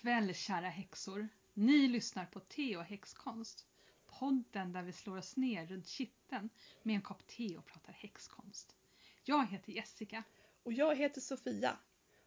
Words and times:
kväll 0.00 0.34
kära 0.34 0.68
häxor. 0.68 1.28
Ni 1.54 1.88
lyssnar 1.88 2.26
på 2.26 2.40
Te 2.40 2.76
och 2.76 2.84
häxkonst. 2.84 3.66
Podden 4.06 4.72
där 4.72 4.82
vi 4.82 4.92
slår 4.92 5.16
oss 5.16 5.36
ner 5.36 5.66
runt 5.66 5.86
kitteln 5.86 6.50
med 6.82 6.94
en 6.94 7.02
kopp 7.02 7.26
te 7.26 7.56
och 7.56 7.66
pratar 7.66 7.92
häxkonst. 7.92 8.76
Jag 9.24 9.46
heter 9.46 9.72
Jessica. 9.72 10.22
Och 10.62 10.72
jag 10.72 10.96
heter 10.96 11.20
Sofia. 11.20 11.76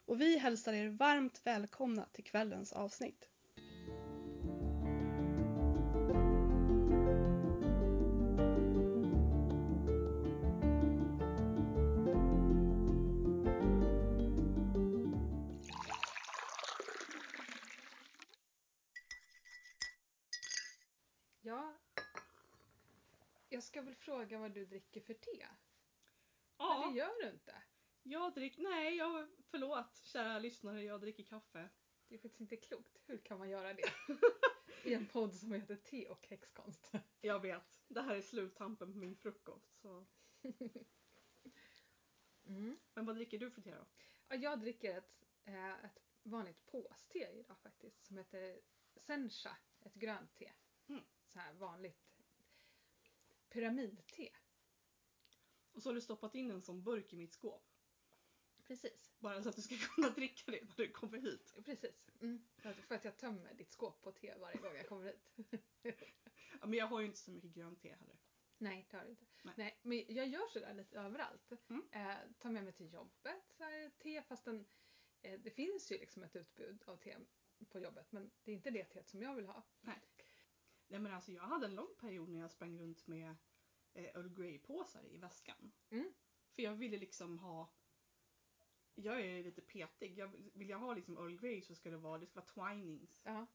Och 0.06 0.22
vi 0.22 0.38
hälsar 0.38 0.74
er 0.74 0.90
varmt 0.90 1.42
välkomna 1.44 2.06
till 2.06 2.24
kvällens 2.24 2.74
avsnitt. 2.74 3.30
Ska 23.72 23.82
väl 23.82 23.96
fråga 23.96 24.40
vad 24.40 24.52
du 24.52 24.66
dricker 24.66 25.02
för 25.02 25.14
te? 25.14 25.48
Men 26.58 26.68
Ja, 26.68 26.88
det 26.88 26.98
gör 26.98 27.22
du 27.22 27.30
inte. 27.30 27.64
jag 28.04 28.34
dricker... 28.34 28.62
Nej, 28.62 28.96
jag, 28.96 29.28
förlåt 29.44 30.02
kära 30.04 30.40
lyssnare, 30.40 30.84
jag 30.84 31.02
dricker 31.02 31.24
kaffe. 31.24 31.70
Det 32.08 32.16
är 32.16 32.20
faktiskt 32.20 32.42
inte 32.42 32.58
klokt. 32.58 32.98
Hur 33.06 33.18
kan 33.18 33.40
man 33.40 33.50
göra 33.50 33.74
det? 33.74 33.84
I 34.90 34.94
en 34.94 35.08
podd 35.08 35.36
som 35.36 35.54
heter 35.54 35.76
Te 35.76 36.08
och 36.10 36.28
häxkonst. 36.28 36.92
Jag 37.22 37.40
vet, 37.40 37.64
det 37.88 38.02
här 38.02 38.16
är 38.16 38.22
sluttampen 38.22 38.92
på 38.94 38.98
min 38.98 39.16
frukost. 39.16 39.82
Så. 39.82 40.06
Mm. 42.46 42.80
Men 42.94 43.06
vad 43.06 43.16
dricker 43.16 43.40
du 43.40 43.52
för 43.52 43.62
te 43.62 43.76
då? 43.76 43.86
Ja, 44.28 44.36
jag 44.36 44.60
dricker 44.60 44.98
ett, 44.98 45.24
eh, 45.46 45.86
ett 45.86 46.00
vanligt 46.24 46.66
påste 46.66 47.18
idag 47.20 47.58
faktiskt 47.60 48.06
som 48.06 48.18
heter 48.18 48.62
Sencha, 48.96 49.58
ett 49.80 49.94
grönt 49.94 50.36
te. 50.36 50.52
Mm. 50.88 51.04
Så 51.26 51.40
här 51.40 51.54
vanligt 51.54 52.11
pyramidte. 53.52 54.30
Och 55.72 55.84
så 55.84 55.90
har 55.90 55.94
du 55.94 56.02
stoppat 56.02 56.36
in 56.36 56.52
en 56.52 56.62
sån 56.62 56.84
burk 56.84 57.14
i 57.14 57.16
mitt 57.16 57.34
skåp. 57.34 57.68
Precis. 58.64 59.14
Bara 59.20 59.44
så 59.44 59.50
att 59.50 59.56
du 59.56 59.62
ska 59.62 59.76
kunna 59.76 60.10
dricka 60.16 60.52
det 60.52 60.62
när 60.62 60.76
du 60.76 60.92
kommer 60.92 61.18
hit. 61.18 61.56
Precis. 61.66 62.10
Mm. 62.22 62.44
För, 62.58 62.96
att, 62.96 63.06
jag 63.06 63.18
tömmer 63.18 63.54
ditt 63.54 63.72
skåp 63.72 64.02
på 64.02 64.12
te 64.12 64.34
varje 64.36 64.58
gång 64.58 64.76
jag 64.76 64.88
kommer 64.88 65.06
hit. 65.06 65.32
Ja, 66.62 66.68
men 66.68 66.80
jag 66.80 66.88
har 66.88 67.00
ju 67.00 67.06
inte 67.06 67.20
så 67.20 67.32
mycket 67.32 67.52
grönt 67.52 67.82
te 67.82 67.96
heller. 67.96 68.18
Nej, 68.58 68.88
det 68.92 68.98
har 68.98 69.04
du 69.04 69.10
inte. 69.10 69.26
Nej. 69.42 69.54
Nej. 69.58 69.80
men 69.82 70.16
jag 70.16 70.28
gör 70.28 70.48
sådär 70.48 70.74
lite 70.74 71.00
överallt. 71.00 71.52
Mm. 71.70 71.88
Eh, 71.92 72.18
tar 72.40 72.52
med 72.52 72.64
mig 72.64 72.74
till 72.74 72.94
jobbet, 72.94 73.44
så 73.58 73.64
här, 73.64 73.92
te, 74.00 74.22
fastän 74.22 74.66
eh, 75.22 75.40
det 75.40 75.52
finns 75.52 75.92
ju 75.92 75.98
liksom 75.98 76.24
ett 76.24 76.36
utbud 76.36 76.84
av 76.86 76.98
te 76.98 77.18
på 77.70 77.80
jobbet, 77.80 78.12
men 78.12 78.32
det 78.44 78.52
är 78.52 78.56
inte 78.56 78.72
det 78.72 78.84
teet 78.84 79.10
som 79.10 79.22
jag 79.22 79.36
vill 79.36 79.46
ha. 79.46 79.64
Nej. 79.82 80.02
Nej 80.92 81.00
men 81.00 81.14
alltså 81.14 81.32
jag 81.32 81.44
hade 81.44 81.66
en 81.66 81.76
lång 81.76 81.96
period 82.00 82.30
när 82.30 82.40
jag 82.40 82.52
sprang 82.52 82.80
runt 82.80 83.08
med 83.08 83.36
eh, 83.94 84.06
Earl 84.06 84.30
Grey-påsar 84.30 85.06
i 85.06 85.18
väskan. 85.18 85.72
Mm. 85.90 86.14
För 86.56 86.62
jag 86.62 86.74
ville 86.74 86.98
liksom 86.98 87.40
ha... 87.40 87.74
Jag 88.96 89.22
är 89.22 89.44
lite 89.44 89.62
petig. 89.62 90.18
Jag, 90.18 90.32
vill 90.54 90.70
jag 90.70 90.80
ha 90.80 90.94
liksom 90.94 91.18
Earl 91.18 91.36
Grey 91.36 91.62
så 91.62 91.76
ska 91.76 91.90
det 91.90 91.98
vara, 91.98 92.18
det 92.18 92.26
ska 92.26 92.42
vara 92.42 92.74
twinings 92.74 93.22
Ja, 93.24 93.46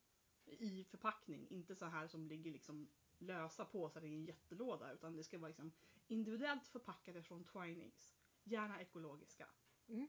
i 0.44 0.84
förpackning. 0.84 1.48
Inte 1.50 1.76
så 1.76 1.86
här 1.86 2.08
som 2.08 2.26
ligger 2.26 2.50
liksom 2.50 2.88
lösa 3.18 3.64
påsar 3.64 4.04
i 4.04 4.14
en 4.14 4.24
jättelåda. 4.24 4.92
Utan 4.92 5.16
det 5.16 5.24
ska 5.24 5.38
vara 5.38 5.48
liksom 5.48 5.72
individuellt 6.06 6.66
förpackade 6.66 7.22
från 7.22 7.44
twinings. 7.44 8.12
Gärna 8.44 8.80
ekologiska. 8.80 9.48
mm. 9.88 10.08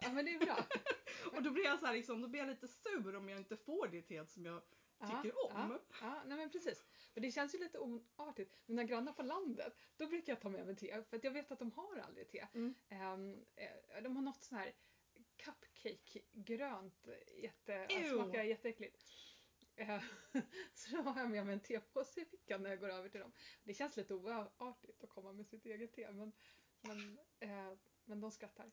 ja 0.00 0.12
men 0.12 0.24
det 0.24 0.34
är 0.34 0.38
bra. 0.38 0.58
Och 1.36 1.42
då 1.42 1.50
blir 1.50 1.64
jag 1.64 1.78
så 1.78 1.86
här 1.86 1.94
liksom, 1.94 2.22
då 2.22 2.28
blir 2.28 2.40
jag 2.40 2.48
lite 2.48 2.68
sur 2.68 3.16
om 3.16 3.28
jag 3.28 3.38
inte 3.38 3.56
får 3.56 3.88
det 3.88 4.02
teet 4.02 4.30
som 4.30 4.44
jag 4.44 4.62
tycker 5.00 5.32
ja, 5.36 5.64
om. 5.64 5.70
Ja, 5.70 5.78
ja, 6.00 6.22
nej 6.26 6.38
men 6.38 6.50
precis. 6.50 6.84
Men 7.14 7.22
det 7.22 7.30
känns 7.30 7.54
ju 7.54 7.58
lite 7.58 7.78
oartigt. 7.78 8.58
Mina 8.66 8.84
grannar 8.84 9.12
på 9.12 9.22
landet, 9.22 9.78
då 9.96 10.06
brukar 10.06 10.32
jag 10.32 10.40
ta 10.40 10.48
med 10.48 10.66
mig 10.66 10.76
te. 10.76 11.02
För 11.02 11.16
att 11.16 11.24
jag 11.24 11.30
vet 11.30 11.50
att 11.50 11.58
de 11.58 11.72
har 11.72 11.98
aldrig 11.98 12.28
te. 12.28 12.46
Mm. 12.54 12.74
Ehm, 12.88 13.44
eh, 13.56 14.02
de 14.02 14.16
har 14.16 14.22
något 14.22 14.42
sån 14.42 14.58
här 14.58 14.72
cupcake-grönt. 15.36 17.08
Jätte, 17.42 17.72
Ew. 17.72 18.14
smakar 18.14 18.42
jätteäckligt. 18.42 19.02
Eh, 19.76 20.02
Så 20.74 20.96
då 20.96 21.02
har 21.02 21.20
jag 21.20 21.30
med 21.30 21.46
mig 21.46 21.52
en 21.52 21.60
tepåse 21.60 22.20
i 22.20 22.24
fickan 22.24 22.62
när 22.62 22.70
jag 22.70 22.80
går 22.80 22.88
över 22.88 23.08
till 23.08 23.20
dem. 23.20 23.32
Det 23.64 23.74
känns 23.74 23.96
lite 23.96 24.14
oartigt 24.14 25.04
att 25.04 25.10
komma 25.10 25.32
med 25.32 25.46
sitt 25.46 25.66
eget 25.66 25.92
te. 25.92 26.10
Men, 26.12 26.32
men, 26.80 27.18
eh, 27.40 27.72
men 28.04 28.20
de 28.20 28.30
skrattar. 28.30 28.70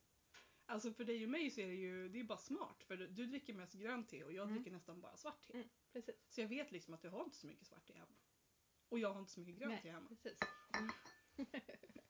Alltså 0.66 0.94
för 0.94 1.06
dig 1.06 1.24
och 1.24 1.30
mig 1.30 1.52
så 1.52 1.62
är 1.62 1.68
det 1.68 1.74
ju 1.76 2.10
det 2.10 2.20
är 2.20 2.24
bara 2.24 2.38
smart. 2.38 2.84
För 2.84 2.98
du, 2.98 3.26
dricker 3.26 3.54
mest 3.54 3.74
grönt 3.74 4.10
te 4.10 4.24
och 4.24 4.34
jag 4.34 4.44
Mm. 4.44 4.56
dricker 4.56 4.72
nästan 4.72 5.02
bara 5.02 5.18
svart 5.18 5.48
te. 5.48 5.54
Mm, 5.54 5.68
precis. 5.92 6.16
Så 6.30 6.42
jag 6.42 6.48
vet 6.48 6.72
liksom 6.72 6.94
att 6.94 7.02
du 7.02 7.10
har 7.10 7.24
inte 7.24 7.38
så 7.38 7.48
mycket 7.48 7.68
svart 7.68 7.86
te 7.88 7.94
hemma. 7.94 8.18
Och 8.90 9.00
jag 9.00 9.14
har 9.14 9.20
inte 9.20 9.32
så 9.32 9.40
mycket 9.40 9.56
grönt 9.60 9.82
te 9.82 9.92
hemma. 9.92 10.10
precis. 10.10 10.40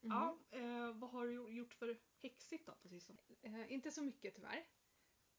Ja, 0.00 0.38
eh, 0.50 0.92
vad 0.92 1.10
har 1.10 1.26
du 1.26 1.32
gjort 1.54 1.74
för 1.74 2.00
häxigt 2.22 2.66
då 2.66 2.74
på 2.74 2.88
sistone? 2.88 3.20
Eh, 3.42 3.72
inte 3.72 3.90
så 3.90 4.02
mycket 4.02 4.34
tyvärr. 4.34 4.66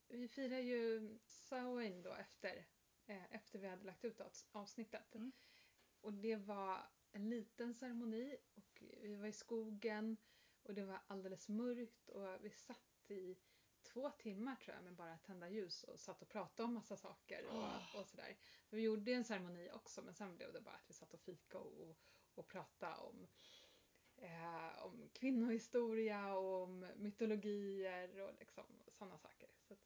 Vi 0.08 0.28
firar 0.28 0.60
ju 0.60 1.18
Samhain 1.26 2.02
då 2.02 2.14
efter, 2.14 2.66
eh, 3.06 3.34
efter 3.36 3.60
vi 3.60 3.68
hade 3.68 3.84
lagt 3.86 4.06
ut 4.06 4.20
avs- 4.20 4.48
avsnittet. 4.52 5.16
Mm. 5.16 5.32
Och 6.02 6.14
det 6.14 6.36
var 6.36 6.82
en 7.12 7.30
liten 7.30 7.74
ceremoni 7.74 8.38
och 8.56 8.84
vi 9.02 9.16
var 9.16 9.28
i 9.28 9.32
skogen 9.32 10.18
och 10.66 10.74
det 10.74 10.86
var 10.86 11.00
alldeles 11.08 11.50
mörkt 11.50 12.10
och 12.10 12.28
vi 12.42 12.50
satt 12.50 13.12
i 13.12 13.38
två 13.84 14.10
timmar 14.10 14.56
tror 14.56 14.76
jag 14.76 14.84
med 14.84 14.96
bara 14.96 15.18
tända 15.18 15.50
ljus 15.50 15.84
och 15.84 16.00
satt 16.00 16.22
och 16.22 16.30
pratade 16.30 16.68
om 16.68 16.74
massa 16.74 16.98
saker 16.98 17.46
och, 17.46 18.00
och 18.00 18.08
sådär. 18.08 18.38
Vi 18.70 18.82
gjorde 18.82 19.12
en 19.12 19.24
ceremoni 19.24 19.70
också 19.74 20.02
men 20.02 20.14
sen 20.14 20.36
blev 20.36 20.54
det 20.54 20.62
bara 20.62 20.76
att 20.76 20.90
vi 20.90 20.94
satt 20.94 21.14
och 21.14 21.20
fika 21.20 21.58
och, 21.58 21.82
och, 21.82 21.98
och 22.36 22.48
pratade 22.48 22.96
om 22.96 23.28
eh, 24.18 24.86
om 24.86 25.10
kvinnohistoria 25.14 26.36
och 26.36 26.64
om 26.64 26.92
mytologier 26.96 28.22
och 28.22 28.32
liksom 28.40 28.66
sådana 28.88 29.18
saker. 29.18 29.50
Så 29.68 29.74
att, 29.74 29.80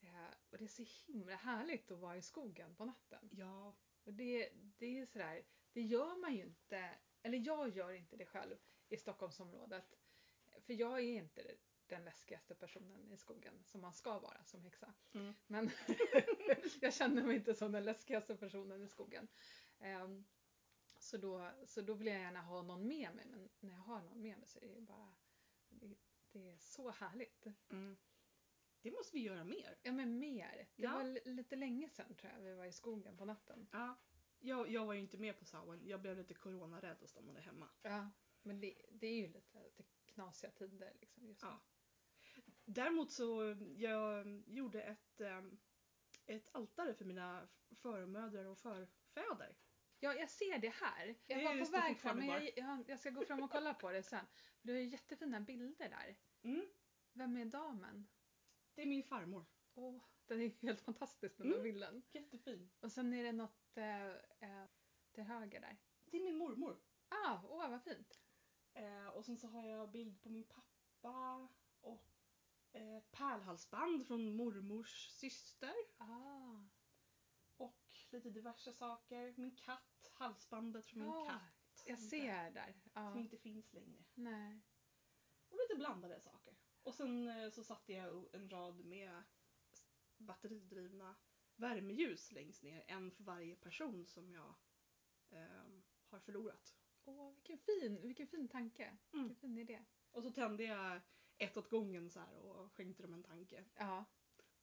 eh, 0.00 0.34
och 0.50 0.58
det 0.58 0.64
är 0.64 0.68
så 0.68 0.84
himla 1.06 1.36
härligt 1.36 1.90
att 1.90 1.98
vara 1.98 2.16
i 2.16 2.22
skogen 2.22 2.74
på 2.74 2.84
natten. 2.84 3.28
Ja, 3.32 3.76
Och 4.04 4.12
det, 4.14 4.50
det 4.78 4.98
är 4.98 5.06
sådär, 5.06 5.42
det 5.72 5.82
gör 5.82 6.20
man 6.20 6.34
ju 6.34 6.42
inte, 6.42 6.90
eller 7.22 7.38
jag 7.38 7.76
gör 7.76 7.92
inte 7.92 8.16
det 8.16 8.26
själv 8.26 8.56
i 8.88 8.96
Stockholmsområdet. 8.96 9.98
För 10.68 10.74
jag 10.74 10.98
är 10.98 11.02
inte 11.14 11.56
den 11.86 12.04
läskigaste 12.04 12.54
personen 12.54 13.12
i 13.12 13.16
skogen 13.16 13.64
som 13.64 13.80
man 13.80 13.92
ska 13.92 14.18
vara 14.18 14.44
som 14.44 14.62
häxa. 14.62 14.94
Mm. 15.12 15.34
Men 15.46 15.70
jag 16.80 16.94
känner 16.94 17.22
mig 17.22 17.36
inte 17.36 17.54
som 17.54 17.72
den 17.72 17.84
läskigaste 17.84 18.36
personen 18.36 18.82
i 18.82 18.88
skogen. 18.88 19.28
Ehm, 19.80 20.24
så, 20.98 21.16
då, 21.16 21.50
så 21.66 21.80
då 21.82 21.94
vill 21.94 22.06
jag 22.06 22.16
gärna 22.20 22.40
ha 22.42 22.62
någon 22.62 22.86
med 22.88 23.14
mig, 23.14 23.24
men 23.26 23.48
när 23.60 23.70
jag 23.70 23.78
har 23.78 24.02
någon 24.02 24.22
med 24.22 24.38
mig 24.38 24.48
så 24.48 24.58
är 24.58 24.74
det 24.74 24.80
bara 24.80 25.14
det, 25.68 25.94
det 26.32 26.48
är 26.50 26.56
så 26.58 26.90
härligt. 26.90 27.46
mm. 27.70 27.96
det 28.82 28.90
måste 28.90 29.16
vi 29.16 29.22
göra 29.22 29.44
mer. 29.44 29.78
Ja 29.82 29.92
men 29.92 30.18
mer. 30.18 30.68
Det 30.76 30.82
Ja. 30.82 30.92
var 30.92 31.04
li- 31.04 31.22
lite 31.24 31.56
länge 31.56 31.88
sedan 31.88 32.14
tror 32.14 32.32
jag 32.32 32.40
vi 32.40 32.54
var 32.54 32.64
i 32.64 32.72
skogen 32.72 33.16
på 33.16 33.24
natten. 33.24 33.68
Ja. 33.72 33.96
Jag, 34.38 34.70
jag 34.70 34.86
var 34.86 34.94
ju 34.94 35.00
inte 35.00 35.18
med 35.18 35.38
på 35.38 35.44
Samhain. 35.44 35.86
Jag 35.86 36.00
blev 36.00 36.16
lite 36.16 36.34
coronarädd 36.34 37.02
och 37.02 37.08
stannade 37.08 37.40
hemma. 37.40 37.68
Ja, 37.82 38.10
men 38.42 38.60
det, 38.60 38.74
det 38.90 39.06
är 39.06 39.16
ju 39.16 39.26
lite, 39.28 39.62
lite 39.62 39.84
knasiga 40.18 40.50
tider 40.50 40.92
liksom 41.00 41.26
just. 41.26 41.42
Ja. 41.42 41.60
Däremot 42.64 43.12
så 43.12 43.56
jag 43.76 44.26
gjorde 44.46 44.82
ett, 44.82 45.20
em, 45.20 45.58
ett 46.26 46.48
altare 46.52 46.94
för 46.94 47.04
mina 47.04 47.48
förmödrar 47.82 48.44
och 48.44 48.58
förfäder. 48.58 49.56
Ja, 50.00 50.14
jag 50.14 50.30
ser 50.30 50.58
det 50.58 50.68
här. 50.68 51.14
Jag 51.26 51.38
Det 51.38 51.44
var 51.44 51.64
på 51.64 51.70
väg 51.70 51.98
fram, 51.98 52.16
men 52.18 52.26
jag, 52.26 52.50
jag, 52.56 52.84
jag 52.88 52.98
ska 52.98 53.10
gå 53.10 53.24
fram 53.24 53.42
och 53.42 53.50
kolla 53.50 53.74
på 53.74 53.90
det 53.90 54.02
sen. 54.02 54.26
Du 54.62 54.72
har 54.72 54.80
ju 54.80 54.86
jättefina 54.86 55.40
bilder 55.40 55.88
där. 55.88 56.16
Mm. 56.42 56.66
Vem 57.12 57.36
är 57.36 57.44
damen? 57.44 58.08
Det 58.74 58.82
är 58.82 58.86
min 58.86 59.04
farmor. 59.04 59.46
Åh, 59.74 60.04
den 60.26 60.40
är 60.40 60.48
helt 60.48 60.80
fantastisk 60.80 61.36
den 61.38 61.46
Mm. 61.46 61.62
bilden. 61.62 62.02
Jättefin. 62.12 62.70
Och 62.80 62.92
sen 62.92 63.12
är 63.14 63.24
det 63.24 63.32
något 63.32 63.76
eh, 63.76 64.06
eh, 64.06 64.66
till 65.12 65.24
höger 65.24 65.60
där. 65.60 65.76
Det 66.04 66.16
är 66.16 66.24
min 66.24 66.36
mormor. 66.36 66.80
Ah, 67.08 67.40
åh 67.44 67.70
vad 67.70 67.82
fint. 67.82 68.20
Eh, 68.78 69.06
och 69.08 69.24
sen 69.24 69.38
så 69.38 69.46
har 69.48 69.62
jag 69.62 69.90
bild 69.90 70.20
på 70.22 70.28
min 70.28 70.44
pappa 70.44 71.48
och 71.80 72.08
eh, 72.72 72.96
ett 72.96 73.10
pärlhalsband 73.10 74.06
från 74.06 74.36
mormors 74.36 75.08
syster. 75.10 75.74
Ah, 75.98 76.60
Och 77.56 77.94
lite 78.10 78.30
diverse 78.30 78.72
saker. 78.72 79.34
Min 79.36 79.56
katt, 79.56 80.10
halsbandet 80.12 80.86
från 80.88 81.00
min 81.00 81.08
Ja, 81.10 81.26
katt. 81.28 81.82
jag 81.86 81.98
ser 81.98 82.50
där, 82.50 82.50
där. 82.50 83.10
Som 83.12 83.18
inte 83.18 83.36
finns 83.38 83.72
längre. 83.72 84.04
nej. 84.14 84.60
Och 85.48 85.56
lite 85.58 85.74
blandade 85.78 86.20
saker. 86.20 86.56
Och 86.82 86.94
sen 86.94 87.28
eh, 87.28 87.50
så 87.50 87.64
satte 87.64 87.92
jag 87.92 88.34
en 88.34 88.50
rad 88.50 88.84
med 88.84 89.22
batteridrivna 90.16 91.16
värmeljus 91.56 92.32
längst 92.32 92.62
ner. 92.62 92.84
En 92.86 93.10
för 93.10 93.24
varje 93.24 93.56
person 93.56 94.06
som 94.06 94.30
jag 94.30 94.54
ehm, 95.30 95.82
har 96.08 96.18
förlorat. 96.20 96.77
Åh, 97.08 97.32
vilken 97.34 97.58
fin, 97.58 98.02
vilken 98.02 98.26
fin 98.26 98.48
tanke. 98.48 98.96
Mm. 99.12 99.28
Vilken 99.28 99.36
fin 99.40 99.58
idé. 99.58 99.84
Och 100.10 100.22
så 100.22 100.30
tände 100.30 100.64
jag 100.64 101.00
ett 101.38 101.56
åt 101.56 101.68
gången 101.70 102.10
så 102.10 102.20
här 102.20 102.34
och 102.38 102.72
skänkte 102.72 103.02
dem 103.02 103.14
en 103.14 103.22
tanke. 103.22 103.64
Ja. 103.74 104.04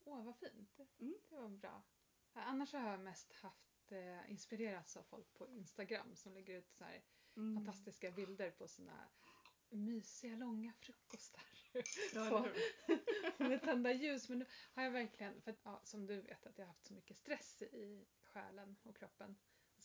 Åh, 0.03 0.23
vad 0.25 0.35
fint. 0.37 0.79
Mm. 0.99 1.15
Det 1.29 1.35
var 1.35 1.49
bra. 1.49 1.83
Annars 2.33 2.73
har 2.73 2.89
jag 2.91 2.99
mest 2.99 3.33
haft 3.33 3.91
eh, 3.91 4.31
inspirerats 4.31 4.97
av 4.97 5.03
folk 5.03 5.33
på 5.33 5.47
Instagram 5.47 6.15
som 6.15 6.33
lägger 6.33 6.57
ut 6.57 6.71
så 6.73 6.83
här 6.83 7.03
Mm. 7.37 7.55
fantastiska 7.55 8.11
bilder 8.11 8.51
på 8.51 8.67
sina 8.67 9.09
mysiga 9.69 10.35
långa 10.35 10.73
frukostar. 10.73 11.43
Ja, 12.13 12.47
med 13.37 13.61
tända 13.61 13.91
ljus. 13.93 14.29
Men 14.29 14.39
nu 14.39 14.45
har 14.73 14.83
jag 14.83 14.91
verkligen, 14.91 15.41
för 15.41 15.51
att, 15.51 15.59
ja, 15.63 15.81
som 15.83 16.07
du 16.07 16.21
vet, 16.21 16.45
att 16.45 16.57
jag 16.57 16.65
har 16.65 16.67
haft 16.67 16.85
så 16.85 16.93
mycket 16.93 17.17
stress 17.17 17.61
i 17.61 18.05
själen 18.23 18.75
och 18.83 18.97
kroppen 18.97 19.35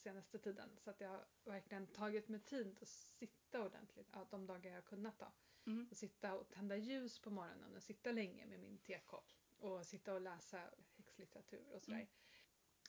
senaste 0.00 0.38
tiden. 0.38 0.70
Så 0.78 0.90
att 0.90 1.00
jag 1.00 1.08
har 1.08 1.24
verkligen 1.44 1.86
tagit 1.86 2.28
mig 2.28 2.40
tid 2.40 2.76
att 2.82 2.88
sitta 2.88 3.64
ordentligt, 3.64 4.08
ja, 4.12 4.26
de 4.30 4.46
dagar 4.46 4.70
jag 4.70 4.76
har 4.76 4.82
kunnat 4.82 5.18
då. 5.18 5.32
Mm. 5.66 5.88
Och 5.90 5.96
sitta 5.96 6.34
och 6.34 6.48
tända 6.48 6.76
ljus 6.76 7.18
på 7.18 7.30
morgonen 7.30 7.76
och 7.76 7.82
sitta 7.82 8.12
länge 8.12 8.46
med 8.46 8.60
min 8.60 8.78
tekopp. 8.78 9.32
Och 9.58 9.86
sitta 9.86 10.14
och 10.14 10.20
läsa 10.20 10.70
häxlitteratur 10.96 11.66
och 11.72 11.82
sådär. 11.82 11.96
Mm. 11.96 12.08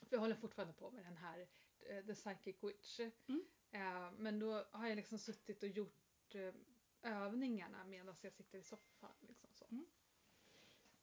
För 0.02 0.16
jag 0.16 0.19
håller 0.19 0.36
fortfarande 0.36 0.74
på 0.74 0.92
med 0.92 1.06
den 1.06 1.18
här 1.18 1.48
eh, 1.80 2.06
The 2.06 2.16
Psychic 2.16 2.63
Witch. 2.63 3.00
Mm. 3.00 3.46
Eh, 3.72 4.12
Men 4.18 4.40
då 4.40 4.66
har 4.72 4.88
jag 4.88 4.96
liksom 4.96 5.19
suttit 5.19 5.64
och 5.64 5.69
gjort 5.69 6.36
eh, 6.36 6.54
övningarna 7.02 7.84
medan 7.86 8.16
jag 8.22 8.34
sitter 8.34 8.60
i 8.60 8.64
soffan. 8.64 9.16
Liksom 9.19 9.50
så. 9.54 9.66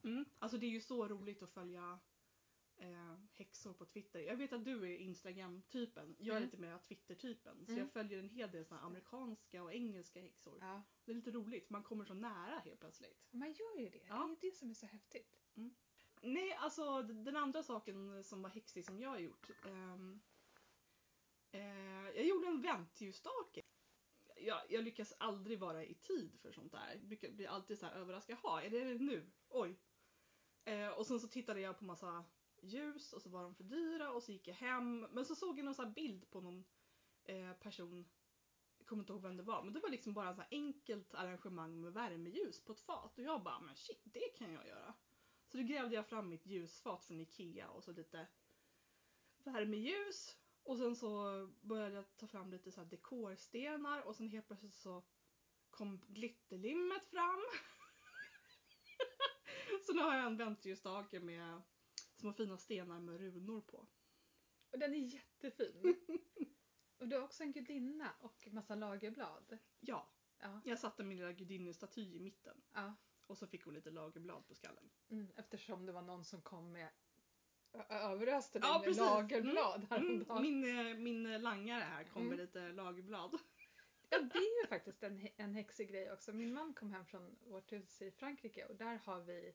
Mm. 0.05 0.25
Alltså 0.39 0.59
det 0.59 0.67
är 0.67 0.71
ju 0.71 0.81
så 0.81 1.09
roligt 1.09 1.43
att 1.43 1.51
följa 1.51 1.99
eh, 2.79 3.15
häxor 3.35 3.73
på 3.75 3.85
Twitter. 3.87 4.21
Jag 4.21 4.37
vet 4.37 4.53
att 4.53 4.65
du 4.65 4.85
är 4.93 4.97
Instagram-typen. 4.99 6.17
Jag 6.19 6.35
är 6.35 6.37
Mm. 6.41 6.43
lite 6.51 6.57
mer 6.57 6.79
Twitter-typen. 6.79 7.67
Så 7.67 7.73
Mm. 7.73 7.85
jag 7.85 7.93
följer 7.93 8.19
en 8.19 8.29
hel 8.29 8.51
del 8.51 8.65
såna 8.65 8.81
amerikanska 8.81 9.63
och 9.63 9.73
engelska 9.75 10.21
häxor. 10.21 10.59
Ja. 10.61 10.83
Det 11.05 11.11
är 11.13 11.15
lite 11.17 11.31
roligt, 11.31 11.71
man 11.71 11.83
kommer 11.83 12.05
så 12.05 12.15
nära 12.15 12.59
helt 12.59 12.81
plötsligt. 12.81 13.27
Man 13.31 13.53
gör 13.53 13.79
ju 13.79 13.89
det. 13.91 14.03
Ja. 14.09 14.37
Det 14.41 14.47
är 14.47 14.51
det 14.51 14.57
som 14.57 14.71
är 14.71 14.75
så 14.75 14.87
häftigt. 14.87 15.41
Nej, 16.23 16.53
alltså 16.53 17.03
den 17.03 17.37
andra 17.37 17.63
saken 17.63 18.25
som 18.25 18.43
var 18.43 18.51
häxig 18.51 18.85
som 18.85 19.01
jag 19.01 19.09
har 19.11 19.19
gjort. 19.19 19.51
ehm, 19.67 20.21
eh, 21.51 21.63
jag 22.17 22.25
gjorde 22.27 22.47
en 22.47 22.63
väntljusstake. 22.63 23.63
Jag, 24.37 24.61
jag 24.69 24.85
lyckas 24.85 25.13
aldrig 25.19 25.59
vara 25.59 25.85
i 25.85 25.95
tid 25.95 26.39
för 26.41 26.53
sånt 26.53 26.73
där. 26.73 26.89
Jag 26.95 27.01
brukar 27.09 27.31
bli 27.31 27.47
alltid 27.47 27.79
så 27.79 27.87
här 27.87 27.95
överraskad. 27.95 28.39
Jaha, 28.43 28.63
är 28.63 28.71
det 28.71 28.85
nu? 28.99 29.31
Oj. 29.49 29.77
Eh, 30.65 30.89
och 30.89 31.07
sen 31.07 31.21
så 31.21 31.29
tittade 31.29 31.61
jag 31.61 31.79
på 31.79 31.85
massa 31.85 32.25
ljus 32.63 33.13
och 33.13 33.23
så 33.23 33.29
var 33.29 33.43
de 33.43 33.55
för 33.55 33.65
dyra 33.65 34.13
och 34.13 34.23
så 34.23 34.33
gick 34.33 34.49
jag 34.49 34.55
hem. 34.55 35.01
Men 35.01 35.25
så 35.25 35.35
såg 35.35 35.59
jag 35.59 35.65
någon 35.65 35.75
så 35.75 35.83
här 35.83 35.91
bild 35.91 36.31
på 36.31 36.41
någon 36.41 36.65
eh, 37.25 37.53
person. 37.53 38.09
Jag 38.79 38.87
kommer 38.87 39.03
inte 39.03 39.13
ihåg 39.13 39.23
vem 39.23 39.37
det 39.37 39.43
var. 39.43 39.63
Men 39.63 39.73
det 39.73 39.81
var 39.81 39.89
liksom 39.89 40.15
bara 40.15 40.31
ett 40.31 40.37
så 40.37 40.45
enkelt 40.51 41.15
arrangemang 41.15 41.81
med 41.81 41.93
värmeljus 41.93 42.65
på 42.65 42.73
ett 42.73 42.81
fat. 42.81 43.19
Och 43.19 43.25
jag 43.25 43.43
bara, 43.43 43.61
men 43.61 43.77
shit, 43.77 44.03
det 44.05 44.29
kan 44.37 44.53
jag 44.53 44.67
göra. 44.67 44.95
Så 45.47 45.59
då 45.59 45.63
grävde 45.63 45.95
jag 45.95 46.07
fram 46.07 46.29
mitt 46.29 46.47
ljusfat 46.47 47.05
från 47.05 47.21
Ikea 47.21 47.71
och 47.71 47.85
så 47.85 47.93
lite 47.93 48.29
värmeljus. 49.45 50.37
Och 50.63 50.79
sen 50.79 50.97
så 50.97 51.47
började 51.61 51.95
jag 51.95 52.17
ta 52.17 52.27
fram 52.27 52.51
lite 52.51 52.73
så 52.73 52.81
här 52.81 52.89
dekorstenar 52.89 54.03
och 54.03 54.17
sen 54.17 54.29
helt 54.29 54.47
plötsligt 54.47 54.75
så 54.75 55.05
kom 55.71 56.01
glitterlimmet 56.09 57.07
fram. 57.07 57.45
så 59.87 59.93
nu 59.93 60.03
har 60.03 60.15
jag 60.15 60.27
en 60.27 60.37
vänsterljusstake 60.37 61.21
med 61.21 61.63
små 62.19 62.33
fina 62.33 62.59
stenar 62.59 63.01
med 63.01 63.21
runor 63.21 63.61
på. 63.61 63.87
Och 64.73 64.79
den 64.79 64.95
är 64.95 64.99
jättefin. 64.99 65.99
och 66.99 67.09
du 67.09 67.17
har 67.17 67.23
också 67.25 67.43
en 67.43 67.53
gudinna 67.53 68.13
och 68.21 68.49
massa 68.51 68.75
lagerblad. 68.75 69.59
Ja, 69.81 70.09
Ja. 70.41 70.61
jag 70.65 70.79
satte 70.79 71.05
min 71.05 71.19
lilla 71.19 71.33
gudinnestaty 71.33 72.15
i 72.17 72.21
mitten 72.21 72.63
ja. 72.73 72.95
och 73.27 73.39
så 73.39 73.47
fick 73.47 73.65
hon 73.65 73.75
lite 73.75 73.91
lagerblad 73.91 74.47
på 74.47 74.55
skallen. 74.55 74.91
Mm, 75.11 75.29
eftersom 75.37 75.87
det 75.87 75.93
var 75.93 76.03
någon 76.03 76.25
som 76.25 76.43
kom 76.43 76.73
med 76.73 76.89
överöste 77.89 78.59
dig 78.59 78.69
Ja, 78.71 78.75
med 78.79 78.85
precis. 78.85 79.01
lagerblad 79.01 79.75
Mm, 79.77 79.89
häromdagen. 79.91 80.43
min, 80.43 80.79
eh, 80.89 80.97
min 80.97 81.43
langare 81.43 81.83
här 81.83 82.05
kom 82.05 82.23
Mm. 82.23 82.29
med 82.37 82.39
lite 82.39 82.73
lagerblad. 82.73 83.39
Ja, 84.11 84.19
det 84.19 84.39
är 84.39 84.63
ju 84.63 84.69
faktiskt 84.69 85.03
en, 85.03 85.29
en 85.37 85.55
häxig 85.55 85.89
grej 85.91 86.13
också. 86.13 86.33
Min 86.33 86.53
man 86.55 86.75
kom 86.75 86.93
hem 86.93 87.07
från 87.07 87.37
vårt 87.41 87.73
hus 87.73 88.03
i 88.03 88.11
Frankrike 88.11 88.65
och 88.67 88.77
där 88.77 88.97
har 89.05 89.21
vi 89.21 89.49
eh, 89.49 89.55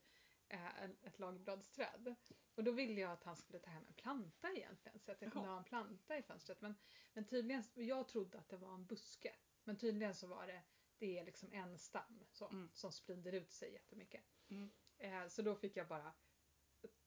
ett 1.04 1.20
lagerbladsträd. 1.20 2.16
Och 2.56 2.64
då 2.64 2.72
ville 2.72 3.02
jag 3.02 3.12
att 3.12 3.24
han 3.24 3.36
skulle 3.36 3.60
ta 3.60 3.70
hem 3.70 3.86
en 3.88 3.94
planta 3.94 4.52
egentligen 4.52 5.00
så 5.00 5.12
att 5.12 5.22
jag 5.22 5.32
kunde 5.32 5.48
Jaha. 5.48 5.54
ha 5.54 5.58
en 5.60 5.64
planta 5.64 6.18
i 6.18 6.22
fönstret. 6.24 6.62
Men, 6.62 6.76
men 7.14 7.26
tydligen, 7.26 7.64
jag 7.74 8.08
trodde 8.08 8.38
att 8.40 8.50
det 8.50 8.58
var 8.58 8.74
en 8.74 8.86
buske. 8.86 9.36
Men 9.64 9.78
tydligen 9.78 10.16
så 10.16 10.28
var 10.28 10.48
det, 10.48 10.64
det 10.98 11.20
är 11.20 11.24
liksom 11.26 11.54
en 11.54 11.78
stam 11.80 12.24
så, 12.32 12.48
Mm. 12.50 12.70
som 12.74 12.92
sprider 12.92 13.32
ut 13.34 13.52
sig 13.52 13.74
jättemycket. 13.74 14.24
Mm. 14.50 14.72
Eh, 14.98 15.28
så 15.28 15.42
då 15.42 15.56
fick 15.56 15.78
jag 15.78 15.88
bara 15.88 16.14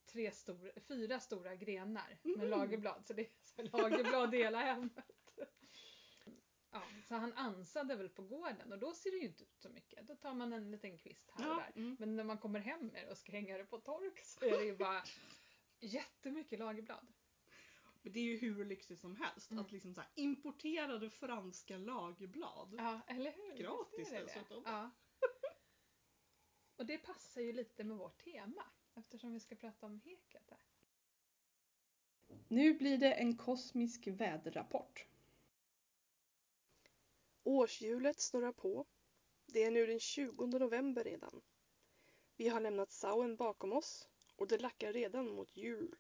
tre 0.06 0.31
stor, 0.32 0.72
fyra 0.81 1.20
stora 1.20 1.54
grenar 1.56 2.19
med 2.22 2.37
Mhm. 2.38 2.49
lagerblad. 2.49 3.06
Så 3.06 3.12
det 3.12 3.22
är 3.22 3.31
så 3.42 3.62
lagerblad 3.78 4.34
i 4.34 4.38
hela 4.38 4.58
hemmet. 4.58 5.10
Ja, 6.76 7.02
så 7.08 7.14
han 7.14 7.32
ansade 7.32 7.96
väl 7.96 8.08
på 8.08 8.23
gården 8.23 8.73
och 8.73 8.78
då 8.78 8.94
ser 8.94 9.11
det 9.11 9.17
ju 9.17 9.26
inte 9.26 9.43
ut 9.43 9.58
så 9.58 9.69
mycket. 9.69 10.06
Då 10.06 10.14
tar 10.14 10.34
man 10.34 10.52
en 10.52 10.70
liten 10.70 10.99
kvist 10.99 11.31
här 11.34 11.46
och 11.46 11.52
Ja, 11.52 11.56
där. 11.75 11.81
mm. 11.82 11.96
Men 12.00 12.17
när 12.17 12.25
man 12.25 12.38
kommer 12.38 12.61
hem 12.61 12.87
med 12.87 13.05
det 13.06 13.11
och 13.11 13.19
ska 13.19 13.32
hänga 13.32 13.58
det 13.58 13.64
på 13.64 13.78
tork 13.78 14.25
så 14.25 14.44
är 14.44 14.58
det 14.58 14.64
ju 14.64 14.76
bara 14.76 15.02
jättemycket 15.81 16.58
lagerblad. 16.58 17.06
Men 18.02 18.12
det 18.12 18.20
är 18.20 18.25
ju 18.25 18.37
hur 18.37 18.64
lyxigt 18.64 19.00
som 19.00 19.17
helst. 19.17 19.50
Mm. 19.50 19.64
Att 19.64 19.73
liksom 19.73 19.94
så 19.94 20.00
här, 20.00 20.11
importerade 20.14 21.11
franska 21.11 21.78
lagerblad. 21.78 22.75
Ja, 22.78 23.00
eller 23.06 23.32
hur? 23.32 23.56
Gratis 23.56 24.11
dessutom. 24.11 24.62
Ja. 24.67 24.90
Och 26.76 26.87
det 26.87 26.99
passar 26.99 27.40
ju 27.40 27.52
lite 27.52 27.84
med 27.84 27.96
vårt 27.96 28.25
tema 28.25 28.64
eftersom 28.94 29.32
vi 29.32 29.40
ska 29.40 29.55
prata 29.55 29.87
om 29.87 30.00
Heket 30.05 30.50
här. 30.50 30.61
Nu 32.49 32.75
blir 32.75 32.99
det 32.99 33.12
en 33.12 33.37
kosmisk 33.37 34.06
väderrapport. 34.06 35.06
Årshjulet 37.46 38.20
snurrar 38.20 38.52
på. 38.52 38.87
Det 39.46 39.64
är 39.64 39.70
nu 39.70 39.87
den 39.87 40.00
20 40.00 40.46
november 40.46 41.04
redan. 41.04 41.43
Vi 42.37 42.48
har 42.48 42.60
lämnat 42.60 42.93
Sauen 42.93 43.37
bakom 43.37 43.72
oss 43.72 44.08
och 44.37 44.48
det 44.48 44.58
lackar 44.58 44.93
redan 44.93 45.28
mot 45.28 45.56
jul. 45.56 45.96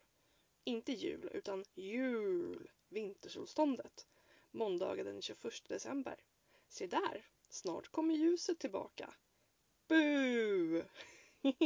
Inte 0.64 0.92
jul, 0.92 1.30
utan 1.32 1.64
jul, 1.74 2.70
vintersolståndet, 2.88 4.06
måndagen 4.50 5.06
den 5.06 5.22
21 5.22 5.68
december. 5.68 6.24
Se 6.68 6.86
där, 6.86 7.28
snart 7.48 7.88
kommer 7.88 8.14
ljuset 8.14 8.58
tillbaka. 8.58 9.14
Bu! 9.88 10.82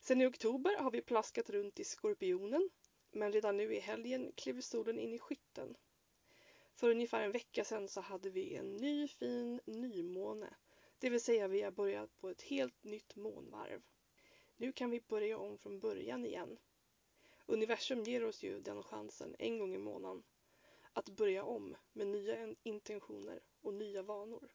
Sen 0.00 0.20
i 0.20 0.26
oktober 0.26 0.76
har 0.76 0.90
vi 0.90 1.02
plaskat 1.02 1.50
runt 1.50 1.80
i 1.80 1.84
Skorpionen, 1.84 2.70
men 3.10 3.32
redan 3.32 3.56
nu 3.56 3.74
i 3.74 3.80
helgen 3.80 4.32
kliver 4.36 4.60
solen 4.60 4.98
in 4.98 5.14
i 5.14 5.18
skytten. 5.18 5.76
För 6.78 6.90
ungefär 6.90 7.22
en 7.22 7.32
vecka 7.32 7.64
sedan 7.64 7.88
så 7.88 8.00
hade 8.00 8.30
vi 8.30 8.54
en 8.54 8.76
ny 8.76 9.08
fin 9.08 9.60
nymåne. 9.64 10.54
Det 10.98 11.10
vill 11.10 11.20
säga 11.20 11.48
vi 11.48 11.62
har 11.62 11.70
börjat 11.70 12.18
på 12.18 12.28
ett 12.28 12.42
helt 12.42 12.84
nytt 12.84 13.16
månvarv. 13.16 13.82
Nu 14.56 14.72
kan 14.72 14.90
vi 14.90 15.00
börja 15.00 15.38
om 15.38 15.58
från 15.58 15.80
början 15.80 16.24
igen. 16.24 16.58
Universum 17.46 18.02
ger 18.02 18.24
oss 18.24 18.42
ju 18.42 18.60
den 18.60 18.82
chansen 18.82 19.36
en 19.38 19.58
gång 19.58 19.74
i 19.74 19.78
månaden. 19.78 20.22
Att 20.92 21.08
börja 21.08 21.44
om 21.44 21.76
med 21.92 22.06
nya 22.06 22.54
intentioner 22.62 23.40
och 23.60 23.74
nya 23.74 24.02
vanor. 24.02 24.52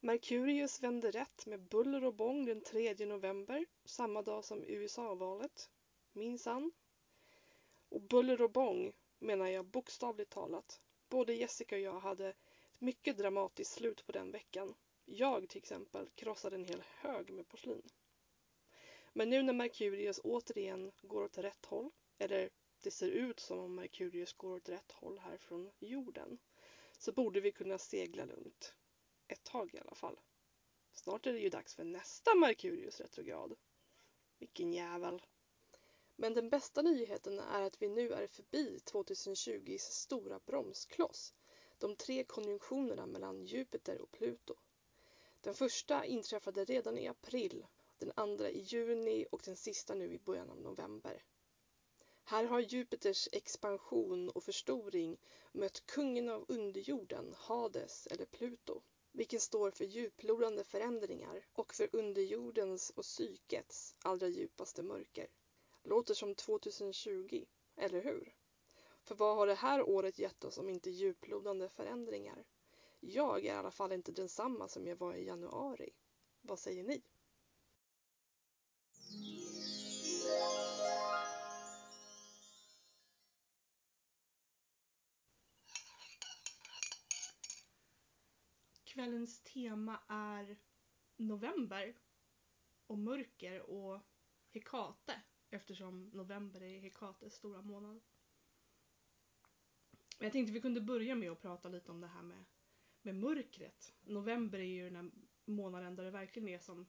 Merkurius 0.00 0.82
vände 0.82 1.10
rätt 1.10 1.46
med 1.46 1.60
buller 1.60 2.04
och 2.04 2.14
bång 2.14 2.44
den 2.44 2.60
3 2.60 2.94
november, 3.06 3.66
samma 3.84 4.22
dag 4.22 4.44
som 4.44 4.64
USA-valet. 4.64 5.70
Minsann. 6.12 6.72
Och 7.88 8.02
buller 8.02 8.42
och 8.42 8.50
bång 8.50 8.92
menar 9.24 9.48
jag 9.48 9.64
bokstavligt 9.64 10.30
talat. 10.30 10.80
Både 11.08 11.34
Jessica 11.34 11.74
och 11.74 11.80
jag 11.80 12.00
hade 12.00 12.28
ett 12.28 12.80
mycket 12.80 13.18
dramatiskt 13.18 13.72
slut 13.72 14.06
på 14.06 14.12
den 14.12 14.30
veckan. 14.30 14.74
Jag 15.04 15.48
till 15.48 15.58
exempel 15.58 16.08
krossade 16.14 16.56
en 16.56 16.64
hel 16.64 16.82
hög 16.82 17.30
med 17.30 17.48
porslin. 17.48 17.90
Men 19.12 19.30
nu 19.30 19.42
när 19.42 19.52
Merkurius 19.52 20.20
återigen 20.24 20.92
går 21.02 21.22
åt 21.22 21.38
rätt 21.38 21.64
håll, 21.64 21.90
eller 22.18 22.50
det 22.80 22.90
ser 22.90 23.08
ut 23.08 23.40
som 23.40 23.58
om 23.58 23.74
Merkurius 23.74 24.32
går 24.32 24.56
åt 24.56 24.68
rätt 24.68 24.92
håll 24.92 25.18
här 25.18 25.36
från 25.36 25.70
jorden, 25.78 26.38
så 26.98 27.12
borde 27.12 27.40
vi 27.40 27.52
kunna 27.52 27.78
segla 27.78 28.24
lugnt. 28.24 28.74
Ett 29.28 29.44
tag 29.44 29.74
i 29.74 29.78
alla 29.78 29.94
fall. 29.94 30.20
Snart 30.92 31.26
är 31.26 31.32
det 31.32 31.38
ju 31.38 31.48
dags 31.48 31.74
för 31.74 31.84
nästa 31.84 32.34
Merkurius 32.34 33.00
retrograd. 33.00 33.56
Vilken 34.38 34.72
jävel. 34.72 35.22
Men 36.16 36.34
den 36.34 36.48
bästa 36.50 36.82
nyheten 36.82 37.38
är 37.38 37.62
att 37.62 37.82
vi 37.82 37.88
nu 37.88 38.12
är 38.12 38.26
förbi 38.26 38.78
2020s 38.84 39.78
stora 39.78 40.38
bromskloss. 40.46 41.34
De 41.78 41.96
tre 41.96 42.24
konjunktionerna 42.24 43.06
mellan 43.06 43.42
Jupiter 43.44 44.00
och 44.00 44.10
Pluto. 44.10 44.54
Den 45.40 45.54
första 45.54 46.04
inträffade 46.04 46.64
redan 46.64 46.98
i 46.98 47.08
april, 47.08 47.66
den 47.98 48.12
andra 48.16 48.50
i 48.50 48.58
juni 48.60 49.26
och 49.32 49.42
den 49.44 49.56
sista 49.56 49.94
nu 49.94 50.12
i 50.12 50.18
början 50.18 50.50
av 50.50 50.60
november. 50.60 51.24
Här 52.24 52.44
har 52.44 52.60
Jupiters 52.60 53.28
expansion 53.32 54.28
och 54.28 54.44
förstoring 54.44 55.18
mött 55.52 55.86
kungen 55.86 56.28
av 56.28 56.44
underjorden, 56.48 57.34
Hades 57.36 58.06
eller 58.06 58.26
Pluto. 58.26 58.82
vilken 59.12 59.40
står 59.40 59.70
för 59.70 59.84
djuplodande 59.84 60.64
förändringar 60.64 61.46
och 61.52 61.74
för 61.74 61.88
underjordens 61.92 62.90
och 62.90 63.02
psykets 63.04 63.94
allra 64.02 64.28
djupaste 64.28 64.82
mörker. 64.82 65.28
Låter 65.86 66.14
som 66.14 66.34
2020, 66.34 67.46
eller 67.76 68.02
hur? 68.02 68.34
För 69.02 69.14
vad 69.14 69.36
har 69.36 69.46
det 69.46 69.54
här 69.54 69.82
året 69.82 70.18
gett 70.18 70.44
oss 70.44 70.58
om 70.58 70.68
inte 70.68 70.90
djuplodande 70.90 71.68
förändringar? 71.68 72.44
Jag 73.00 73.38
är 73.40 73.44
i 73.44 73.50
alla 73.50 73.70
fall 73.70 73.92
inte 73.92 74.12
densamma 74.12 74.68
som 74.68 74.86
jag 74.86 74.96
var 74.96 75.14
i 75.14 75.26
januari. 75.26 75.90
Vad 76.40 76.58
säger 76.58 76.84
ni? 76.84 77.02
Kvällens 88.84 89.40
tema 89.42 90.00
är 90.08 90.58
november 91.16 91.96
och 92.86 92.98
mörker 92.98 93.60
och 93.70 94.00
Hekate 94.50 95.22
eftersom 95.54 96.10
november 96.12 96.62
är 96.62 96.80
Hekates 96.80 97.34
stora 97.34 97.62
månad. 97.62 98.00
Jag 100.18 100.32
tänkte 100.32 100.52
vi 100.52 100.60
kunde 100.60 100.80
börja 100.80 101.14
med 101.14 101.30
att 101.30 101.42
prata 101.42 101.68
lite 101.68 101.90
om 101.90 102.00
det 102.00 102.06
här 102.06 102.22
med, 102.22 102.44
med 103.02 103.14
mörkret. 103.14 103.94
November 104.00 104.58
är 104.58 104.64
ju 104.64 104.84
den 104.84 104.96
här 104.96 105.10
månaden 105.44 105.96
där 105.96 106.04
det 106.04 106.10
verkligen 106.10 106.48
är 106.48 106.58
som 106.58 106.86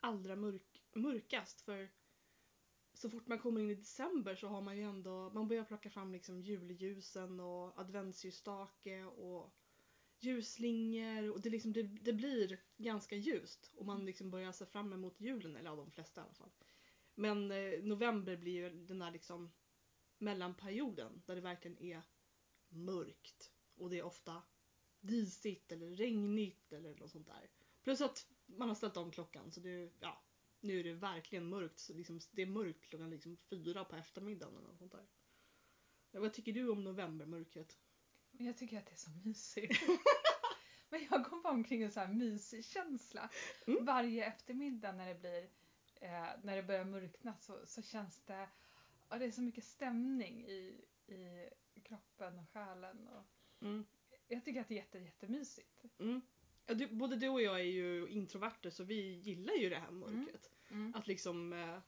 allra 0.00 0.36
mörk, 0.36 0.82
mörkast 0.92 1.60
för 1.60 1.88
så 2.94 3.10
fort 3.10 3.26
man 3.26 3.38
kommer 3.38 3.60
in 3.60 3.70
i 3.70 3.74
december 3.74 4.34
så 4.34 4.48
har 4.48 4.60
man 4.60 4.76
ju 4.76 4.82
ändå, 4.82 5.30
man 5.30 5.48
börjar 5.48 5.64
plocka 5.64 5.90
fram 5.90 6.12
liksom 6.12 6.40
julljusen 6.40 7.40
och 7.40 7.80
adventsljusstake 7.80 9.04
och 9.04 9.54
ljusslingor 10.18 11.30
och 11.30 11.40
det, 11.40 11.50
liksom, 11.50 11.72
det, 11.72 11.82
det 11.82 12.12
blir 12.12 12.60
ganska 12.76 13.16
ljust 13.16 13.70
och 13.74 13.86
man 13.86 14.06
liksom 14.06 14.30
börjar 14.30 14.52
se 14.52 14.66
fram 14.66 14.92
emot 14.92 15.20
julen, 15.20 15.56
eller 15.56 15.70
ja, 15.70 15.76
de 15.76 15.90
flesta 15.90 16.20
i 16.20 16.24
alla 16.24 16.34
fall. 16.34 16.50
Men 17.18 17.50
eh, 17.50 17.82
november 17.82 18.36
blir 18.36 18.52
ju 18.52 18.70
den 18.86 18.98
där 18.98 19.10
liksom 19.10 19.52
mellanperioden 20.18 21.22
där 21.26 21.34
det 21.34 21.40
verkligen 21.40 21.78
är 21.78 22.02
mörkt 22.68 23.52
och 23.76 23.90
det 23.90 23.98
är 23.98 24.02
ofta 24.02 24.42
disigt 25.00 25.72
eller 25.72 25.90
regnigt 25.90 26.72
eller 26.72 26.94
något 26.94 27.10
sånt 27.10 27.26
där. 27.26 27.50
Plus 27.82 28.00
att 28.00 28.26
man 28.46 28.68
har 28.68 28.74
ställt 28.74 28.96
om 28.96 29.10
klockan 29.10 29.52
så 29.52 29.60
det, 29.60 29.92
ja, 30.00 30.22
nu 30.60 30.80
är 30.80 30.84
det 30.84 30.94
verkligen 30.94 31.48
mörkt. 31.48 31.78
Så 31.78 31.94
liksom, 31.94 32.20
det 32.30 32.42
är 32.42 32.46
mörkt 32.46 32.88
klockan 32.88 33.10
liksom 33.10 33.36
fyra 33.36 33.84
på 33.84 33.96
eftermiddagen 33.96 34.56
eller 34.56 34.68
något 34.68 34.78
sånt 34.78 34.92
där. 34.92 35.06
Ja, 36.10 36.20
vad 36.20 36.32
tycker 36.32 36.52
du 36.52 36.68
om 36.68 36.84
novembermörkret? 36.84 37.78
Jag 38.30 38.56
tycker 38.56 38.78
att 38.78 38.86
det 38.86 38.92
är 38.92 38.96
så 38.96 39.10
mysigt. 39.24 39.80
Men 40.88 41.06
jag 41.10 41.24
går 41.24 41.42
bara 41.42 41.52
omkring 41.52 41.82
en 41.82 41.92
så 41.92 42.00
här 42.00 42.12
mysig 42.12 42.64
känsla. 42.64 43.30
Mm. 43.66 43.84
Varje 43.84 44.26
eftermiddag 44.26 44.92
när 44.92 45.08
det 45.08 45.20
blir 45.20 45.50
eh, 46.00 46.28
när 46.42 46.56
det 46.56 46.62
börjar 46.62 46.84
mörkna 46.84 47.36
så, 47.40 47.66
så 47.66 47.82
känns 47.82 48.22
det, 48.24 48.48
ja, 49.08 49.18
det 49.18 49.24
är 49.24 49.30
så 49.30 49.42
mycket 49.42 49.64
stämning 49.64 50.46
i, 50.46 50.84
i 51.74 51.80
kroppen 51.80 52.38
och 52.38 52.50
själen. 52.50 53.08
Och 53.08 53.24
Mm. 53.60 53.86
jag 54.28 54.44
tycker 54.44 54.60
att 54.60 54.68
det 54.68 54.74
är 54.74 54.76
jätte, 54.76 54.98
jättemysigt. 54.98 55.84
Mm. 55.98 56.20
Ja, 56.66 56.74
du, 56.74 56.86
både 56.86 57.16
du 57.16 57.28
och 57.28 57.42
jag 57.42 57.60
är 57.60 57.64
ju 57.64 58.08
introverter 58.08 58.70
så 58.70 58.84
vi 58.84 59.14
gillar 59.14 59.54
ju 59.54 59.68
det 59.70 59.78
här 59.78 59.90
mörkret. 59.90 60.50
Mm. 60.70 60.94
Att 60.94 61.06
liksom 61.06 61.52
eh, 61.52 61.78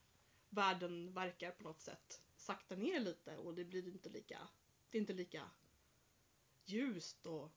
världen 0.48 1.12
verkar 1.12 1.50
på 1.50 1.62
något 1.62 1.80
sätt 1.80 2.22
sakta 2.36 2.76
ner 2.76 3.00
lite 3.00 3.36
och 3.36 3.54
det 3.54 3.64
blir 3.64 3.88
inte 3.88 4.08
lika, 4.08 4.48
det 4.90 4.98
är 4.98 5.00
inte 5.00 5.12
lika 5.12 5.50
ljust 6.64 7.26
och 7.26 7.52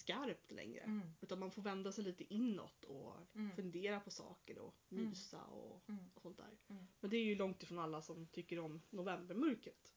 skarpt 0.00 0.50
längre. 0.50 0.80
Mm. 0.80 1.08
Utan 1.20 1.38
man 1.38 1.50
får 1.50 1.62
vända 1.62 1.92
sig 1.92 2.04
lite 2.04 2.34
inåt 2.34 2.84
och 2.84 3.16
Mm. 3.34 3.56
fundera 3.56 4.00
på 4.00 4.10
saker 4.10 4.58
och 4.58 4.74
Mm. 4.90 5.04
mysa 5.08 5.42
och, 5.44 5.88
Mm. 5.88 6.10
och 6.14 6.22
sånt 6.22 6.36
där. 6.36 6.58
Mm. 6.68 6.86
Men 7.00 7.10
det 7.10 7.16
är 7.16 7.24
ju 7.24 7.34
långt 7.34 7.62
ifrån 7.62 7.78
alla 7.78 8.02
som 8.02 8.26
tycker 8.26 8.58
om 8.58 8.82
novembermörkret. 8.90 9.94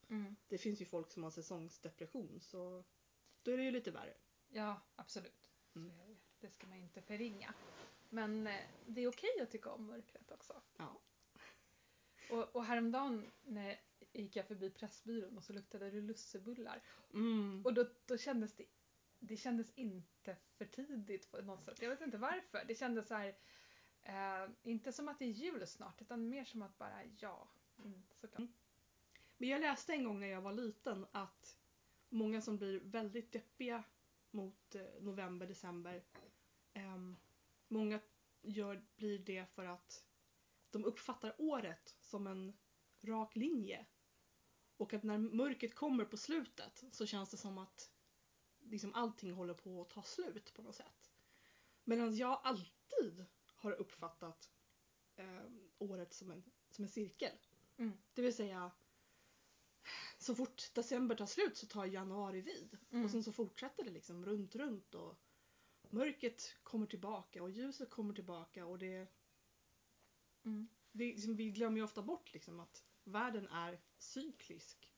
Det 0.48 0.57
finns 0.57 0.81
ju 0.81 0.86
folk 0.86 1.12
som 1.12 1.24
har 1.24 1.31
säsongsdepression 1.31 2.39
så 2.41 2.83
då 3.43 3.51
är 3.51 3.57
det 3.57 3.63
ju 3.63 3.72
lite 3.72 3.91
värre. 3.91 4.13
Ja, 4.50 4.81
absolut. 4.95 5.50
Det. 5.74 6.17
det 6.39 6.50
ska 6.51 6.67
man 6.67 6.77
inte 6.77 7.01
förringa. 7.01 7.53
Men 8.10 8.48
eh, 8.48 8.60
det 8.88 9.01
är 9.01 9.07
okej 9.07 9.41
att 9.41 9.51
tycka 9.51 9.72
om 9.72 9.86
mörkret 9.86 10.31
också. 10.31 10.62
Ja. 10.77 11.01
Och, 12.29 12.55
och 12.55 12.65
häromdagen 12.65 13.31
när 13.43 13.79
gick 14.13 14.36
jag 14.36 14.48
förbi 14.48 14.69
Pressbyrån 14.69 15.38
och 15.38 15.43
så 15.43 15.53
luktade 15.53 15.91
det 15.91 16.01
lussebullar. 16.01 16.83
Mm. 17.13 17.62
Och 17.65 17.74
då, 17.74 17.86
då 18.05 18.17
kändes 18.17 18.53
det, 18.55 18.65
det 19.27 19.38
kändes 19.38 19.72
inte 19.75 20.38
för 20.58 20.65
tidigt 20.65 21.32
på 21.32 21.42
något 21.42 21.65
sätt. 21.65 21.82
Jag 21.82 21.89
vet 21.89 22.01
inte 22.01 22.18
varför. 22.18 22.63
Det 22.68 22.75
kändes 22.75 23.08
så 23.08 23.15
här, 23.15 23.36
eh, 24.03 24.50
inte 24.63 24.94
som 24.94 25.08
att 25.08 25.20
det 25.20 25.25
är 25.25 25.30
jul 25.30 25.68
snart 25.68 26.01
utan 26.01 26.30
mer 26.30 26.46
som 26.46 26.62
att 26.62 26.77
bara 26.77 27.03
ja, 27.18 27.48
mm, 27.77 28.03
såklart. 28.13 28.39
Mm. 28.39 28.53
Men 29.38 29.50
jag 29.50 29.62
läste 29.62 29.94
en 29.94 30.03
gång 30.03 30.20
när 30.20 30.27
jag 30.27 30.42
var 30.42 30.53
liten 30.53 31.06
att 31.12 31.58
många 32.10 32.42
som 32.42 32.58
blir 32.58 32.80
väldigt 32.80 33.32
deppiga 33.32 33.84
mot 34.32 34.75
eh, 34.75 34.82
november, 35.00 35.48
december. 35.48 36.03
ehm, 36.74 37.15
många 37.68 38.00
gör, 38.42 38.86
blir 38.96 39.20
det 39.20 39.46
för 39.46 39.65
att 39.65 40.06
de 40.70 40.86
uppfattar 40.86 41.36
året 41.38 41.96
som 42.00 42.27
en 42.27 42.53
rak 43.01 43.36
linje. 43.36 43.86
Och 44.77 44.94
att 44.94 45.03
när 45.03 45.18
mörkret 45.18 45.75
kommer 45.75 46.06
på 46.06 46.18
slutet 46.18 46.84
så 46.92 47.06
känns 47.06 47.30
det 47.30 47.38
som 47.38 47.58
att 47.58 47.92
liksom 48.65 48.93
allting 48.93 49.32
håller 49.34 49.53
på 49.53 49.82
att 49.82 49.89
ta 49.89 50.03
slut 50.03 50.53
på 50.53 50.62
något 50.62 50.75
sätt. 50.75 51.12
Medan 51.84 52.15
jag 52.15 52.39
alltid 52.43 53.25
har 53.46 53.72
uppfattat 53.72 54.51
ehm, 55.15 55.70
året 55.77 56.13
som 56.13 56.32
en, 56.32 56.43
som 56.70 56.84
en 56.84 56.89
cirkel. 56.89 57.38
Mm. 57.77 57.98
Det 58.13 58.22
vill 58.22 58.36
säga 58.36 58.72
så 60.17 60.36
fort 60.36 60.72
december 60.74 61.15
tar 61.15 61.25
slut 61.25 61.58
så 61.58 61.67
tar 61.67 61.86
januari 61.86 62.41
vid. 62.41 62.77
Mm. 62.91 63.05
Och 63.05 63.12
sen 63.12 63.24
så 63.24 63.32
fortsätter 63.32 63.84
det 63.84 63.91
liksom 63.91 64.25
runt, 64.25 64.55
runt 64.55 64.96
och 64.96 65.20
mörkret 65.89 66.55
kommer 66.63 66.86
tillbaka 66.88 67.43
och 67.43 67.51
ljuset 67.51 67.89
kommer 67.89 68.13
tillbaka 68.13 68.65
och 68.65 68.79
det, 68.79 69.08
Mm. 70.46 70.67
det 70.91 71.03
liksom, 71.03 71.36
vi 71.36 71.51
glömmer 71.51 71.77
ju 71.77 71.84
ofta 71.84 72.01
bort 72.01 72.34
liksom 72.34 72.60
att 72.60 72.84
världen 73.03 73.48
är 73.48 73.82
cyklisk. 73.98 74.89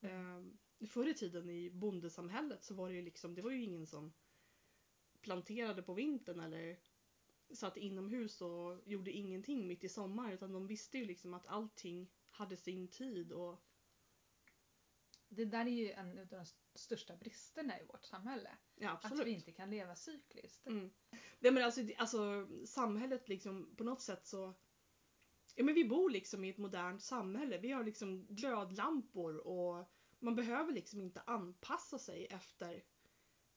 Um, 0.00 0.58
förr 0.86 1.08
i 1.08 1.14
tiden 1.14 1.50
i 1.50 1.70
bondesamhället 1.70 2.64
så 2.64 2.74
var 2.74 2.88
det 2.88 2.94
ju 2.94 3.02
liksom, 3.02 3.34
det 3.34 3.42
var 3.42 3.50
ju 3.50 3.62
ingen 3.62 3.86
som 3.86 4.12
planterade 5.20 5.82
på 5.82 5.94
vintern 5.94 6.40
eller 6.40 6.78
satt 7.54 7.76
inomhus 7.76 8.40
och 8.40 8.80
gjorde 8.84 9.12
ingenting 9.12 9.66
mitt 9.66 9.84
i 9.84 9.88
sommar 9.88 10.32
utan 10.32 10.52
de 10.52 10.66
visste 10.66 10.98
ju 10.98 11.04
liksom 11.04 11.34
att 11.34 11.46
allting 11.46 12.10
hade 12.30 12.56
sin 12.56 12.88
tid 12.88 13.32
och 13.32 13.64
Det 15.28 15.44
där 15.44 15.66
är 15.66 15.70
ju 15.70 15.90
en 15.90 16.18
av 16.18 16.26
de 16.26 16.44
största 16.74 17.16
bristerna 17.16 17.80
i 17.80 17.84
vårt 17.84 18.04
samhälle. 18.04 18.50
ja 18.74 18.90
Att 18.90 19.04
absolut. 19.04 19.26
vi 19.26 19.30
inte 19.30 19.52
kan 19.52 19.70
leva 19.70 19.96
cykliskt. 19.96 20.66
Mm. 20.66 20.90
Nej 21.38 21.52
men 21.52 21.64
alltså, 21.64 21.80
alltså 21.96 22.48
samhället 22.66 23.28
liksom 23.28 23.74
på 23.76 23.84
något 23.84 24.02
sätt 24.02 24.26
så 24.26 24.54
Ja 25.54 25.64
men 25.64 25.74
vi 25.74 25.84
bor 25.84 26.10
liksom 26.10 26.44
i 26.44 26.50
ett 26.50 26.58
modernt 26.58 27.02
samhälle. 27.02 27.58
Vi 27.58 27.70
har 27.70 27.84
liksom 27.84 28.26
glödlampor 28.28 29.36
och 29.36 29.90
man 30.18 30.34
behöver 30.34 30.72
liksom 30.72 31.00
inte 31.00 31.20
anpassa 31.20 31.98
sig 31.98 32.26
efter 32.26 32.84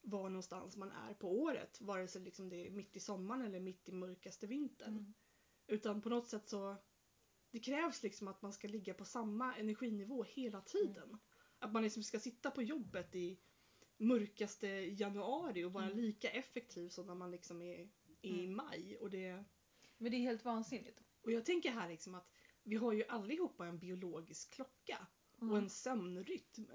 var 0.02 0.30
någonstans 0.30 0.78
man 0.78 0.92
är 0.92 1.14
på 1.14 1.42
året. 1.42 1.82
Vare 1.82 2.08
sig 2.08 2.22
liksom 2.22 2.50
det 2.50 2.68
är 2.68 2.72
mitt 2.72 2.96
i 2.96 3.00
sommaren 3.00 3.42
eller 3.42 3.60
mitt 3.60 3.90
i 3.90 3.92
mörkaste 3.92 4.48
vintern. 4.48 4.90
Mm. 4.98 5.14
Utan 5.68 6.02
på 6.02 6.10
något 6.10 6.28
sätt 6.28 6.50
så 6.50 6.76
det 7.52 7.60
krävs 7.60 8.04
liksom 8.04 8.28
att 8.28 8.42
man 8.42 8.54
ska 8.54 8.68
ligga 8.68 8.94
på 8.94 9.06
samma 9.06 9.56
energinivå 9.56 10.24
hela 10.24 10.62
tiden. 10.62 11.18
Att 11.60 11.72
man 11.74 11.84
liksom 11.84 12.04
ska 12.04 12.20
sitta 12.20 12.52
på 12.52 12.64
jobbet 12.64 13.16
i 13.16 13.40
mörkaste 13.98 14.68
januari 14.68 15.64
och 15.64 15.74
vara 15.74 15.86
Mm. 15.86 15.98
lika 15.98 16.30
effektiv 16.30 16.90
som 16.90 17.08
när 17.08 17.16
man 17.16 17.32
liksom 17.32 17.62
är 17.62 17.90
i 18.22 18.30
Mm. 18.44 18.56
maj. 18.56 18.98
Och, 18.98 19.10
det, 19.10 19.44
Men 19.98 20.12
det 20.12 20.18
är 20.18 20.22
helt 20.22 20.46
vansinnigt. 20.46 21.02
och 21.22 21.32
jag 21.32 21.46
tänker 21.46 21.72
här 21.72 21.90
liksom 21.90 22.16
att 22.16 22.32
vi 22.64 22.76
har 22.76 22.94
ju 22.94 23.04
allihopa 23.08 23.66
en 23.68 23.80
biologisk 23.80 24.54
klocka 24.54 25.08
och 25.42 25.58
en 25.58 25.70
sömnrytm. 25.70 26.72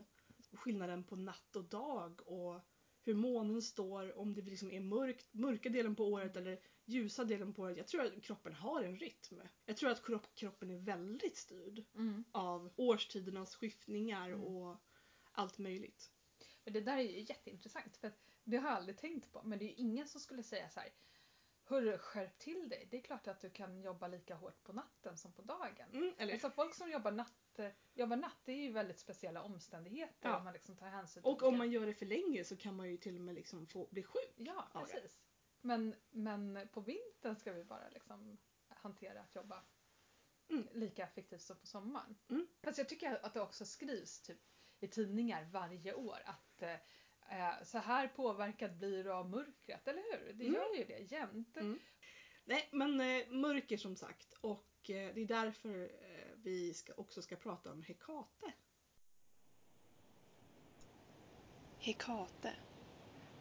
Skillnaden 0.53 1.05
på 1.05 1.17
natt 1.17 1.57
och 1.57 1.65
dag 1.65 2.21
och 2.29 2.61
hur 3.03 3.15
månen 3.15 3.63
står, 3.63 4.19
om 4.19 4.35
det 4.35 4.43
liksom 4.43 4.71
är 4.71 4.81
mörkt, 4.81 5.35
mörka 5.35 5.69
delen 5.69 5.97
på 5.97 6.05
året 6.05 6.37
eller 6.37 6.61
ljusa 6.85 7.25
delen 7.25 7.53
på 7.55 7.63
året. 7.63 7.77
Jag 7.77 7.87
tror 7.87 8.05
att 8.05 8.23
kroppen 8.23 8.53
har 8.53 8.83
en 8.83 8.97
rytm. 8.97 9.43
Jag 9.65 9.77
tror 9.77 9.91
att 9.91 10.07
kropp, 10.07 10.35
kroppen 10.35 10.71
är 10.71 10.79
väldigt 10.79 11.37
styrd 11.37 11.85
Mm. 11.95 12.25
av 12.33 12.73
årstidernas 12.77 13.55
skiftningar 13.55 14.29
Mm. 14.29 14.43
och 14.43 14.77
allt 15.33 15.59
möjligt. 15.59 16.11
Men 16.65 16.73
det 16.73 16.81
där 16.81 16.97
är 16.99 17.03
ju 17.03 17.21
jätteintressant 17.21 17.97
för 17.97 18.13
det 18.45 18.57
har 18.57 18.69
jag 18.69 18.77
aldrig 18.77 18.99
tänkt 18.99 19.33
på. 19.33 19.43
Men 19.43 19.59
det 19.59 19.65
är 19.65 19.69
ju 19.69 19.75
ingen 19.75 20.09
som 20.09 20.21
skulle 20.21 20.43
säga 20.43 20.69
så 20.71 20.81
här. 20.81 20.89
Hörru, 21.65 21.99
skärp 21.99 22.39
till 22.39 22.69
dig. 22.69 22.89
Det 22.91 22.97
är 22.97 23.03
klart 23.03 23.27
att 23.27 23.41
du 23.41 23.51
kan 23.51 23.81
jobba 23.83 24.09
lika 24.09 24.35
hårt 24.35 24.63
på 24.63 24.73
natten 24.73 25.19
som 25.19 25.33
på 25.33 25.43
dagen. 25.43 25.91
Mm, 25.93 26.15
eller 26.19 26.33
Alltså 26.33 26.51
folk 26.51 26.75
som 26.75 26.91
jobbar 26.91 27.13
natt, 27.13 27.46
eh, 27.59 27.71
jobbar 27.95 28.17
natt 28.17 28.37
det 28.45 28.53
är 28.53 28.57
ju 28.63 28.73
väldigt 28.73 28.99
speciella 28.99 29.43
omständigheter 29.43 30.29
Ja. 30.29 30.37
om 30.39 30.45
man 30.45 30.53
liksom 30.53 30.77
tar 30.77 30.87
hänsyn 30.89 31.23
till 31.23 31.33
Och 31.33 31.43
om 31.43 31.59
man 31.59 31.71
gör 31.71 31.87
det 31.87 31.95
för 31.95 32.07
länge 32.07 32.45
så 32.45 32.57
kan 32.57 32.77
man 32.77 32.91
ju 32.91 32.97
till 32.97 33.15
och 33.17 33.21
med 33.23 33.35
liksom 33.35 33.67
få 33.67 33.89
bli 33.91 34.03
sjuk. 34.03 34.33
Ja, 34.37 34.69
det. 34.75 34.81
precis. 34.81 35.19
Men, 35.61 35.95
men 36.11 36.69
på 36.73 36.81
vintern 36.81 37.37
ska 37.37 37.53
vi 37.53 37.65
bara 37.65 37.89
liksom 37.89 38.39
hantera 38.69 39.21
att 39.21 39.35
jobba 39.35 39.63
Mm. 40.49 40.69
lika 40.73 41.05
effektivt 41.05 41.43
som 41.43 41.57
på 41.57 41.67
sommaren. 41.67 42.17
Mm. 42.31 42.47
Fast 42.63 42.79
jag 42.79 42.89
tycker 42.89 43.25
att 43.27 43.35
det 43.35 43.41
också 43.41 43.65
skrivs 43.65 44.23
typ, 44.23 44.39
i 44.81 44.89
tidningar 44.89 45.45
varje 45.45 45.95
år 45.95 46.19
att 46.25 46.63
eh, 46.63 46.73
eh, 47.31 47.63
så 47.65 47.79
här 47.79 48.09
påverkad 48.09 48.77
blir 48.79 49.05
du 49.05 49.13
av 49.13 49.31
mörkret, 49.31 49.89
eller 49.89 50.03
hur? 50.03 50.33
Det 50.33 50.45
Mm. 50.47 50.55
gör 50.55 50.75
ju 50.77 50.85
det 50.85 51.13
jämt. 51.13 51.57
Mm. 51.57 51.79
Nej, 52.45 52.69
men 52.73 53.01
eh, 53.01 53.29
mörker 53.31 53.77
som 53.77 53.97
sagt. 53.97 54.33
Och 54.41 54.91
eh, 54.91 55.15
det 55.15 55.21
är 55.21 55.27
därför 55.27 55.83
eh, 55.85 56.16
vi 56.47 56.75
ska, 56.75 56.93
också 56.97 57.23
ska 57.23 57.37
prata 57.37 57.73
om 57.73 57.83
Hekate. 57.83 58.53
Hekate. 61.79 62.55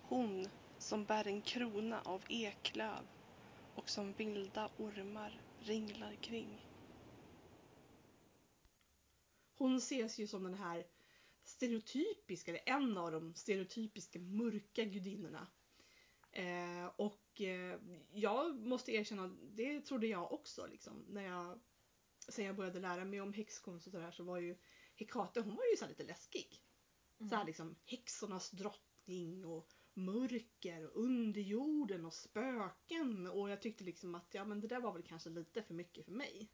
Hon 0.02 0.50
som 0.78 1.06
bär 1.06 1.28
en 1.28 1.42
krona 1.42 2.02
av 2.02 2.24
eklöv 2.30 3.08
och 3.76 3.90
som 3.90 4.14
vilda 4.14 4.70
ormar 4.78 5.42
ringlar 5.60 6.16
kring. 6.16 6.68
Hon 9.56 9.78
ses 9.78 10.20
ju 10.20 10.28
som 10.28 10.44
den 10.44 10.54
här 10.54 10.86
stereotypiska, 11.44 12.52
eller 12.52 12.70
en 12.76 12.98
av 12.98 13.12
de 13.12 13.34
stereotypiska 13.34 14.20
mörka 14.20 14.84
gudinnorna. 14.84 15.48
Eh, 16.32 16.86
och 16.96 17.42
eh, 17.42 17.80
jag 18.14 18.56
måste 18.68 18.92
erkänna, 18.92 19.28
det 19.28 19.82
trodde 19.82 20.08
jag 20.08 20.32
också 20.32 20.68
liksom. 20.68 21.06
När 21.10 21.22
jag, 21.22 21.60
sen 22.28 22.46
jag 22.46 22.56
började 22.56 22.80
lära 22.80 23.06
mig 23.06 23.22
om 23.22 23.34
häxkonst 23.34 23.88
och 23.88 23.92
sådär 23.92 24.12
så 24.12 24.24
var 24.24 24.40
ju 24.40 24.58
Hekate, 24.96 25.42
hon 25.42 25.56
var 25.56 25.66
ju 25.72 25.78
så 25.78 25.86
här 25.86 25.90
lite 25.90 26.04
läskig. 26.04 26.64
Mm. 27.20 27.30
Så 27.30 27.36
här 27.36 27.46
liksom 27.46 27.76
häxornas 27.86 28.52
drottning 28.52 29.46
och 29.46 29.74
mörker 29.94 30.86
och 30.86 31.04
underjorden 31.04 32.06
och 32.06 32.14
spöken. 32.14 33.28
Och 33.28 33.50
jag 33.50 33.62
tyckte 33.62 33.84
liksom 33.84 34.16
att 34.16 34.34
ja 34.34 34.46
men 34.46 34.62
det 34.62 34.68
där 34.68 34.80
var 34.80 34.94
väl 34.94 35.04
kanske 35.04 35.30
lite 35.30 35.64
för 35.64 35.74
mycket 35.74 36.06
för 36.06 36.12
mig. 36.12 36.52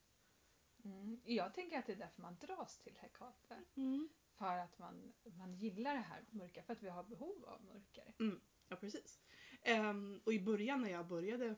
Mm. 0.83 1.21
Jag 1.25 1.53
tänker 1.53 1.79
att 1.79 1.85
det 1.85 1.93
är 1.93 1.97
därför 1.97 2.21
man 2.21 2.37
dras 2.41 2.79
till 2.79 2.97
Hekate. 2.97 3.63
För 4.37 4.57
att 4.57 4.77
man, 4.79 5.13
man 5.23 5.55
gillar 5.55 5.93
det 5.93 6.01
här 6.01 6.25
mörka, 6.29 6.63
för 6.63 6.73
att 6.73 6.83
vi 6.83 6.89
har 6.89 7.03
behov 7.03 7.45
av 7.45 7.63
mörker. 7.63 8.13
Ja, 8.67 8.75
precis. 8.75 9.19
Ehm, 9.61 10.21
och 10.25 10.33
i 10.33 10.39
början 10.39 10.81
när 10.81 10.89
jag 10.89 11.07
började 11.07 11.55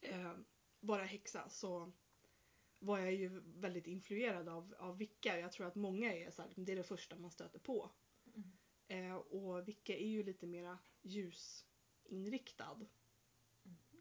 ehm, 0.00 0.44
vara 0.80 1.04
häxa 1.04 1.48
så 1.48 1.92
var 2.78 2.98
jag 2.98 3.14
ju 3.14 3.42
väldigt 3.44 3.86
influerad 3.86 4.48
av, 4.48 4.74
av 4.78 4.98
Vicka. 4.98 5.38
Jag 5.38 5.52
tror 5.52 5.66
att 5.66 5.74
många 5.74 6.14
är 6.14 6.30
så 6.30 6.42
här, 6.42 6.52
det 6.56 6.72
är 6.72 6.76
det 6.76 6.82
första 6.82 7.16
man 7.16 7.30
stöter 7.30 7.58
på. 7.58 7.90
Mm. 8.34 8.52
Eh, 8.88 9.16
och 9.16 9.68
Vicka 9.68 9.96
är 9.96 10.08
ju 10.08 10.22
lite 10.22 10.46
mera 10.46 10.78
ljusinriktad. 11.02 12.86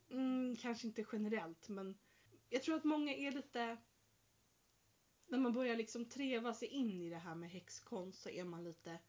Mm, 0.09 0.55
kanske 0.55 0.87
inte 0.87 1.05
generellt 1.11 1.69
men 1.69 1.97
jag 2.49 2.63
tror 2.63 2.75
att 2.75 2.83
många 2.83 3.13
är 3.13 3.31
lite 3.31 3.77
när 5.27 5.37
man 5.37 5.53
börjar 5.53 5.75
liksom 5.75 6.05
treva 6.05 6.53
sig 6.53 6.67
in 6.67 7.01
i 7.01 7.09
det 7.09 7.17
här 7.17 7.35
med 7.35 7.49
häxkonst 7.49 8.21
så 8.21 8.29
är 8.29 8.43
man 8.43 8.63
lite 8.63 8.99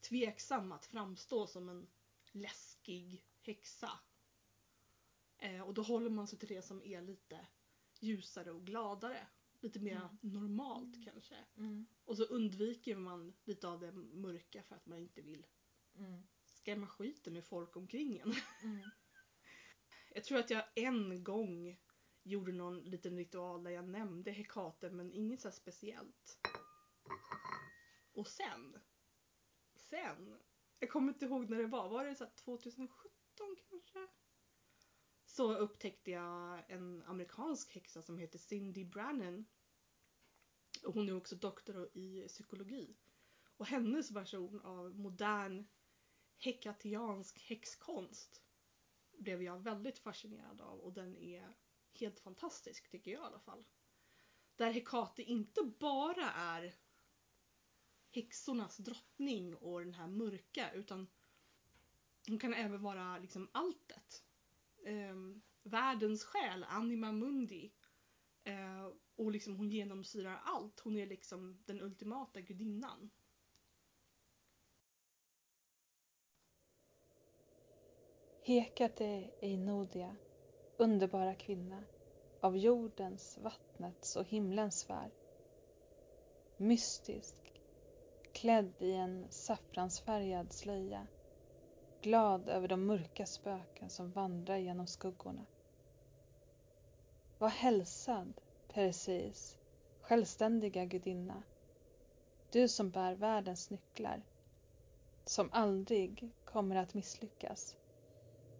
tveksam 0.00 0.72
att 0.72 0.86
framstå 0.86 1.46
som 1.46 1.68
en 1.68 1.86
läskig 2.32 3.24
häxa. 3.40 3.90
Eh, 5.38 5.60
och 5.60 5.74
då 5.74 5.82
håller 5.82 6.10
man 6.10 6.26
sig 6.26 6.38
till 6.38 6.48
det 6.48 6.62
som 6.62 6.82
är 6.82 7.02
lite 7.02 7.46
ljusare 8.00 8.50
och 8.50 8.66
gladare. 8.66 9.26
Lite 9.60 9.80
mer 9.80 9.96
Mm. 9.96 10.18
normalt 10.20 11.04
kanske. 11.04 11.34
Mm. 11.56 11.86
Och 12.04 12.16
så 12.16 12.24
undviker 12.24 12.96
man 12.96 13.34
lite 13.44 13.68
av 13.68 13.80
det 13.80 13.92
mörka 13.92 14.62
för 14.62 14.76
att 14.76 14.86
man 14.86 14.98
inte 14.98 15.22
vill 15.22 15.46
Mm. 15.94 16.22
skrämma 16.44 16.86
skiten 16.86 17.36
ur 17.36 17.42
folk 17.42 17.76
omkring 17.76 18.18
en. 18.18 18.34
Mm. 18.62 18.90
Jag 20.14 20.24
tror 20.24 20.38
att 20.38 20.50
jag 20.50 20.64
en 20.74 21.24
gång 21.24 21.80
gjorde 22.22 22.52
någon 22.52 22.80
liten 22.84 23.16
ritual 23.16 23.64
där 23.64 23.70
jag 23.70 23.88
nämnde 23.88 24.30
Hekate 24.30 24.90
men 24.90 25.12
inget 25.12 25.40
så 25.40 25.50
speciellt. 25.50 26.38
Och 28.12 28.28
sen, 28.28 28.76
sen, 29.76 30.38
jag 30.78 30.90
kommer 30.90 31.12
inte 31.12 31.24
ihåg 31.24 31.50
när 31.50 31.58
det 31.58 31.66
var, 31.66 31.88
var 31.88 32.04
det 32.04 32.14
så 32.14 32.24
här 32.24 32.32
2017 32.44 33.56
kanske? 33.68 34.06
Så 35.38 35.54
upptäckte 35.54 36.10
jag 36.10 36.64
en 36.68 37.02
amerikansk 37.02 37.74
häxa 37.74 38.02
som 38.02 38.18
heter 38.18 38.38
Cindy 38.38 38.84
Brannan. 38.84 39.46
Och 40.84 40.94
hon 40.94 41.08
är 41.08 41.16
också 41.16 41.36
doktor 41.36 41.90
i 41.96 42.28
psykologi. 42.28 42.96
Och 43.56 43.66
hennes 43.66 44.10
version 44.10 44.60
av 44.60 44.98
modern 44.98 45.66
hekatiansk 46.38 47.38
häxkonst 47.38 48.42
blev 49.18 49.42
jag 49.42 49.58
väldigt 49.58 49.98
fascinerad 49.98 50.60
av 50.60 50.80
och 50.80 50.92
den 50.92 51.16
är 51.16 51.54
helt 51.92 52.20
fantastisk 52.20 52.90
tycker 52.90 53.10
jag 53.10 53.22
i 53.22 53.24
alla 53.24 53.40
fall. 53.40 53.64
Där 54.56 54.70
Hekate 54.70 55.22
inte 55.22 55.62
bara 55.62 56.30
är 56.30 56.74
häxornas 58.10 58.76
drottning 58.76 59.56
och 59.56 59.80
den 59.80 59.94
här 59.94 60.08
mörka 60.08 60.72
utan 60.72 61.06
hon 62.28 62.38
kan 62.38 62.54
även 62.54 62.82
vara 62.82 63.18
liksom 63.18 63.48
alltet 63.52 64.24
eh, 64.86 65.14
världens 65.62 66.24
själ, 66.24 66.64
anima 66.68 67.12
mundi. 67.12 67.72
Eh, 68.44 68.86
och 69.16 69.30
liksom 69.30 69.56
hon 69.56 69.70
genomsyrar 69.70 70.40
allt. 70.44 70.80
Hon 70.80 70.96
är 70.96 71.06
liksom 71.06 71.62
den 71.66 71.80
ultimata 71.80 72.40
gudinnan. 72.40 73.10
Hekate 78.42 79.30
Einodia, 79.40 80.16
underbara 80.76 81.34
kvinna, 81.34 81.84
av 82.40 82.56
jordens, 82.56 83.38
vattnets 83.38 84.16
och 84.16 84.24
himlens 84.24 84.80
sfär. 84.80 85.10
Mystisk, 86.56 87.62
klädd 88.32 88.72
i 88.78 88.92
en 88.92 89.26
saffransfärgad 89.30 90.52
slöja, 90.52 91.06
glad 92.02 92.48
över 92.48 92.68
de 92.68 92.86
mörka 92.86 93.26
spöken 93.26 93.90
som 93.90 94.10
vandrar 94.10 94.56
genom 94.56 94.86
skuggorna. 94.86 95.46
Var 97.38 97.48
hälsad, 97.48 98.40
Perseus, 98.68 99.58
självständiga 100.00 100.84
gudinna, 100.84 101.42
du 102.50 102.68
som 102.68 102.90
bär 102.90 103.14
världens 103.14 103.70
nycklar, 103.70 104.22
som 105.24 105.48
aldrig 105.52 106.30
kommer 106.44 106.76
att 106.76 106.94
misslyckas 106.94 107.76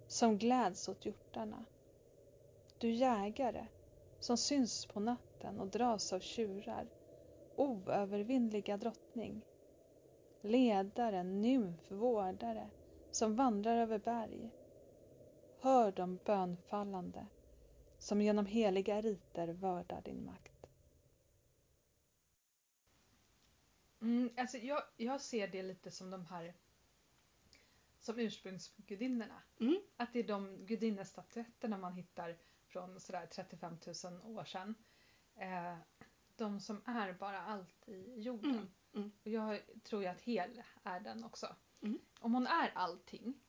som 0.09 0.39
gläds 0.39 0.89
åt 0.89 1.07
hjortarna. 1.07 1.65
Du 2.79 2.91
jägare 2.91 3.67
som 4.21 4.37
syns 4.37 4.87
på 4.87 5.01
natten 5.01 5.61
och 5.61 5.67
dras 5.67 6.13
av 6.13 6.21
tjurar, 6.21 6.87
oövervinnliga 7.57 8.77
drottning. 8.77 9.45
Ledare, 10.41 11.23
nymf, 11.23 11.91
vårdare 11.91 12.71
som 13.11 13.37
vandrar 13.37 13.77
över 13.77 13.99
berg. 13.99 14.51
Hör 15.61 15.93
de 15.93 16.19
bönfallande 16.25 17.27
som 17.99 18.21
genom 18.21 18.47
heliga 18.47 19.01
riter 19.01 19.49
vördar 19.49 20.03
din 20.03 20.25
makt. 20.25 20.67
Mm, 24.01 24.31
alltså 24.37 24.59
jag, 24.59 24.83
jag 24.97 25.21
ser 25.21 25.49
det 25.49 25.63
lite 25.63 25.91
som 25.91 26.11
de 26.11 26.27
här 26.27 26.55
som 28.01 28.19
ursprungsgudinnorna. 28.19 29.43
Mm. 29.61 29.81
Att 29.97 30.13
det 30.13 30.19
är 30.19 30.29
de 30.29 30.67
gudinnestatyeetterna 30.67 31.79
man 31.79 31.93
hittar 31.93 32.39
från 32.67 33.01
sådär 33.01 33.27
35 33.27 33.77
000 34.05 34.37
år 34.37 34.45
sedan. 34.45 34.75
Eh, 35.35 35.77
de 36.37 36.61
som 36.61 36.83
är 36.85 37.13
bara 37.13 37.41
allt 37.41 37.89
i 37.89 38.21
jorden. 38.21 38.51
Mm, 38.51 38.69
mm. 38.95 39.13
Och 39.25 39.29
jag 39.29 39.61
tror 39.83 40.03
ju 40.03 40.09
att 40.09 40.21
hel 40.21 40.63
är 40.83 41.01
den 41.01 41.25
också. 41.25 41.57
Mm. 41.81 41.99
Om 42.21 42.35
hon 42.35 42.47
är 42.47 42.73
allting, 42.75 43.41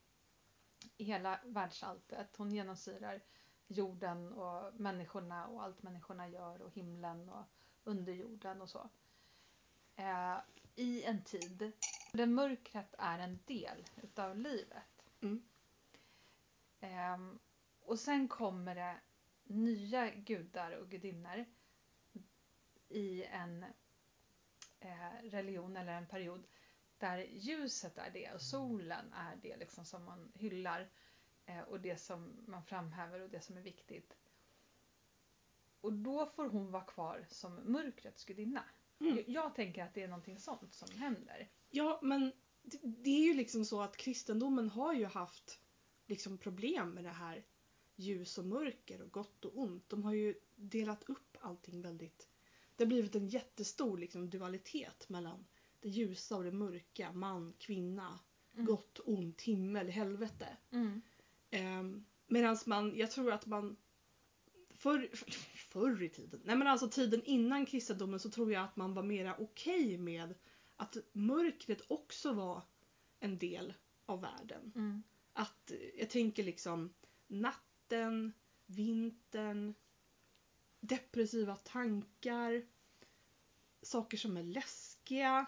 hela 0.98 1.40
världsalltet, 1.44 2.36
hon 2.36 2.52
genomsyrar 2.52 3.22
jorden 3.68 4.34
och 4.34 4.74
människorna 4.80 5.48
och 5.48 5.64
allt 5.64 5.84
människorna 5.84 6.30
gör 6.30 6.62
och 6.62 6.72
himlen 6.72 7.30
och 7.30 7.46
underjorden 7.84 8.62
och 8.62 8.70
så. 8.70 8.90
Eh, 9.96 10.38
I 10.76 11.04
en 11.04 11.24
tid 11.24 11.72
där 12.14 12.26
mörkret 12.26 12.96
är 12.98 13.20
en 13.20 13.40
del 13.46 13.86
utav 14.04 14.38
livet. 14.38 15.06
Mm. 15.22 15.44
Ehm, 16.80 17.40
och 17.80 18.00
sen 18.00 18.28
kommer 18.28 18.76
det 18.76 18.96
nya 19.44 20.10
gudar 20.10 20.72
och 20.72 20.90
gudinnor 20.90 21.46
i 22.90 23.24
en 23.24 23.66
eh, 24.80 25.22
religion 25.24 25.78
eller 25.78 25.94
en 25.94 26.08
period 26.08 26.48
där 27.00 27.18
ljuset 27.18 27.98
är 27.98 28.12
det 28.12 28.32
och 28.34 28.42
solen 28.42 29.14
är 29.14 29.36
det 29.42 29.58
liksom 29.58 29.86
som 29.86 30.06
man 30.06 30.32
hyllar. 30.36 30.90
eh, 31.46 31.62
och 31.62 31.80
det 31.80 31.98
som 31.98 32.46
man 32.48 32.64
framhäver 32.64 33.22
och 33.22 33.30
det 33.30 33.42
som 33.42 33.58
är 33.58 33.62
viktigt. 33.62 34.18
Och 35.82 35.94
då 35.94 36.26
får 36.26 36.50
hon 36.50 36.72
vara 36.72 36.84
kvar 36.84 37.26
som 37.30 37.56
mörkrets 37.56 38.26
gudinna. 38.26 38.64
Mm. 39.00 39.16
Jag, 39.16 39.30
jag 39.30 39.56
tänker 39.56 39.84
att 39.84 39.94
det 39.94 40.04
är 40.04 40.08
någonting 40.08 40.40
sånt 40.40 40.74
som 40.74 40.92
händer. 40.92 41.50
Ja, 41.70 42.00
men 42.04 42.32
det, 42.62 42.80
det 42.84 43.10
är 43.10 43.24
ju 43.24 43.34
liksom 43.34 43.66
så 43.66 43.82
att 43.82 43.98
kristendomen 43.98 44.70
har 44.70 44.94
ju 44.94 45.06
haft 45.06 45.60
liksom 46.06 46.38
problem 46.38 46.90
med 46.90 47.04
det 47.04 47.10
här 47.10 47.46
ljus 47.96 48.38
och 48.38 48.46
mörker 48.46 49.02
och 49.02 49.12
gott 49.12 49.46
och 49.46 49.58
ont. 49.58 49.90
De 49.90 50.04
har 50.04 50.14
ju 50.14 50.36
delat 50.56 51.04
upp 51.10 51.38
allting 51.40 51.82
väldigt... 51.82 52.30
Det 52.76 52.84
har 52.84 52.88
blivit 52.88 53.16
en 53.16 53.28
jättestor 53.28 53.98
liksom, 53.98 54.30
dualitet 54.30 55.10
mellan 55.10 55.46
det 55.82 55.90
ljusa 55.90 56.36
och 56.36 56.44
det 56.44 56.52
mörka, 56.52 57.12
man, 57.12 57.54
kvinna, 57.60 58.20
Mm. 58.54 58.66
gott, 58.66 59.00
ont, 59.06 59.42
himmel, 59.42 59.90
helvete. 59.90 60.58
Mm. 60.72 61.02
Um, 61.52 62.06
Medan 62.28 62.58
man, 62.66 62.98
jag 62.98 63.12
tror 63.12 63.32
att 63.32 63.46
man 63.46 63.78
förr, 64.70 65.10
förr 65.56 66.04
i 66.04 66.10
tiden, 66.10 66.42
nej 66.44 66.56
men 66.56 66.68
alltså 66.68 66.90
tiden 66.90 67.24
innan 67.24 67.66
kristendomen 67.66 68.20
så 68.20 68.30
tror 68.30 68.52
jag 68.52 68.64
att 68.64 68.76
man 68.76 68.94
var 68.94 69.04
mera 69.04 69.36
okej 69.40 69.98
med 69.98 70.34
att 70.76 70.98
mörkret 71.12 71.82
också 71.88 72.34
var 72.34 72.62
en 73.20 73.38
del 73.38 73.74
av 74.06 74.22
världen. 74.22 74.72
Mm. 74.76 75.04
Att 75.34 75.72
jag 75.98 76.10
tänker 76.10 76.44
liksom 76.44 76.94
natten, 77.28 78.34
vintern, 78.66 79.74
depressiva 80.80 81.56
tankar, 81.56 82.66
saker 83.82 84.18
som 84.18 84.38
är 84.38 84.44
läskiga. 84.44 85.46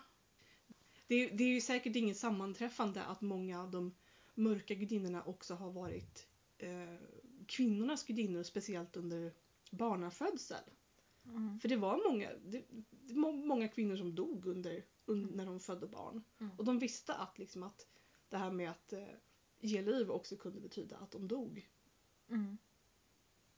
Det, 1.12 1.15
är- 1.15 1.38
det 1.38 1.43
är 1.43 1.47
ju 1.47 1.62
säkert 1.62 1.95
inget 1.95 2.17
sammanträffande 2.17 3.04
att 3.04 3.21
många 3.21 3.62
av 3.62 3.71
de 3.71 3.95
mörka 4.36 4.74
gudinnorna 4.76 5.24
också 5.24 5.54
har 5.56 5.71
varit 5.71 6.28
eh, 6.58 6.95
kvinnornas 7.47 8.04
gudinnor, 8.06 8.43
speciellt 8.43 8.97
under 8.97 9.34
barnafödsel. 9.71 10.63
Mm. 11.26 11.60
För 11.60 11.69
det 11.69 11.76
var 11.78 12.10
många, 12.12 12.30
det, 12.45 12.63
många 13.45 13.67
kvinnor 13.67 13.95
som 13.95 14.15
dog 14.15 14.45
under, 14.45 14.84
un- 15.06 15.36
när 15.36 15.45
de 15.45 15.60
födde 15.60 15.88
barn. 15.88 16.24
Mm. 16.39 16.52
Och 16.58 16.65
de 16.65 16.80
visste 16.80 17.13
att, 17.13 17.39
liksom, 17.39 17.63
att 17.63 17.88
det 18.30 18.38
här 18.38 18.52
med 18.52 18.69
att 18.71 18.93
eh, 18.93 19.08
ge 19.60 19.82
liv 19.82 20.12
också 20.12 20.36
kunde 20.38 20.62
betyda 20.62 20.97
att 20.97 21.12
de 21.12 21.28
dog. 21.28 21.69
Mm. 22.30 22.58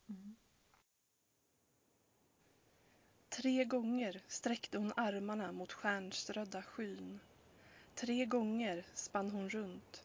Mm. 0.09 0.35
Tre 3.29 3.65
gånger 3.65 4.21
sträckte 4.27 4.77
hon 4.77 4.93
armarna 4.95 5.51
mot 5.51 5.71
stjärnströdda 5.73 6.63
skyn. 6.63 7.19
Tre 7.95 8.25
gånger 8.25 8.85
spann 8.93 9.31
hon 9.31 9.49
runt 9.49 10.03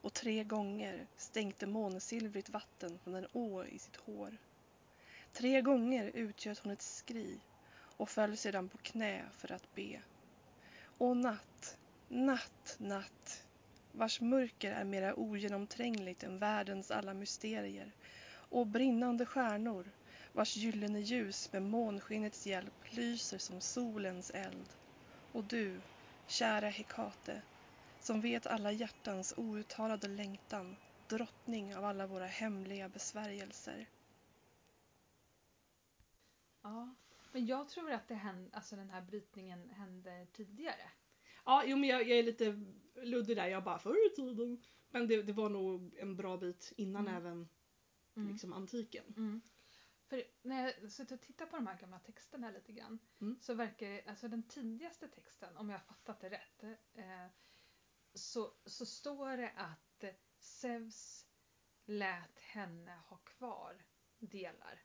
och 0.00 0.14
tre 0.14 0.44
gånger 0.44 1.06
stänkte 1.16 1.66
månsilvrigt 1.66 2.48
vatten 2.48 2.98
från 2.98 3.14
en 3.14 3.26
å 3.32 3.64
i 3.64 3.78
sitt 3.78 3.96
hår. 3.96 4.36
Tre 5.32 5.60
gånger 5.62 6.10
utgöt 6.14 6.58
hon 6.58 6.72
ett 6.72 6.82
skri 6.82 7.40
och 7.70 8.08
föll 8.10 8.36
sedan 8.36 8.68
på 8.68 8.78
knä 8.78 9.24
för 9.32 9.52
att 9.52 9.74
be. 9.74 10.02
Och 10.82 11.16
natt, 11.16 11.78
natt, 12.08 12.76
natt, 12.78 13.46
vars 13.92 14.20
mörker 14.20 14.72
är 14.72 14.84
mera 14.84 15.14
ogenomträngligt 15.14 16.22
än 16.22 16.38
världens 16.38 16.90
alla 16.90 17.14
mysterier, 17.14 17.92
och 18.50 18.66
brinnande 18.66 19.26
stjärnor, 19.26 19.90
vars 20.32 20.56
gyllene 20.56 21.00
ljus 21.00 21.52
med 21.52 21.62
månskinnets 21.62 22.46
hjälp 22.46 22.92
lyser 22.92 23.38
som 23.38 23.60
solens 23.60 24.30
eld. 24.30 24.68
Och 25.32 25.44
du, 25.44 25.82
kära 26.28 26.68
Hekate, 26.68 27.42
som 28.00 28.20
vet 28.20 28.46
alla 28.46 28.72
hjärtans 28.72 29.34
outtalade 29.36 30.08
längtan, 30.08 30.76
drottning 31.08 31.76
av 31.76 31.84
alla 31.84 32.06
våra 32.06 32.26
hemliga 32.26 32.88
besvärjelser. 32.88 33.88
Ja. 36.62 36.94
Men 37.32 37.46
jag 37.46 37.68
tror 37.68 37.90
att 37.92 38.08
det 38.08 38.14
hände, 38.14 38.50
alltså 38.52 38.76
den 38.76 38.90
här 38.90 39.02
brytningen 39.02 39.70
hände 39.70 40.26
tidigare. 40.32 40.90
Ja, 41.44 41.62
jo 41.66 41.76
men 41.76 41.88
jag, 41.88 42.00
jag 42.08 42.18
är 42.18 42.22
lite 42.22 42.64
luddig 43.02 43.36
där. 43.36 43.46
Jag 43.46 43.64
bara 43.64 43.78
förr 43.78 44.06
i 44.12 44.16
tiden. 44.16 44.62
Men 44.90 45.08
det, 45.08 45.22
det 45.22 45.32
var 45.32 45.48
nog 45.48 45.96
en 45.98 46.16
bra 46.16 46.36
bit 46.36 46.72
innan 46.76 47.08
Mm. 47.08 47.16
även 47.16 47.48
Mm. 48.16 48.32
liksom, 48.32 48.52
antiken. 48.52 49.04
Mm. 49.16 49.40
För 50.08 50.22
när 50.42 50.62
jag 50.80 50.92
sitter 50.92 51.14
och 51.14 51.20
tittar 51.20 51.46
på 51.46 51.56
de 51.56 51.66
här 51.66 51.78
gamla 51.78 51.98
texterna 51.98 52.50
lite 52.50 52.72
grann 52.72 52.98
Mm. 53.20 53.38
så 53.40 53.54
verkar 53.54 54.02
alltså 54.06 54.28
den 54.28 54.48
tidigaste 54.48 55.08
texten, 55.08 55.56
om 55.56 55.70
jag 55.70 55.78
har 55.78 55.84
fattat 55.84 56.20
det 56.20 56.30
rätt, 56.30 56.62
eh, 56.94 57.26
så, 58.14 58.52
så 58.64 58.86
står 58.86 59.36
det 59.36 59.52
att 59.56 60.04
Zeus 60.38 61.26
lät 61.84 62.38
henne 62.38 63.02
ha 63.08 63.16
kvar 63.16 63.84
delar 64.18 64.82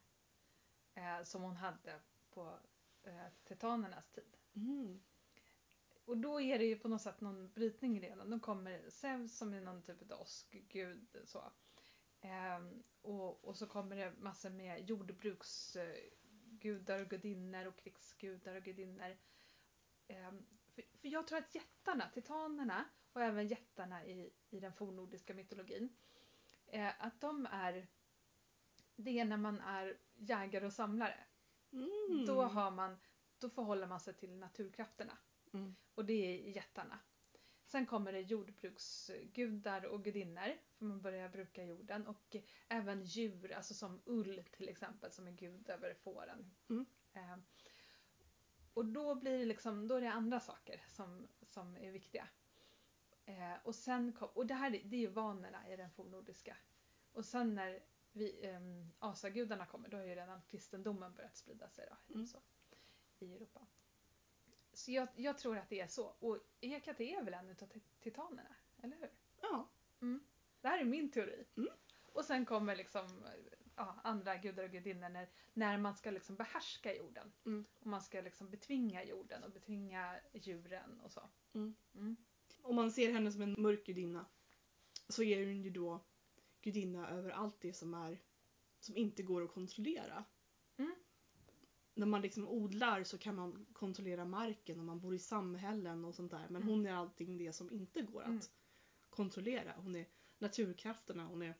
eh, 0.93 1.23
som 1.23 1.41
hon 1.41 1.55
hade 1.55 2.01
på 2.29 2.59
eh, 3.03 3.27
titanernas 3.43 4.12
tid. 4.12 4.38
Mm. 4.55 5.03
Och 6.05 6.17
då 6.17 6.41
är 6.41 6.59
det 6.59 6.65
ju 6.65 6.79
på 6.79 6.88
något 6.88 7.01
sätt 7.01 7.21
någon 7.21 7.51
brytning 7.51 8.01
redan. 8.01 8.29
Då 8.29 8.39
kommer 8.39 8.89
Zeus 8.89 9.38
som 9.38 9.53
är 9.53 9.62
någon 9.62 9.83
typ 9.83 10.12
av 10.12 10.21
åskgud. 10.21 11.17
Så. 11.25 11.51
Ehm, 12.23 12.83
och, 13.01 13.45
och 13.45 13.57
så 13.57 13.67
kommer 13.67 13.95
det 13.95 14.13
massor 14.19 14.49
med 14.49 14.89
jordbruksgudar 14.89 16.99
och 16.99 17.09
gudinnor 17.09 17.67
och 17.67 17.77
krigsgudar 17.77 18.55
och 18.55 18.63
gudinnor. 18.63 19.17
Ehm, 20.07 20.45
för, 20.75 20.83
för 21.01 21.07
jag 21.07 21.27
tror 21.27 21.38
att 21.38 21.55
jättarna, 21.55 22.09
titanerna 22.13 22.86
och 23.13 23.21
även 23.21 23.47
jättarna 23.47 24.05
i, 24.05 24.33
i 24.49 24.59
den 24.59 24.73
fornnordiska 24.73 25.33
mytologin, 25.33 25.95
eh, 26.67 27.05
att 27.05 27.21
de 27.21 27.47
är 27.51 27.88
det 28.95 29.19
är 29.19 29.25
när 29.25 29.38
man 29.38 29.59
är 29.59 29.97
jägare 30.15 30.65
och 30.65 30.73
samlare. 30.73 31.19
Mm. 31.71 32.25
Då, 32.25 32.43
har 32.43 32.71
man, 32.71 32.97
då 33.39 33.49
förhåller 33.49 33.88
man 33.88 33.99
sig 33.99 34.13
till 34.13 34.38
naturkrafterna. 34.38 35.17
Mm. 35.53 35.75
Och 35.95 36.05
det 36.05 36.13
är 36.13 36.49
jättarna. 36.49 36.99
Sen 37.73 37.86
kommer 37.86 38.12
det 38.13 38.21
jordbruksgudar 38.21 39.86
och 39.86 40.03
gudinnor, 40.03 40.57
för 40.77 40.86
man 40.86 41.01
börjar 41.01 41.29
bruka 41.29 41.63
jorden. 41.63 42.07
Och 42.07 42.36
även 42.67 43.03
djur, 43.03 43.51
alltså 43.51 43.73
som 43.73 44.01
ull 44.05 44.43
till 44.51 44.69
exempel, 44.69 45.12
som 45.12 45.27
är 45.27 45.31
gud 45.31 45.69
över 45.69 45.93
fåren. 45.93 46.51
Mm. 46.69 46.86
Eh, 47.13 47.38
och 48.73 48.86
då 48.86 49.15
blir 49.15 49.38
det 49.39 49.45
liksom, 49.45 49.88
då 49.88 49.95
är 49.95 50.01
det 50.01 50.12
andra 50.12 50.39
saker 50.39 50.83
som, 50.88 51.27
som 51.41 51.77
är 51.77 51.91
viktiga. 51.91 52.27
Eh, 53.25 53.53
och, 53.63 53.75
sen 53.75 54.13
kom, 54.13 54.29
och 54.29 54.45
det 54.45 54.53
här 54.53 54.69
det 54.69 54.95
är 54.95 55.01
ju 55.01 55.07
vanorna 55.07 55.69
i 55.69 55.75
den 55.75 55.91
fornnordiska. 55.91 56.57
Och 57.12 57.25
sen 57.25 57.55
när 57.55 57.83
vi, 58.12 58.45
eh, 58.45 58.62
asagudarna 58.99 59.65
kommer, 59.65 59.89
då 59.89 59.97
har 59.97 60.03
ju 60.03 60.15
redan 60.15 60.41
kristendomen 60.41 61.13
börjat 61.13 61.38
sprida 61.38 61.69
sig 61.69 61.88
då, 61.89 62.13
Mm. 62.13 62.27
så, 62.27 62.41
i 63.19 63.33
Europa. 63.33 63.67
Så 64.73 64.91
jag, 64.91 65.07
jag 65.15 65.38
tror 65.38 65.57
att 65.57 65.69
det 65.69 65.79
är 65.79 65.88
så. 65.88 66.05
Och 66.19 66.39
Hekate 66.62 67.03
är 67.03 67.23
väl 67.23 67.33
en 67.33 67.55
ti- 67.55 67.81
titanerna, 67.99 68.55
eller 68.81 68.97
hur? 68.97 69.09
Ja. 69.41 69.69
Det 70.62 70.67
här 70.67 70.79
är 70.79 70.86
min 70.86 71.12
teori. 71.12 71.45
Mm. 71.55 71.69
Och 72.05 72.25
sen 72.25 72.45
kommer 72.45 72.75
liksom 72.75 73.23
ja, 73.75 73.95
andra 74.03 74.38
gudar 74.38 74.63
och 74.63 74.71
gudinnor 74.71 75.09
när, 75.09 75.29
när 75.53 75.77
man 75.77 75.95
ska 75.95 76.12
liksom 76.12 76.36
behärska 76.36 76.95
jorden. 76.95 77.31
Mm. 77.45 77.65
Och 77.79 77.88
man 77.88 78.01
ska 78.01 78.21
liksom 78.21 78.49
betvinga 78.49 79.03
jorden 79.03 79.43
och 79.43 79.51
betvinga 79.51 80.15
djuren 80.33 80.99
och 81.01 81.12
så. 81.12 81.29
Mm. 81.53 81.75
Mm. 81.95 82.15
Om 82.62 82.75
man 82.75 82.91
ser 82.91 83.12
henne 83.12 83.31
som 83.31 83.41
en 83.41 83.55
mörk 83.57 83.86
gudinna 83.86 84.25
så 85.09 85.23
är 85.23 85.45
hon 85.45 85.62
ju 85.62 85.69
då 85.69 85.99
gudinna 86.62 87.09
över 87.09 87.29
allt 87.29 87.62
det 87.62 87.73
som 87.73 87.93
är 87.93 88.19
som 88.79 88.97
inte 88.97 89.23
går 89.23 89.43
att 89.43 89.53
kontrollera. 89.53 90.23
När 91.95 92.06
man 92.06 92.21
liksom 92.21 92.47
odlar 92.47 93.03
så 93.03 93.17
kan 93.17 93.36
man 93.36 93.65
kontrollera 93.73 94.25
marken 94.25 94.79
och 94.79 94.86
man 94.86 94.99
bor 94.99 95.15
i 95.15 95.19
samhällen 95.19 96.06
och 96.06 96.15
sånt 96.15 96.32
där. 96.32 96.47
Men 96.49 96.56
Mm. 96.62 96.67
hon 96.67 96.86
är 96.86 96.93
allting 96.93 97.38
det 97.38 97.53
som 97.53 97.71
inte 97.71 98.01
går 98.01 98.21
att 98.21 98.27
Mm. 98.27 98.41
kontrollera. 99.10 99.73
Hon 99.77 99.95
är 99.95 100.06
naturkrafterna, 100.38 101.25
hon 101.25 101.41
är 101.41 101.56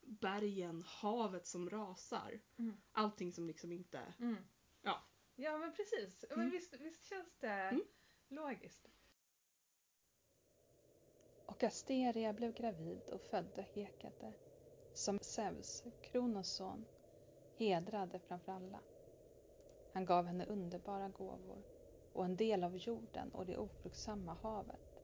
bergen, 0.00 0.82
havet 0.86 1.46
som 1.46 1.70
rasar. 1.70 2.40
Mm. 2.58 2.76
Allting 2.92 3.32
som 3.32 3.46
liksom 3.46 3.72
inte... 3.72 4.14
Mm. 4.18 4.36
Ja. 4.82 5.02
Ja 5.36 5.58
men 5.58 5.74
precis. 5.74 6.24
Men 6.30 6.38
Mm. 6.40 6.50
visst, 6.50 6.74
visst 6.80 7.04
känns 7.04 7.36
det 7.38 7.48
Mm. 7.48 7.82
logiskt. 8.28 8.88
Och 11.46 11.62
Asteria 11.62 12.32
blev 12.32 12.52
gravid 12.54 13.08
och 13.08 13.20
födde 13.22 13.62
Hekate 13.62 14.34
som 14.92 15.18
Zeus, 15.22 15.84
Kronos 16.00 16.50
son, 16.54 16.86
hedrade 17.54 18.18
framför 18.20 18.52
alla. 18.52 18.80
Han 19.92 20.04
gav 20.04 20.26
henne 20.26 20.44
underbara 20.46 21.08
gåvor 21.08 21.62
och 22.12 22.24
en 22.24 22.36
del 22.36 22.64
av 22.64 22.76
jorden 22.76 23.30
och 23.30 23.46
det 23.46 23.56
ofruktsamma 23.56 24.34
havet. 24.34 25.02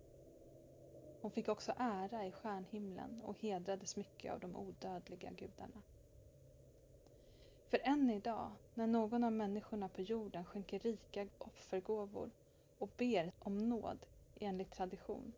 Hon 1.21 1.31
fick 1.31 1.49
också 1.49 1.73
ära 1.77 2.27
i 2.27 2.33
stjärnhimlen 2.33 3.21
och 3.25 3.41
hedrades 3.41 3.97
mycket 3.97 4.33
av 4.33 4.41
de 4.41 4.57
odödliga 4.57 5.31
gudarna. 5.31 5.83
För 7.69 7.81
än 7.83 8.11
idag, 8.11 8.53
när 8.75 8.87
någon 8.87 9.25
av 9.25 9.33
människorna 9.33 9.89
på 9.89 10.03
jorden 10.03 10.45
skänker 10.45 10.79
rika 10.79 11.29
offergåvor 11.39 12.31
och 12.79 12.89
ber 12.97 13.33
om 13.39 13.59
nåd 13.59 14.07
enligt 14.41 14.71
tradition, 14.71 15.33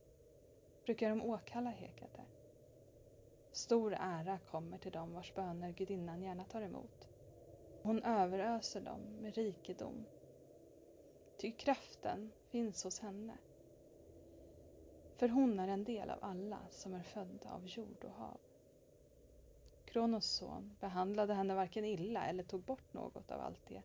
brukar 0.85 1.11
de 1.11 1.23
åkalla 1.23 1.71
Hekate. 1.71 2.25
Stor 3.53 3.93
ära 4.01 4.39
kommer 4.39 4.79
till 4.79 4.93
dem 4.93 5.13
vars 5.13 5.35
böner 5.35 5.73
gudinnan 5.73 6.23
gärna 6.23 6.45
tar 6.45 6.63
emot. 6.63 7.09
Hon 7.83 8.03
överöser 8.03 8.81
dem 8.81 9.01
med 9.01 9.35
rikedom. 9.35 10.07
Ty 11.37 11.53
kraften 11.53 12.33
finns 12.49 12.85
hos 12.85 13.01
henne. 13.01 13.39
För 15.17 15.29
hon 15.29 15.61
är 15.61 15.69
en 15.69 15.85
del 15.85 16.11
av 16.11 16.19
alla 16.23 16.59
som 16.71 16.95
är 16.95 17.03
födda 17.03 17.51
av 17.53 17.67
jord 17.67 18.05
och 18.05 18.13
hav. 18.13 18.41
Kronos 19.85 20.27
son 20.27 20.77
behandlade 20.81 21.35
henne 21.35 21.55
varken 21.55 21.85
illa 21.85 22.27
eller 22.27 22.43
tog 22.43 22.63
bort 22.63 22.93
något 22.93 23.31
av 23.31 23.41
allt 23.41 23.67
det 23.69 23.83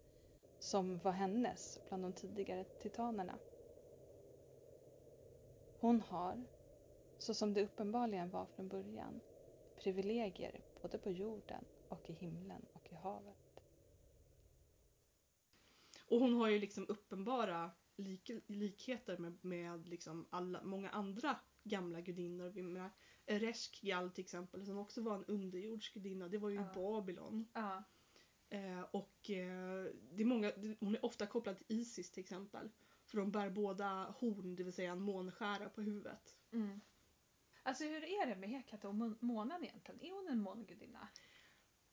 som 0.60 0.98
var 0.98 1.12
hennes 1.12 1.80
bland 1.88 2.04
de 2.04 2.14
tidigare 2.14 2.64
titanerna. 2.64 3.40
Hon 5.80 6.02
har, 6.02 6.44
så 7.18 7.34
som 7.34 7.54
det 7.54 7.64
uppenbarligen 7.64 8.30
var 8.30 8.46
från 8.46 8.68
början, 8.68 9.22
privilegier 9.76 10.62
både 10.82 10.98
på 10.98 11.12
jorden 11.12 11.66
och 11.90 12.10
i 12.10 12.14
himlen 12.14 12.66
och 12.74 12.92
i 12.92 12.96
havet. 12.96 13.45
Och 16.08 16.20
hon 16.20 16.34
har 16.34 16.48
ju 16.50 16.60
liksom 16.60 16.86
uppenbara 16.90 17.72
lik, 17.98 18.32
likheter 18.48 19.18
med, 19.18 19.46
med 19.46 19.88
liksom 19.88 20.28
alla, 20.30 20.64
många 20.64 20.90
andra 20.90 21.40
gamla 21.64 22.02
gudinnor. 22.02 22.50
Vi 22.50 22.62
menar, 22.64 22.90
Ereshkigal 23.26 24.12
till 24.12 24.24
exempel 24.24 24.66
som 24.66 24.78
också 24.78 25.02
var 25.02 25.16
en 25.16 25.26
underjordsgudinna. 25.26 26.28
Det 26.28 26.38
var 26.38 26.50
ju 26.50 26.56
Ja. 26.56 26.72
Babylon. 26.76 27.48
Ja. 27.54 27.84
Eh, 28.50 28.82
och 28.82 29.30
eh, 29.30 29.86
det 30.12 30.22
är 30.22 30.26
många, 30.26 30.52
hon 30.80 30.96
är 30.96 31.06
ofta 31.06 31.28
kopplad 31.28 31.58
till 31.58 31.66
Isis 31.80 32.12
till 32.12 32.22
exempel. 32.22 32.70
För 33.06 33.18
de 33.18 33.32
bär 33.32 33.50
båda 33.50 34.16
horn, 34.20 34.56
det 34.56 34.64
vill 34.64 34.74
säga 34.74 34.92
en 34.92 35.02
månskära 35.02 35.70
på 35.70 35.82
huvudet. 35.82 36.38
Mm. 36.52 36.82
Alltså 37.64 37.84
hur 37.84 38.04
är 38.04 38.26
det 38.28 38.36
med 38.36 38.50
Hekate 38.50 38.88
och 38.88 38.96
må- 38.96 39.18
månen 39.20 39.64
egentligen? 39.64 40.02
Är 40.02 40.12
hon 40.14 40.28
en 40.28 40.42
mångudinna? 40.42 41.08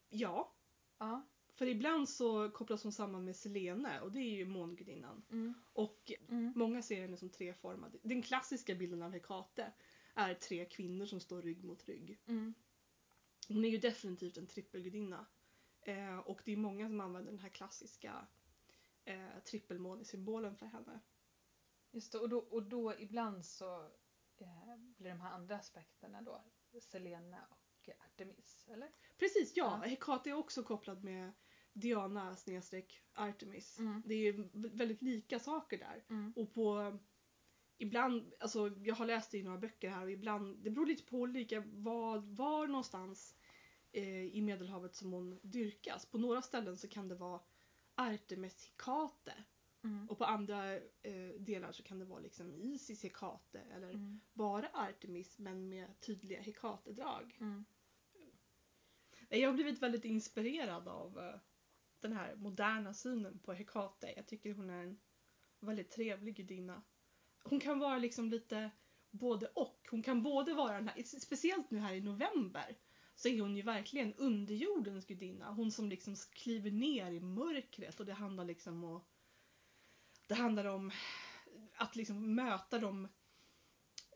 Ja, 0.08 0.54
Ja. 0.98 1.28
För 1.62 1.68
ibland 1.68 2.08
så 2.08 2.50
kopplas 2.50 2.82
hon 2.82 2.92
samman 2.92 3.24
med 3.24 3.36
Selene 3.36 4.00
och 4.00 4.12
det 4.12 4.18
är 4.20 4.36
ju 4.36 4.46
mångudinnan. 4.46 5.22
Mm. 5.30 5.54
Och 5.72 6.12
Mm. 6.28 6.52
många 6.56 6.82
ser 6.82 7.00
henne 7.00 7.16
som 7.16 7.30
treformad. 7.30 7.96
Den 8.02 8.22
klassiska 8.22 8.74
bilden 8.74 9.02
av 9.02 9.12
Hekate 9.12 9.72
är 10.14 10.34
tre 10.34 10.64
kvinnor 10.64 11.06
som 11.06 11.20
står 11.20 11.42
rygg 11.42 11.64
mot 11.64 11.88
rygg. 11.88 12.20
Mm. 12.26 12.54
Hon 13.48 13.64
är 13.64 13.68
ju 13.68 13.78
definitivt 13.78 14.36
en 14.36 14.46
trippelgudinna. 14.46 15.26
Eh, 15.82 16.18
och 16.18 16.40
det 16.44 16.52
är 16.52 16.56
många 16.56 16.88
som 16.88 17.00
använder 17.00 17.30
den 17.32 17.40
här 17.40 17.48
klassiska 17.48 18.26
eh, 19.04 19.38
trippelmånesymbolen 19.44 20.56
för 20.56 20.66
henne. 20.66 21.00
Just 21.90 22.12
det, 22.12 22.18
och 22.18 22.28
då, 22.28 22.38
och 22.38 22.62
då 22.62 22.98
ibland 22.98 23.44
så 23.44 23.82
eh, 24.38 24.76
blir 24.96 25.10
de 25.10 25.20
här 25.20 25.30
andra 25.32 25.56
aspekterna 25.56 26.22
då 26.22 26.44
Selene 26.80 27.40
och 27.50 27.88
Artemis, 28.06 28.68
eller? 28.68 28.90
Precis, 29.18 29.56
ja. 29.56 29.80
Ja. 29.82 29.88
Hekate 29.88 30.30
är 30.30 30.34
också 30.34 30.62
kopplad 30.62 31.04
med 31.04 31.32
Diana 31.72 32.36
snedstreck 32.36 33.02
Artemis. 33.12 33.78
Mm. 33.78 34.02
Det 34.06 34.14
är 34.14 34.32
vä- 34.32 34.76
väldigt 34.76 35.02
lika 35.02 35.38
saker 35.38 35.78
där. 35.78 36.04
Mm. 36.10 36.32
Och 36.36 36.52
på 36.54 36.98
ibland, 37.78 38.32
alltså 38.40 38.72
jag 38.82 38.94
har 38.94 39.06
läst 39.06 39.30
det 39.30 39.38
i 39.38 39.42
några 39.42 39.58
böcker 39.58 39.90
här 39.90 40.04
och 40.04 40.10
ibland, 40.10 40.58
det 40.62 40.70
beror 40.70 40.86
lite 40.86 41.04
på 41.04 41.16
olika 41.18 41.62
vad, 41.66 42.24
var 42.24 42.66
någonstans 42.66 43.36
eh, 43.92 44.24
i 44.24 44.40
Medelhavet 44.42 44.94
som 44.94 45.12
hon 45.12 45.38
dyrkas. 45.42 46.06
På 46.06 46.18
några 46.18 46.42
ställen 46.42 46.76
så 46.76 46.88
kan 46.88 47.08
det 47.08 47.14
vara 47.14 47.40
Artemis 47.94 48.64
Hekate 48.64 49.44
Mm. 49.84 50.10
och 50.10 50.18
på 50.18 50.24
andra 50.24 50.74
eh, 50.76 51.28
delar 51.38 51.72
så 51.72 51.82
kan 51.82 51.98
det 51.98 52.04
vara 52.04 52.20
liksom 52.20 52.54
Isis 52.54 53.02
Hekate 53.02 53.60
eller 53.60 53.90
Mm. 53.90 54.20
bara 54.32 54.68
Artemis 54.72 55.38
men 55.38 55.68
med 55.68 56.00
tydliga 56.00 56.40
Hekate-drag. 56.40 57.36
Mm. 57.40 57.64
Jag 59.28 59.48
har 59.48 59.54
blivit 59.54 59.82
väldigt 59.82 60.04
inspirerad 60.04 60.88
av 60.88 61.18
eh, 61.18 61.34
den 62.02 62.12
här 62.12 62.36
moderna 62.36 62.94
synen 62.94 63.38
på 63.38 63.52
Hekate. 63.52 64.12
Jag 64.16 64.26
tycker 64.26 64.54
hon 64.54 64.70
är 64.70 64.82
en 64.82 64.98
väldigt 65.60 65.90
trevlig 65.90 66.36
gudinna. 66.36 66.82
Hon 67.42 67.60
kan 67.60 67.78
vara 67.78 67.98
liksom 67.98 68.30
lite 68.30 68.70
både 69.10 69.46
och. 69.46 69.88
Hon 69.90 70.02
kan 70.02 70.22
både 70.22 70.54
vara 70.54 70.74
den 70.74 70.88
här, 70.88 71.02
speciellt 71.20 71.70
nu 71.70 71.78
här 71.78 71.94
i 71.94 72.00
november, 72.00 72.76
så 73.14 73.28
är 73.28 73.40
hon 73.40 73.56
ju 73.56 73.62
verkligen 73.62 74.14
underjordens 74.14 75.06
gudinna. 75.06 75.52
Hon 75.52 75.72
som 75.72 75.88
liksom 75.88 76.16
kliver 76.32 76.70
ner 76.70 77.10
i 77.10 77.20
mörkret 77.20 78.00
och 78.00 78.06
det 78.06 78.12
handlar 78.12 78.44
liksom 78.44 78.84
om 78.84 79.04
det 80.26 80.34
handlar 80.34 80.64
om 80.64 80.90
att 81.76 81.96
liksom 81.96 82.34
möta 82.34 82.78
de, 82.78 83.08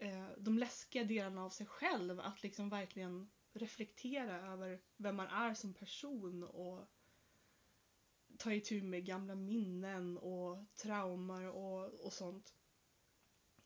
eh, 0.00 0.28
de 0.38 0.58
läskiga 0.58 1.04
delarna 1.04 1.44
av 1.44 1.50
sig 1.50 1.66
själv. 1.66 2.20
Att 2.20 2.42
liksom 2.42 2.68
verkligen 2.68 3.30
reflektera 3.52 4.52
över 4.52 4.80
vem 4.96 5.16
man 5.16 5.26
är 5.26 5.54
som 5.54 5.74
person 5.74 6.44
och 6.44 6.90
ta 8.38 8.52
itu 8.52 8.82
med 8.82 9.04
gamla 9.04 9.34
minnen 9.34 10.18
och 10.18 10.66
traumor 10.74 11.44
och, 11.46 12.04
och 12.06 12.12
sånt. 12.12 12.54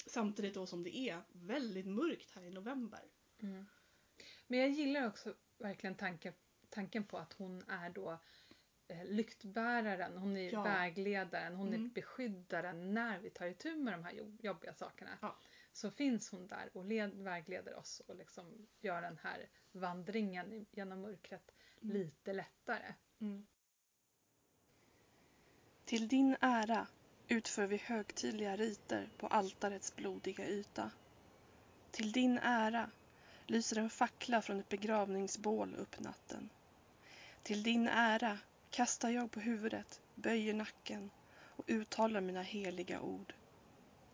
Samtidigt 0.06 0.54
då 0.54 0.66
som 0.66 0.82
det 0.82 0.96
är 0.98 1.22
väldigt 1.32 1.86
mörkt 1.86 2.30
här 2.30 2.42
i 2.42 2.50
november. 2.50 3.00
Mm. 3.42 3.66
Men 4.46 4.58
jag 4.58 4.70
gillar 4.70 5.06
också 5.06 5.34
verkligen 5.58 5.94
tanken, 5.96 6.34
tanken 6.68 7.04
på 7.04 7.18
att 7.18 7.32
hon 7.32 7.62
är 7.68 7.90
då 7.90 8.18
eh, 8.88 9.04
lyktbäraren, 9.04 10.16
hon 10.16 10.36
är 10.36 10.52
Ja. 10.52 10.62
vägledaren, 10.62 11.54
hon 11.54 11.68
Mm. 11.68 11.84
är 11.84 11.88
beskyddaren 11.88 12.94
när 12.94 13.18
vi 13.18 13.30
tar 13.30 13.46
itu 13.46 13.76
med 13.76 13.92
de 13.94 14.04
här 14.04 14.12
jo- 14.12 14.36
jobbiga 14.40 14.74
sakerna. 14.74 15.18
Ja. 15.22 15.38
Så 15.72 15.90
finns 15.90 16.30
hon 16.30 16.46
där 16.46 16.70
och 16.72 16.84
led, 16.84 17.10
vägleder 17.14 17.74
oss 17.74 18.00
och 18.00 18.16
liksom 18.16 18.66
gör 18.80 19.02
den 19.02 19.18
här 19.18 19.48
vandringen 19.72 20.66
genom 20.70 21.00
mörkret 21.00 21.50
Mm. 21.82 21.96
lite 21.96 22.32
lättare. 22.32 22.94
Mm. 23.20 23.46
Till 25.90 26.08
din 26.08 26.36
ära 26.40 26.86
utför 27.28 27.66
vi 27.66 27.76
högtidliga 27.76 28.56
riter 28.56 29.08
på 29.16 29.26
altarets 29.26 29.96
blodiga 29.96 30.48
yta. 30.48 30.90
Till 31.90 32.12
din 32.12 32.38
ära 32.38 32.90
lyser 33.46 33.78
en 33.78 33.90
fackla 33.90 34.42
från 34.42 34.60
ett 34.60 34.68
begravningsbål 34.68 35.74
upp 35.74 36.00
natten. 36.00 36.48
Till 37.42 37.62
din 37.62 37.88
ära 37.88 38.38
kastar 38.70 39.10
jag 39.10 39.30
på 39.30 39.40
huvudet, 39.40 40.00
böjer 40.14 40.54
nacken 40.54 41.10
och 41.32 41.64
uttalar 41.66 42.20
mina 42.20 42.42
heliga 42.42 43.00
ord. 43.00 43.34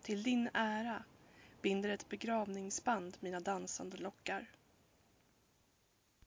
Till 0.03 0.23
din 0.23 0.49
ära 0.55 1.05
binder 1.63 1.89
ett 1.89 2.09
begravningsband 2.09 3.17
mina 3.21 3.41
dansande 3.41 3.97
lockar. 3.97 4.47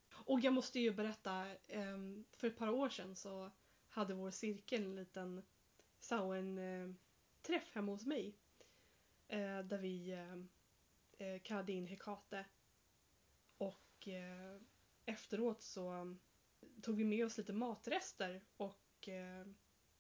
Och 0.10 0.40
jag 0.40 0.54
måste 0.54 0.80
ju 0.80 0.94
berätta, 0.94 1.48
ehm, 1.68 2.26
för 2.32 2.48
ett 2.48 2.58
par 2.58 2.70
år 2.70 2.90
sedan 2.90 3.16
så 3.16 3.52
hade 4.00 4.14
vår 4.14 4.32
cirkel 4.32 4.84
en 4.84 4.96
liten 4.96 5.44
Sauen-träff 6.00 7.72
hemma 7.76 7.92
hos 7.92 8.06
mig. 8.06 8.38
Eh, 9.28 9.60
där 9.60 9.78
vi 9.78 10.12
eh, 10.12 10.36
eh, 11.28 11.42
kallade 11.42 11.72
in 11.72 11.88
Hekate. 11.88 12.46
Och 13.58 14.08
efteråt 15.06 15.62
så 15.62 16.16
tog 16.82 16.98
vi 16.98 17.04
med 17.04 17.26
oss 17.26 17.38
lite 17.38 17.54
matrester 17.54 18.42
och 18.58 19.10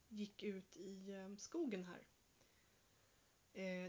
gick 0.07 0.43
ut 0.43 0.77
i 0.77 1.13
skogen 1.37 1.83
här. 1.83 2.07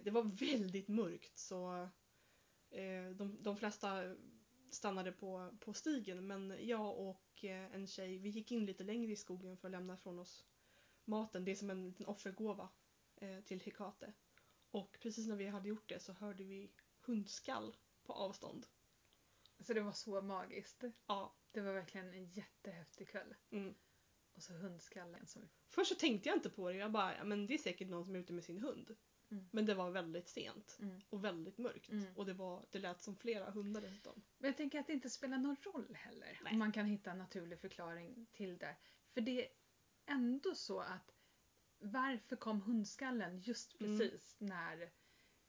Det 0.00 0.10
var 0.10 0.22
väldigt 0.22 0.88
mörkt 0.88 1.38
så 1.38 1.88
de, 3.14 3.42
de 3.42 3.56
flesta 3.56 4.16
stannade 4.70 5.12
på, 5.12 5.56
på 5.60 5.72
stigen 5.74 6.26
men 6.26 6.56
jag 6.60 6.98
och 6.98 7.44
eh, 7.44 7.74
en 7.74 7.86
tjej 7.86 8.18
vi 8.18 8.28
gick 8.28 8.52
in 8.52 8.66
lite 8.66 8.84
längre 8.84 9.12
i 9.12 9.16
skogen 9.16 9.56
för 9.56 9.68
att 9.68 9.72
lämna 9.72 9.96
från 9.96 10.18
oss 10.18 10.46
maten. 11.04 11.44
Det 11.44 11.50
är 11.50 11.56
som 11.56 11.70
en 11.70 11.88
liten 11.88 12.06
offergåva 12.06 12.68
eh, 13.16 13.40
till 13.40 13.60
Hekate. 13.60 14.12
Och 14.70 14.98
precis 15.00 15.28
när 15.28 15.36
vi 15.36 15.46
hade 15.46 15.68
gjort 15.68 15.88
det 15.88 16.00
så 16.00 16.12
hörde 16.12 16.44
vi 16.44 16.72
hundskall 17.00 17.76
på 18.02 18.12
avstånd. 18.12 18.66
Så 19.60 19.72
det 19.72 19.80
var 19.80 19.92
så 19.92 20.22
magiskt. 20.22 20.84
Ja. 21.06 21.36
Det 21.52 21.60
var 21.60 21.72
verkligen 21.72 22.14
en 22.14 22.24
jättehäftig 22.24 23.08
kväll. 23.08 23.34
Mm. 23.50 23.74
Och 24.34 24.42
så 24.42 24.52
hundskallen 24.52 25.26
som... 25.26 25.48
Först 25.68 25.92
så 25.92 25.94
tänkte 25.94 26.28
jag 26.28 26.36
inte 26.36 26.50
på 26.50 26.70
det. 26.70 26.76
Jag 26.76 26.92
bara, 26.92 27.16
ja, 27.16 27.24
men 27.24 27.46
det 27.46 27.54
är 27.54 27.58
säkert 27.58 27.88
någon 27.88 28.04
som 28.04 28.14
är 28.14 28.18
ute 28.18 28.32
med 28.32 28.44
sin 28.44 28.58
hund. 28.58 28.96
Mm. 29.30 29.44
Men 29.50 29.66
det 29.66 29.74
var 29.74 29.90
väldigt 29.90 30.28
sent 30.28 30.76
Mm. 30.80 31.00
och 31.10 31.24
väldigt 31.24 31.58
mörkt. 31.58 31.88
Mm. 31.90 32.16
Och 32.16 32.26
det, 32.26 32.32
var, 32.32 32.64
det 32.70 32.78
lät 32.78 33.00
som 33.02 33.16
flera 33.16 33.50
hundar 33.50 33.80
dessutom. 33.80 34.22
Men 34.38 34.48
jag 34.48 34.56
tänker 34.56 34.80
att 34.80 34.86
det 34.86 34.92
inte 34.92 35.10
spelar 35.10 35.38
någon 35.38 35.56
roll 35.62 35.94
heller. 35.94 36.40
Nej. 36.42 36.52
Om 36.52 36.58
man 36.58 36.72
kan 36.72 36.86
hitta 36.86 37.10
en 37.10 37.18
naturlig 37.18 37.58
förklaring 37.60 38.26
till 38.32 38.58
det. 38.58 38.76
För 39.14 39.20
det 39.20 39.44
är 39.46 39.52
ändå 40.06 40.54
så 40.54 40.80
att 40.80 41.12
varför 41.78 42.36
kom 42.36 42.60
hundskallen 42.60 43.40
just 43.40 43.80
Mm. 43.80 43.98
precis 43.98 44.36
när 44.38 44.90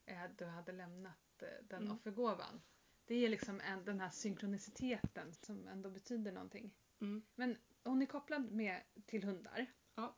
eh, 0.05 0.23
du 0.37 0.45
hade 0.45 0.71
lämnat 0.71 1.41
eh, 1.41 1.47
den 1.63 1.81
Mm. 1.81 1.93
offergåvan? 1.95 2.61
Det 3.05 3.15
är 3.15 3.29
liksom 3.29 3.61
en, 3.61 3.85
den 3.85 3.99
här 3.99 4.09
synkroniciteten 4.09 5.33
som 5.33 5.67
ändå 5.67 5.89
betyder 5.89 6.31
någonting. 6.31 6.73
Mm. 6.99 7.21
Men 7.35 7.57
hon 7.83 8.01
är 8.01 8.05
kopplad 8.05 8.51
med 8.51 8.81
till 9.05 9.23
hundar. 9.23 9.65
Ja. 9.95 10.15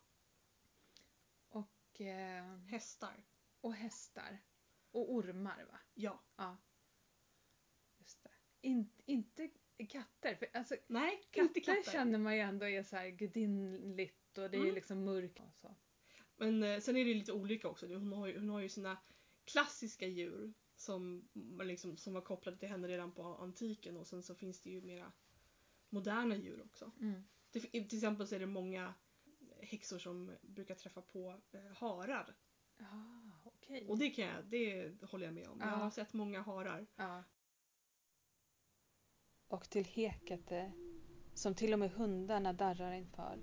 Och, 1.48 2.00
eh, 2.00 2.58
Hästar. 2.58 3.24
Och 3.64 3.74
hästar. 3.74 4.38
Och 4.90 5.12
ormar 5.14 5.64
va? 5.64 5.78
Ja. 5.94 6.22
Ja. 6.36 6.56
Just 7.98 8.22
det. 8.22 8.30
In, 8.60 8.90
inte 9.06 9.50
katter. 9.88 10.34
För, 10.34 10.48
alltså, 10.52 10.76
Nej, 10.86 11.22
katter, 11.30 11.48
inte 11.48 11.60
katter. 11.60 11.92
känner 11.92 12.18
man 12.18 12.34
ju 12.34 12.40
ändå 12.40 12.66
är 12.66 12.82
så 12.82 12.96
här 12.96 13.08
gudinnligt 13.08 14.38
och 14.38 14.50
det 14.50 14.56
är 14.56 14.62
Mm. 14.62 14.74
liksom 14.74 15.04
mörkt. 15.04 15.40
Och 15.40 15.54
så. 15.56 15.74
Men 16.36 16.62
eh, 16.62 16.80
sen 16.80 16.96
är 16.96 17.04
det 17.04 17.14
lite 17.14 17.32
olika 17.32 17.68
också. 17.68 17.86
Hon 17.86 18.12
har 18.12 18.26
ju, 18.26 18.38
hon 18.38 18.48
har 18.48 18.60
ju 18.60 18.68
sina 18.68 18.98
klassiska 19.44 20.06
djur 20.06 20.54
som, 20.76 21.28
liksom, 21.62 21.96
som 21.96 22.14
var 22.14 22.20
kopplade 22.20 22.58
till 22.58 22.68
henne 22.68 22.88
redan 22.88 23.12
på 23.12 23.22
antiken 23.22 23.96
och 23.96 24.06
sen 24.06 24.22
så 24.22 24.34
finns 24.34 24.60
det 24.62 24.70
ju 24.70 24.80
mera 24.80 25.12
moderna 25.88 26.36
djur 26.36 26.62
också. 26.64 26.92
Mm. 27.00 27.24
Det, 27.50 27.60
till 27.60 27.98
exempel 27.98 28.26
så 28.26 28.34
är 28.34 28.40
det 28.40 28.46
många 28.46 28.94
häxor 29.60 29.98
som 29.98 30.32
brukar 30.42 30.74
träffa 30.74 31.02
på 31.02 31.40
eh, 31.52 31.72
harar. 31.76 32.36
Ja, 32.78 33.33
okej. 33.68 33.86
Och 33.88 33.98
det, 33.98 34.10
kan 34.10 34.24
jag, 34.24 34.44
det 34.44 34.92
håller 35.10 35.24
jag 35.24 35.34
med 35.34 35.48
om. 35.48 35.60
Jag 35.60 35.68
Ja. 35.68 35.74
har 35.74 35.90
sett 35.90 36.12
många 36.12 36.42
harar. 36.42 36.86
Ja. 36.96 37.24
Och 39.48 39.70
till 39.70 39.84
Hekate, 39.84 40.72
som 41.34 41.54
till 41.54 41.72
och 41.72 41.78
med 41.78 41.90
hundarna 41.90 42.52
darrar 42.52 42.92
inför, 42.92 43.38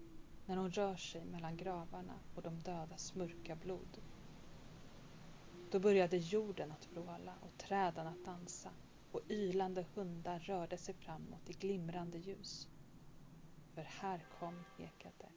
när 0.46 0.58
hon 0.58 0.72
rör 0.72 0.96
sig 0.96 1.26
mellan 1.26 1.58
gravarna 1.58 2.20
och 2.36 2.42
de 2.42 2.60
dödas 2.60 3.16
mörka 3.16 3.56
blod. 3.56 3.98
Då 5.72 5.80
började 5.80 6.18
jorden 6.18 6.72
att 6.72 6.88
vråla 6.92 7.36
och 7.42 7.58
träden 7.58 8.08
att 8.08 8.26
dansa 8.26 8.72
och 9.12 9.22
ylande 9.30 9.86
hundar 9.94 10.40
rörde 10.40 10.78
sig 10.78 10.96
framåt 10.96 11.50
i 11.50 11.54
glimrande 11.54 12.18
ljus. 12.18 12.68
För 13.74 13.82
här 13.82 14.26
kom 14.40 14.64
Hekate. 14.78 15.32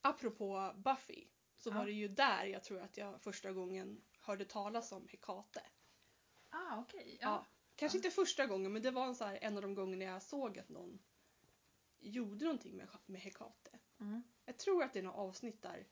Apropå 0.00 0.72
Buffy 0.76 1.26
så 1.58 1.70
var 1.70 1.86
det 1.86 1.92
ju 1.92 2.08
där 2.08 2.44
jag 2.44 2.64
tror 2.64 2.80
att 2.80 2.96
jag 2.96 3.22
första 3.22 3.52
gången 3.52 4.00
hörde 4.20 4.44
talas 4.44 4.92
om 4.92 5.08
Hekate. 5.08 5.62
Ah, 6.48 6.80
okej. 6.80 7.18
Ja. 7.20 7.46
Kanske 7.76 7.98
inte 7.98 8.10
första 8.10 8.46
gången 8.46 8.72
men 8.72 8.82
det 8.82 8.90
var 8.90 9.06
en, 9.06 9.14
så 9.14 9.24
här, 9.24 9.38
en 9.42 9.56
av 9.56 9.62
de 9.62 9.74
gångerna 9.74 10.04
jag 10.04 10.22
såg 10.22 10.58
att 10.58 10.68
någon 10.68 10.98
gjorde 12.00 12.44
någonting 12.44 12.76
med, 12.76 12.88
med 13.06 13.20
Hekate. 13.20 13.78
Mm. 14.00 14.22
Jag 14.44 14.58
tror 14.58 14.82
att 14.82 14.92
det 14.92 14.98
är 14.98 15.02
något 15.02 15.16
avsnitt 15.16 15.62
där 15.62 15.86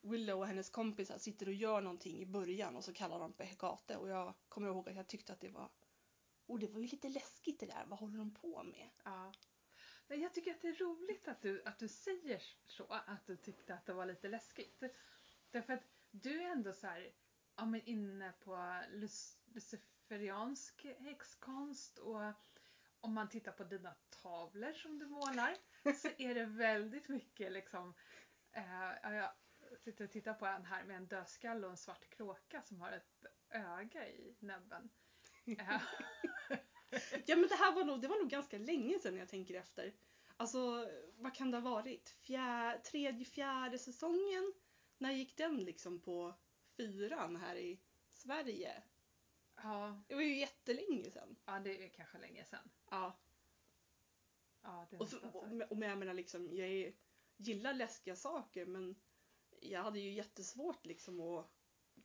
Willow 0.00 0.38
och 0.38 0.46
hennes 0.46 0.70
kompisar 0.70 1.18
sitter 1.18 1.46
och 1.46 1.54
gör 1.54 1.80
någonting 1.80 2.20
i 2.20 2.26
början 2.26 2.76
och 2.76 2.84
så 2.84 2.92
kallar 2.92 3.18
de 3.18 3.32
på 3.32 3.42
Hekate 3.42 3.96
och 3.96 4.08
jag 4.08 4.34
kommer 4.48 4.68
ihåg 4.68 4.88
att 4.88 4.96
jag 4.96 5.08
tyckte 5.08 5.32
att 5.32 5.40
det 5.40 5.48
var 5.48 5.70
Oh, 6.46 6.58
det 6.58 6.66
var 6.66 6.80
ju 6.80 6.86
lite 6.86 7.08
läskigt 7.08 7.60
det 7.60 7.66
där. 7.66 7.84
Vad 7.86 7.98
håller 7.98 8.18
de 8.18 8.34
på 8.34 8.62
med? 8.62 8.88
Ja. 9.04 9.32
Men 10.06 10.20
jag 10.20 10.34
tycker 10.34 10.50
att 10.50 10.60
det 10.60 10.68
är 10.68 10.74
roligt 10.74 11.28
att 11.28 11.42
du, 11.42 11.62
att 11.64 11.78
du 11.78 11.88
säger 11.88 12.42
så, 12.66 12.86
att 12.88 13.26
du 13.26 13.36
tyckte 13.36 13.74
att 13.74 13.86
det 13.86 13.92
var 13.92 14.06
lite 14.06 14.28
läskigt. 14.28 14.82
Därför 15.52 15.72
att 15.72 15.84
du 16.10 16.42
är 16.42 16.50
ändå 16.50 16.72
så 16.72 16.86
här, 16.86 17.12
ja, 17.56 17.64
men 17.66 17.82
inne 17.84 18.32
på 18.44 18.80
luciferiansk 19.54 20.86
häxkonst 20.98 21.98
och 21.98 22.34
om 23.00 23.14
man 23.14 23.28
tittar 23.28 23.52
på 23.52 23.64
dina 23.64 23.94
tavlor 24.22 24.72
som 24.72 24.98
du 24.98 25.06
målar 25.06 25.56
så 25.96 26.08
är 26.18 26.34
det 26.34 26.44
väldigt 26.44 27.08
mycket 27.08 27.52
liksom, 27.52 27.94
eh, 28.52 28.92
ja, 29.02 29.12
jag 29.12 29.30
sitter 29.78 30.04
och 30.04 30.10
tittar 30.10 30.34
på 30.34 30.46
en 30.46 30.64
här 30.64 30.84
med 30.84 30.96
en 30.96 31.06
dödskalle 31.06 31.66
och 31.66 31.70
en 31.70 31.76
svart 31.76 32.08
kråka 32.10 32.62
som 32.62 32.80
har 32.80 32.92
ett 32.92 33.24
öga 33.50 34.08
i 34.08 34.36
näbben. 34.40 34.90
Eh, 35.46 35.82
Ja 37.26 37.36
men 37.36 37.48
det 37.48 37.54
här 37.54 37.72
var 37.72 37.84
nog, 37.84 38.00
det 38.00 38.08
var 38.08 38.18
nog 38.18 38.30
ganska 38.30 38.58
länge 38.58 38.98
sedan 38.98 39.16
jag 39.16 39.28
tänker 39.28 39.54
efter. 39.54 39.94
Alltså 40.36 40.88
vad 41.16 41.34
kan 41.34 41.50
det 41.50 41.56
ha 41.58 41.70
varit? 41.70 42.08
Fjär, 42.10 42.78
tredje, 42.78 43.24
fjärde 43.24 43.78
säsongen? 43.78 44.52
När 45.02 45.12
gick 45.12 45.36
den 45.36 45.56
liksom 45.64 46.00
på 46.00 46.34
fyran 46.76 47.36
här 47.36 47.56
i 47.56 47.80
Sverige? 48.10 48.82
ja, 49.56 50.02
Det 50.08 50.14
var 50.14 50.22
ju 50.22 50.38
jättelänge 50.38 51.10
sedan. 51.10 51.36
ja, 51.44 51.60
det 51.60 51.84
är 51.84 51.88
kanske 51.88 52.18
länge 52.18 52.44
sedan. 52.44 52.70
Ja. 52.90 53.18
Ja, 54.62 54.86
det 54.90 54.96
Och, 54.96 55.08
så, 55.08 55.16
och, 55.32 55.44
och 55.44 55.78
jag 55.84 55.98
menar 55.98 56.14
liksom, 56.14 56.56
jag 56.56 56.68
är, 56.68 56.94
gillar 57.36 57.74
läskiga 57.74 58.16
saker 58.16 58.66
men 58.66 58.96
jag 59.60 59.82
hade 59.82 60.00
ju 60.00 60.12
jättesvårt 60.12 60.86
liksom 60.86 61.20
att 61.20 61.50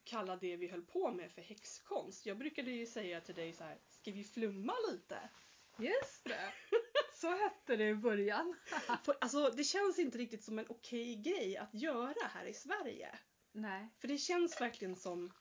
kalla 0.04 0.36
det 0.36 0.58
vi 0.58 0.68
höll 0.68 0.86
på 0.86 1.12
med 1.12 1.32
för 1.32 1.42
häxkonst. 1.42 2.26
Jag 2.26 2.38
brukade 2.38 2.72
ju 2.72 2.86
säga 2.86 3.22
till 3.22 3.36
dig 3.36 3.54
så 3.54 3.64
här, 3.64 3.80
ska 3.88 4.12
vi 4.12 4.24
flumma 4.24 4.74
lite? 4.92 5.30
Just 5.78 6.24
det! 6.24 6.54
Så 7.20 7.36
hette 7.36 7.76
det 7.76 7.90
i 7.90 7.96
början. 7.96 8.56
För, 9.06 9.18
alltså 9.22 9.50
det 9.50 9.64
känns 9.64 10.00
inte 10.00 10.18
riktigt 10.18 10.44
som 10.44 10.60
en 10.60 10.66
okej 10.70 11.16
grej 11.16 11.58
att 11.58 11.74
göra 11.74 12.28
här 12.34 12.46
i 12.46 12.54
Sverige. 12.54 13.20
Nej. 13.52 13.90
För 14.00 14.08
det 14.08 14.18
känns 14.18 14.62
verkligen 14.62 14.96
som 14.96 15.32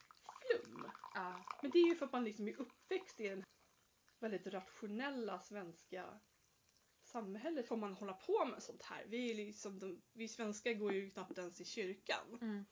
flum. 0.41 0.91
Ja. 1.13 1.45
Men 1.61 1.71
det 1.71 1.79
är 1.79 1.87
ju 1.87 1.95
för 1.95 2.05
att 2.05 2.11
man 2.11 2.23
liksom 2.23 2.47
är 2.47 2.61
uppväxt 2.61 3.19
i 3.21 3.29
den 3.29 3.43
väldigt 4.19 4.47
rationella 4.47 5.39
svenska 5.39 6.19
samhället. 7.03 7.67
Får 7.67 7.77
man 7.77 7.93
hålla 7.93 8.13
på 8.13 8.45
med 8.45 8.63
sånt 8.63 8.83
här? 8.83 9.05
Vi, 9.07 9.31
är 9.31 9.35
liksom 9.35 9.79
de, 9.79 10.01
vi 10.13 10.27
svenskar 10.27 10.73
går 10.73 10.93
ju 10.93 11.09
knappt 11.09 11.37
ens 11.37 11.61
i 11.61 11.65
kyrkan. 11.65 12.37
Mm. 12.41 12.65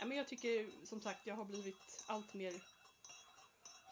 Ja, 0.00 0.06
men 0.06 0.16
jag 0.16 0.28
tycker 0.28 0.86
som 0.86 1.00
sagt 1.00 1.26
jag 1.26 1.34
har 1.34 1.44
blivit 1.44 2.04
allt 2.08 2.34
mer 2.34 2.54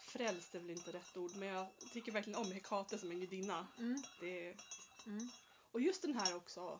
frälst 0.09 0.55
är 0.55 0.59
väl 0.59 0.69
inte 0.69 0.91
rätt 0.91 1.17
ord 1.17 1.31
men 1.35 1.47
jag 1.47 1.67
tycker 1.93 2.11
verkligen 2.11 2.39
om 2.39 2.51
Hekate 2.51 2.97
som 2.97 3.11
en 3.11 3.19
gudinna. 3.19 3.67
Mm. 3.77 4.03
Det 4.19 4.47
är 4.47 4.57
Mm. 5.05 5.29
och 5.71 5.81
just 5.81 6.01
den 6.01 6.15
här 6.15 6.35
också. 6.35 6.79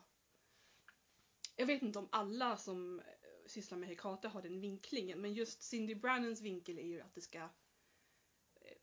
Jag 1.55 1.65
vet 1.65 1.81
inte 1.81 1.99
om 1.99 2.09
alla 2.11 2.57
som 2.57 2.99
eh, 2.99 3.05
sysslar 3.45 3.77
med 3.77 3.89
Hekate 3.89 4.27
har 4.27 4.41
den 4.41 4.61
vinklingen 4.61 5.21
men 5.21 5.33
just 5.33 5.63
Cindy 5.63 5.95
Brannons 5.95 6.41
vinkel 6.41 6.79
är 6.79 6.83
ju 6.87 7.01
att 7.01 7.13
det 7.13 7.21
ska 7.21 7.39
eh, 7.39 7.49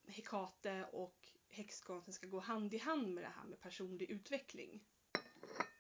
Hekate 0.07 0.89
och 0.93 1.33
häxkonsten 1.49 2.15
ska 2.15 2.27
gå 2.27 2.41
hand 2.41 2.75
i 2.75 2.79
hand 2.79 3.15
med 3.15 3.25
det 3.25 3.33
här 3.37 3.45
med 3.45 3.61
personlig 3.61 4.11
utveckling. 4.11 4.85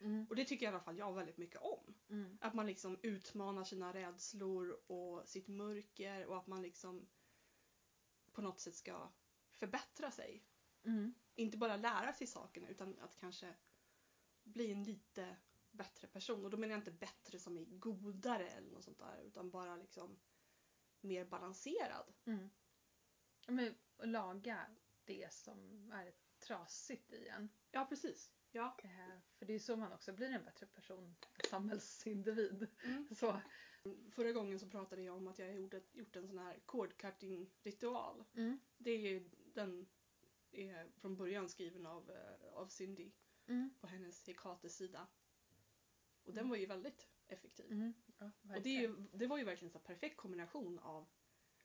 Mm. 0.00 0.26
Och 0.30 0.36
det 0.36 0.44
tycker 0.44 0.66
i 0.66 0.68
alla 0.68 0.80
fall 0.80 0.98
jag 0.98 1.14
väldigt 1.14 1.36
mycket 1.38 1.60
om. 1.60 1.94
Mm. 2.10 2.38
Att 2.40 2.54
man 2.54 2.66
liksom 2.66 2.98
utmanar 3.02 3.64
sina 3.64 3.94
rädslor 3.94 4.80
och 4.86 5.28
sitt 5.28 5.48
mörker 5.48 6.26
och 6.26 6.38
att 6.38 6.46
man 6.46 6.62
liksom 6.62 7.08
på 8.36 8.42
något 8.42 8.60
sätt 8.60 8.74
ska 8.74 9.12
förbättra 9.50 10.10
sig. 10.10 10.44
Mm. 10.84 11.14
Inte 11.34 11.56
bara 11.56 11.76
lära 11.76 12.12
sig 12.12 12.26
sakerna 12.26 12.68
utan 12.68 12.98
att 12.98 13.16
kanske 13.16 13.54
bli 14.44 14.72
en 14.72 14.84
lite 14.84 15.36
bättre 15.70 16.08
person. 16.08 16.44
Och 16.44 16.50
då 16.50 16.56
menar 16.56 16.72
jag 16.72 16.80
inte 16.80 16.90
bättre 16.90 17.38
som 17.38 17.56
är 17.56 17.64
godare 17.64 18.48
eller 18.48 18.70
något 18.70 18.84
sånt 18.84 18.98
där 18.98 19.22
utan 19.22 19.50
bara 19.50 19.76
liksom 19.76 20.18
mer 21.00 21.24
balanserad. 21.24 22.12
Mm. 22.24 22.50
Men 23.46 23.74
laga 23.98 24.66
det 25.04 25.32
som 25.32 25.90
är 25.92 26.14
trasigt 26.38 27.12
i 27.12 27.28
en. 27.28 27.48
Ja 27.70 27.86
precis. 27.88 28.32
Ja. 28.50 28.76
Eh, 28.82 29.18
För 29.38 29.46
det 29.46 29.54
är 29.54 29.58
så 29.58 29.76
man 29.76 29.92
också 29.92 30.12
blir 30.12 30.30
en 30.30 30.44
bättre 30.44 30.66
person, 30.66 31.16
en 31.34 31.50
samhällsindivid. 31.50 32.68
Mm. 32.84 33.14
Så. 33.14 33.40
Förra 34.10 34.32
gången 34.32 34.58
så 34.58 34.66
pratade 34.66 35.02
jag 35.02 35.16
om 35.16 35.26
att 35.26 35.38
jag 35.38 35.54
gjorde, 35.54 35.82
gjort 35.92 36.16
en 36.16 36.28
sån 36.28 36.38
här 36.38 36.58
cord 36.66 36.96
cutting 36.96 37.50
ritual. 37.62 38.24
Mm. 38.34 38.58
Det 38.78 38.90
är 38.90 39.24
den 39.54 39.86
är 40.52 40.90
från 40.96 41.16
början 41.16 41.48
skriven 41.48 41.86
av, 41.86 42.10
eh, 42.10 42.44
av 42.52 42.66
Cindy 42.68 43.10
Mm. 43.48 43.70
på 43.80 43.86
hennes 43.86 44.26
Hekates 44.26 44.76
sida. 44.76 45.06
Och 46.24 46.32
den 46.34 46.38
Mm. 46.38 46.48
var 46.50 46.56
ju 46.56 46.66
väldigt 46.66 47.08
effektiv. 47.26 47.72
Mm. 47.72 47.94
Ja, 48.18 48.30
Och 48.56 48.62
det, 48.62 48.68
är 48.76 48.80
ju, 48.80 48.96
det 49.12 49.26
var 49.26 49.38
ju 49.38 49.44
verkligen 49.44 49.74
en 49.74 49.80
perfekt 49.80 50.16
kombination 50.16 50.78
av 50.78 51.06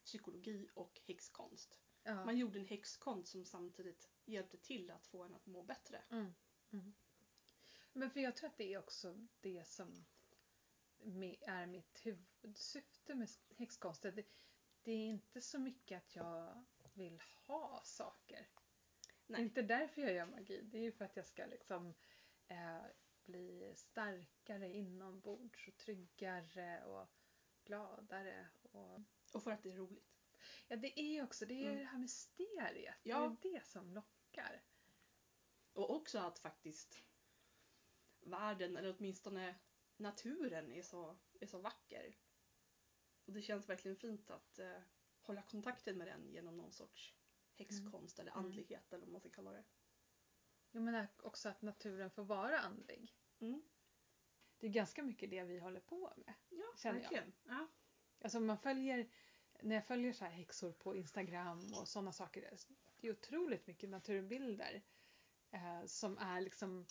psykologi 0.05 0.69
och 0.73 1.01
häxkonst. 1.05 1.79
ja. 2.03 2.25
Man 2.25 2.37
gjorde 2.37 2.59
en 2.59 2.65
häxkonst 2.65 3.31
som 3.31 3.45
samtidigt 3.45 4.09
hjälpte 4.25 4.57
till 4.57 4.91
att 4.91 5.07
få 5.07 5.23
en 5.23 5.33
att 5.33 5.45
må 5.45 5.63
bättre. 5.63 6.03
Mm. 6.09 6.33
Men 7.93 8.09
för 8.11 8.19
jag 8.19 8.35
tror 8.35 8.49
att 8.49 8.57
det 8.57 8.73
är 8.73 8.77
också 8.79 9.27
det 9.41 9.67
som 9.67 10.05
är 11.41 11.65
mitt 11.65 12.05
huvudsyfte 12.05 13.15
med 13.15 13.29
häxkonsten. 13.57 14.15
Det, 14.15 14.25
det 14.81 14.91
är 14.91 15.07
inte 15.07 15.41
så 15.41 15.59
mycket 15.59 15.97
att 15.97 16.15
jag 16.15 16.65
vill 16.93 17.21
ha 17.47 17.81
saker. 17.83 18.47
Det 19.27 19.33
är 19.33 19.37
Nej. 19.37 19.41
inte 19.41 19.61
därför 19.61 20.01
jag 20.01 20.13
gör 20.13 20.25
magi. 20.25 20.61
Det 20.63 20.77
är 20.77 20.81
ju 20.81 20.91
för 20.91 21.05
att 21.05 21.15
jag 21.15 21.27
ska 21.27 21.45
liksom 21.45 21.93
eh, 22.47 22.81
bli 23.25 23.73
starkare 23.75 24.69
inombords 24.73 25.67
och 25.67 25.77
tryggare 25.77 26.85
och 26.85 27.07
gladare. 27.63 28.47
Och... 28.71 29.01
Och 29.33 29.43
för 29.43 29.51
att 29.51 29.63
det 29.63 29.71
är 29.71 29.77
roligt. 29.77 30.11
Ja, 30.67 30.75
det 30.75 30.99
är 30.99 31.23
också 31.23 31.45
det, 31.45 31.53
är 31.53 31.65
Mm. 31.65 31.77
det 31.77 31.85
här 31.85 31.97
mysteriet. 31.97 32.95
Ja. 33.03 33.37
Det 33.41 33.47
är 33.49 33.53
det 33.53 33.65
som 33.65 33.91
lockar. 33.91 34.63
Och 35.73 35.95
också 35.95 36.19
att 36.19 36.39
faktiskt 36.39 37.03
världen, 38.19 38.77
eller 38.77 38.95
åtminstone 38.97 39.55
naturen, 40.01 40.71
är 40.71 40.81
så, 40.81 41.17
är 41.39 41.47
så 41.47 41.59
vacker. 41.59 42.15
Och 43.25 43.33
det 43.33 43.41
känns 43.41 43.69
verkligen 43.69 43.97
fint 43.97 44.29
att 44.31 44.59
eh, 44.59 44.81
hålla 45.21 45.41
kontakten 45.41 45.97
med 45.97 46.07
den 46.07 46.29
genom 46.31 46.57
någon 46.57 46.71
sorts 46.71 47.15
häxkonst 47.55 48.19
eller 48.19 48.31
Mm. 48.31 48.45
andlighet 48.45 48.93
eller 48.93 49.05
vad 49.05 49.11
man 49.11 49.21
ska 49.21 49.29
kalla 49.29 49.51
det. 49.51 49.63
Jag 50.71 50.83
menar 50.83 51.07
också 51.17 51.49
att 51.49 51.61
naturen 51.61 52.11
får 52.11 52.23
vara 52.23 52.59
andlig. 52.59 53.15
Mm. 53.39 53.61
Det 54.57 54.67
är 54.67 54.71
ganska 54.71 55.03
mycket 55.03 55.29
det 55.29 55.43
vi 55.43 55.59
håller 55.59 55.79
på 55.79 56.13
med. 56.17 56.33
Ja, 56.49 56.73
Känner 56.77 56.95
jag. 56.99 57.01
verkligen. 57.01 57.33
Ja. 57.43 57.67
Alltså 58.21 58.39
man 58.39 58.57
följer 58.57 59.09
när 59.61 59.75
jag 59.75 59.85
följer 59.85 60.13
så 60.13 60.25
här 60.25 60.31
häxor 60.31 60.71
på 60.71 60.95
Instagram 60.95 61.59
och 61.79 61.87
sådana 61.87 62.11
saker. 62.11 62.57
Det 62.99 63.07
är 63.07 63.11
otroligt 63.11 63.67
mycket 63.67 63.89
naturbilder 63.89 64.81
eh, 65.51 65.85
som 65.85 66.17
är 66.17 66.41
liksom 66.41 66.85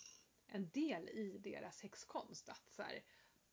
en 0.52 0.70
del 0.70 1.08
i 1.08 1.38
deras 1.38 1.80
häxkonst. 1.82 2.48
Att 2.48 2.70
så 2.72 2.82
här, 2.82 3.04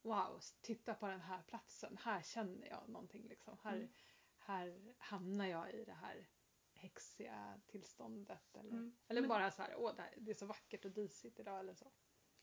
wow, 0.01 0.39
titta 0.61 0.93
på 0.93 1.07
den 1.07 1.21
här 1.21 1.43
platsen, 1.43 1.97
här 1.97 2.21
känner 2.21 2.67
jag 2.67 2.89
någonting 2.89 3.27
liksom. 3.27 3.57
Här, 3.63 3.77
Mm. 3.77 3.89
här 4.37 4.95
hamnar 4.97 5.45
jag 5.45 5.73
i 5.73 5.85
det 5.85 5.93
här 5.93 6.29
häxiga 6.73 7.61
tillståndet. 7.67 8.55
Eller, 8.55 8.71
Mm. 8.71 8.97
eller 9.07 9.21
Men- 9.21 9.29
bara 9.29 9.51
så 9.51 9.61
här, 9.61 9.75
åh 9.77 9.95
det, 10.17 10.31
är 10.31 10.35
så 10.35 10.45
vackert 10.45 10.85
och 10.85 10.91
disigt 10.91 11.39
idag 11.39 11.59
eller 11.59 11.73
så. 11.73 11.91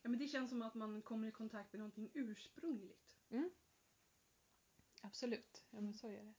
Ja, 0.02 0.09
men 0.11 0.18
det 0.18 0.28
känns 0.28 0.50
som 0.50 0.62
att 0.62 0.74
man 0.74 1.02
kommer 1.02 1.28
i 1.28 1.32
kontakt 1.32 1.72
med 1.72 1.78
någonting 1.78 2.11
ursprungligt. 2.14 3.18
Absolut, 5.02 5.64
ja 5.70 5.80
men 5.80 5.94
så 5.94 6.09
är 6.09 6.22
det. 6.24 6.34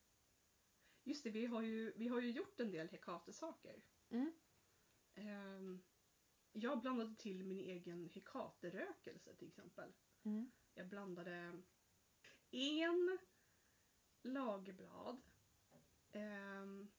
Just 1.03 1.23
det, 1.23 1.29
vi 1.29 1.45
har 1.45 1.61
ju, 1.61 1.93
vi 1.95 2.07
har 2.07 2.21
ju 2.21 2.31
gjort 2.31 2.59
en 2.59 2.71
del 2.71 2.87
Hekate-saker. 2.89 3.81
Mm. 4.09 4.31
Jag 6.57 6.81
blandade 6.81 7.15
till 7.15 7.43
min 7.43 7.59
egen 7.59 8.05
Hekate-rökelse 8.09 9.35
till 9.35 9.47
exempel. 9.47 9.93
Mm. 10.23 10.51
Jag 10.73 10.87
blandade 10.87 11.31
en 12.51 13.17
lagerblad 14.21 15.21
ehm, 16.11 16.91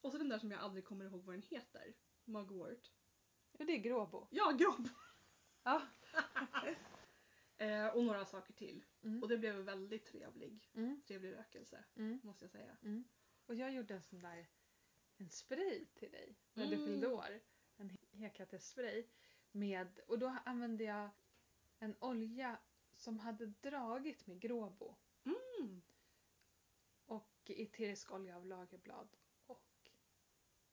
och 0.00 0.12
så 0.12 0.18
den 0.18 0.28
där 0.28 0.38
som 0.38 0.50
jag 0.50 0.60
aldrig 0.60 0.84
kommer 0.84 1.04
ihåg 1.04 1.24
vad 1.24 1.34
den 1.34 1.42
heter. 1.42 1.94
Mugwort. 2.24 2.92
Ja, 3.52 3.64
det 3.64 3.72
är 3.72 3.78
gråbo. 3.78 4.28
Ja, 4.30 4.50
grob! 4.52 4.88
Ja. 5.62 5.82
Eh, 7.58 7.86
och 7.86 8.04
några 8.04 8.24
saker 8.24 8.52
till. 8.52 8.84
Mm. 9.02 9.22
Och 9.22 9.28
det 9.28 9.38
blev 9.38 9.56
en 9.56 9.64
väldigt 9.64 10.06
trevlig, 10.06 10.70
Mm. 10.74 11.02
trevlig 11.06 11.32
rökelse, 11.32 11.84
Mm. 11.94 12.20
måste 12.22 12.44
jag 12.44 12.50
säga. 12.50 12.76
Mm. 12.82 13.04
Och 13.46 13.54
jag 13.54 13.72
gjorde 13.72 13.94
en 13.94 14.02
sån 14.02 14.20
där 14.20 14.46
en 15.16 15.30
spray 15.30 15.86
till 15.94 16.10
dig 16.10 16.36
när 16.54 16.66
du 16.66 16.74
Mm. 16.74 16.86
fyllde 16.86 17.06
år. 17.08 17.40
Hekattespray. 18.16 19.06
Med, 19.52 20.00
och 20.06 20.18
då 20.18 20.36
använde 20.44 20.84
jag 20.84 21.10
en 21.78 21.96
olja 22.00 22.58
som 22.96 23.18
hade 23.18 23.46
dragit 23.46 24.26
med 24.26 24.40
gråbo 24.40 24.96
Mm. 25.24 25.82
och 27.06 27.50
eterisk 27.50 28.12
olja 28.12 28.36
av 28.36 28.46
lagerblad 28.46 29.08
och 29.46 29.90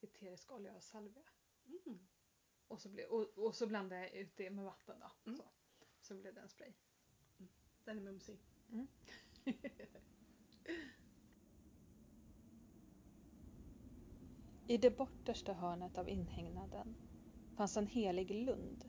eterisk 0.02 0.52
olja 0.52 0.76
av 0.76 0.80
salvia. 0.80 1.24
Mm. 1.66 2.08
Och 2.68 2.82
så, 2.82 2.90
blev, 2.90 3.08
och, 3.08 3.38
och 3.38 3.56
så 3.56 3.68
blandade 3.68 4.02
jag 4.02 4.14
ut 4.14 4.36
det 4.38 4.50
med 4.50 4.66
vatten 4.66 5.00
då. 5.00 5.12
Mm. 5.26 5.38
Så, 5.38 5.44
så 6.02 6.16
blev 6.16 6.34
det 6.34 6.42
en 6.42 6.50
spray. 6.50 6.74
Den 7.84 7.98
är 7.98 8.02
mumsig. 8.02 8.40
I 14.68 14.78
det 14.78 14.98
bortersta 14.98 15.54
hörnet 15.54 15.98
av 15.98 16.10
inhägnaden 16.10 16.96
fanns 17.56 17.78
en 17.78 17.88
helig 17.88 18.32
lund, 18.32 18.86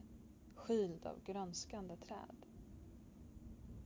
skyld 0.55 1.05
av 1.05 1.23
grönskande 1.23 1.95
träd. 1.95 2.45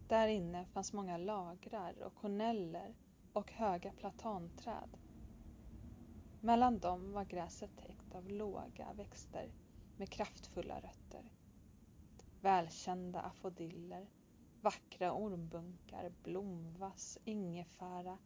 Där 0.08 0.28
inne 0.28 0.66
fanns 0.66 0.94
många 0.94 1.18
lagrar 1.18 2.04
och 2.04 2.16
korneller 2.16 2.96
och 3.34 3.52
höga 3.52 3.92
platanträd. 3.92 4.98
Mellan 6.40 6.80
dem 6.80 7.12
var 7.12 7.26
gräset 7.26 7.78
täckt 7.78 8.16
av 8.16 8.30
låga 8.30 8.94
växter 8.94 9.52
med 9.98 10.10
kraftfulla 10.10 10.76
rötter. 10.76 11.32
Välkända 12.42 13.22
afodiller, 13.22 14.10
vackra 14.62 15.14
ormbunkar, 15.14 16.14
blomvass, 16.24 17.18
ingefära, 17.26 18.18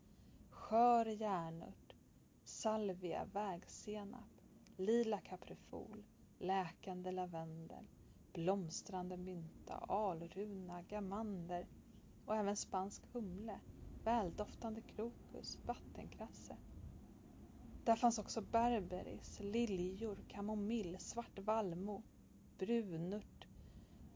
skör 0.50 1.06
järnört, 1.06 1.96
salvia, 2.44 3.26
vägsenap, 3.26 4.42
lila 4.78 5.22
kaprifol, 5.22 6.04
läkande 6.44 7.12
lavendel, 7.12 7.88
blomstrande 8.34 9.18
mynta, 9.18 9.74
alruna, 9.74 10.82
gamander 10.82 11.68
och 12.26 12.36
även 12.36 12.56
spansk 12.56 13.02
humle, 13.14 13.60
väldoftande 14.04 14.82
krokus, 14.82 15.58
vattenkrasse. 15.66 16.58
Där 17.84 17.96
fanns 17.96 18.20
också 18.20 18.42
berberis, 18.42 19.40
liljor, 19.40 20.18
kamomill, 20.28 20.98
svart 21.00 21.40
vallmo, 21.40 22.04
brunört, 22.58 23.48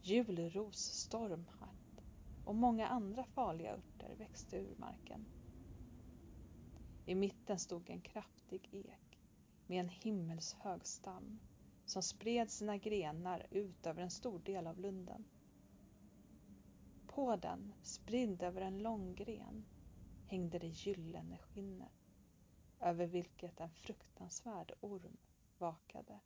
julros, 0.02 0.78
stormhatt 0.78 2.02
och 2.46 2.56
många 2.56 2.88
andra 2.88 3.26
farliga 3.26 3.74
örter 3.74 4.16
växte 4.18 4.58
ur 4.58 4.76
marken. 4.78 5.26
I 7.06 7.16
mitten 7.16 7.60
stod 7.60 7.90
en 7.90 8.02
kraftig 8.02 8.70
ek 8.72 9.20
med 9.68 9.80
en 9.80 9.90
himmelshög 9.90 10.86
stam 10.86 11.40
som 11.88 12.04
spred 12.04 12.52
sina 12.52 12.78
grenar 12.78 13.48
ut 13.52 13.86
över 13.86 14.02
en 14.02 14.12
stor 14.12 14.40
del 14.40 14.68
av 14.68 14.80
lunden. 14.80 15.26
På 17.08 17.36
den, 17.36 17.74
spridd 17.84 18.44
över 18.44 18.62
en 18.62 18.80
lång 18.80 19.16
gren, 19.16 19.66
hängde 20.26 20.60
det 20.60 20.68
gyllene 20.68 21.38
skinnet 21.38 21.92
över 22.80 23.06
vilket 23.06 23.60
en 23.60 23.70
fruktansvärd 23.70 24.74
orm 24.80 25.18
vakade. 25.58 26.20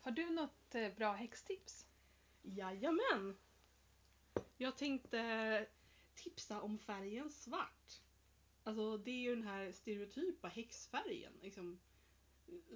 Har 0.00 0.10
du 0.10 0.30
något 0.30 0.74
eh, 0.74 0.94
bra 0.94 1.12
häxtips? 1.12 1.86
Jajamän! 2.42 3.36
Jag 4.56 4.76
tänkte 4.76 5.18
tipsa 6.14 6.60
om 6.60 6.78
färgen 6.78 7.30
svart. 7.30 8.02
Alltså 8.62 8.96
det 8.98 9.10
är 9.10 9.20
ju 9.20 9.34
den 9.34 9.46
här 9.46 9.72
stereotypa 9.72 10.48
häxfärgen. 10.48 11.32
Liksom, 11.42 11.80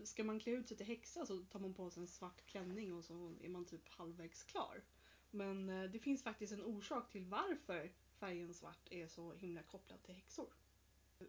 ska 0.04 0.24
man 0.24 0.40
klä 0.40 0.52
ut 0.52 0.68
sig 0.68 0.76
till 0.76 0.86
häxa 0.86 1.26
så 1.26 1.38
tar 1.38 1.60
man 1.60 1.74
på 1.74 1.90
sig 1.90 2.00
en 2.00 2.06
svart 2.06 2.46
klänning 2.46 2.94
och 2.94 3.04
så 3.04 3.34
är 3.40 3.48
man 3.48 3.64
typ 3.64 3.88
halvvägs 3.88 4.44
klar. 4.44 4.84
Men 5.30 5.68
eh, 5.68 5.90
det 5.90 5.98
finns 5.98 6.22
faktiskt 6.22 6.52
en 6.52 6.62
orsak 6.62 7.10
till 7.10 7.24
varför 7.24 7.92
färgen 8.20 8.54
svart 8.54 8.88
är 8.90 9.08
så 9.08 9.32
himla 9.32 9.62
kopplad 9.62 10.02
till 10.02 10.14
häxor. 10.14 10.54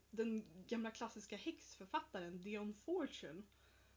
Den 0.09 0.45
gamla 0.67 0.91
klassiska 0.91 1.37
häxförfattaren 1.37 2.41
Dion 2.41 2.73
Fortune 2.73 3.43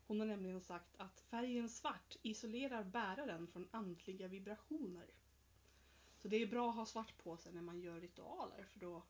hon 0.06 0.20
har 0.20 0.26
nämligen 0.26 0.60
sagt 0.60 0.96
att 0.96 1.20
färgen 1.20 1.68
svart 1.68 2.16
isolerar 2.22 2.84
bäraren 2.84 3.46
från 3.46 3.68
andliga 3.70 4.28
vibrationer. 4.28 5.10
Så 6.22 6.28
det 6.28 6.36
är 6.36 6.46
bra 6.46 6.70
att 6.70 6.76
ha 6.76 6.86
svart 6.86 7.18
på 7.18 7.36
sig 7.36 7.52
när 7.52 7.62
man 7.62 7.80
gör 7.80 8.00
ritualer 8.00 8.64
för 8.64 8.80
då 8.80 9.02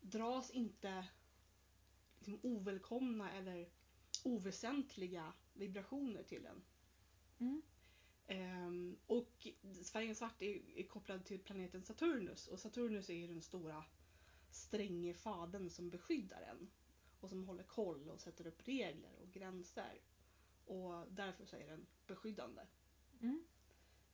dras 0.00 0.50
inte 0.50 1.08
liksom 2.18 2.38
ovälkomna 2.42 3.32
eller 3.32 3.68
oväsentliga 4.24 5.32
vibrationer 5.52 6.22
till 6.22 6.46
en. 6.46 6.62
Mm. 7.38 7.62
Ehm, 8.26 8.98
och 9.06 9.46
färgen 9.92 10.14
svart 10.14 10.42
är, 10.42 10.78
är 10.78 10.86
kopplad 10.86 11.24
till 11.24 11.40
planeten 11.40 11.82
Saturnus 11.82 12.48
och 12.48 12.60
Saturnus 12.60 13.10
är 13.10 13.28
den 13.28 13.42
stora 13.42 13.84
stränge 14.50 15.14
fadern 15.14 15.70
som 15.70 15.90
beskyddar 15.90 16.42
en 16.42 16.70
och 17.20 17.28
som 17.28 17.44
håller 17.44 17.64
koll 17.64 18.10
och 18.10 18.20
sätter 18.20 18.46
upp 18.46 18.68
regler 18.68 19.16
och 19.22 19.32
gränser. 19.32 20.00
Och 20.64 21.12
därför 21.12 21.44
så 21.44 21.56
är 21.56 21.66
den 21.66 21.86
beskyddande. 22.06 22.62
Mm. 23.20 23.44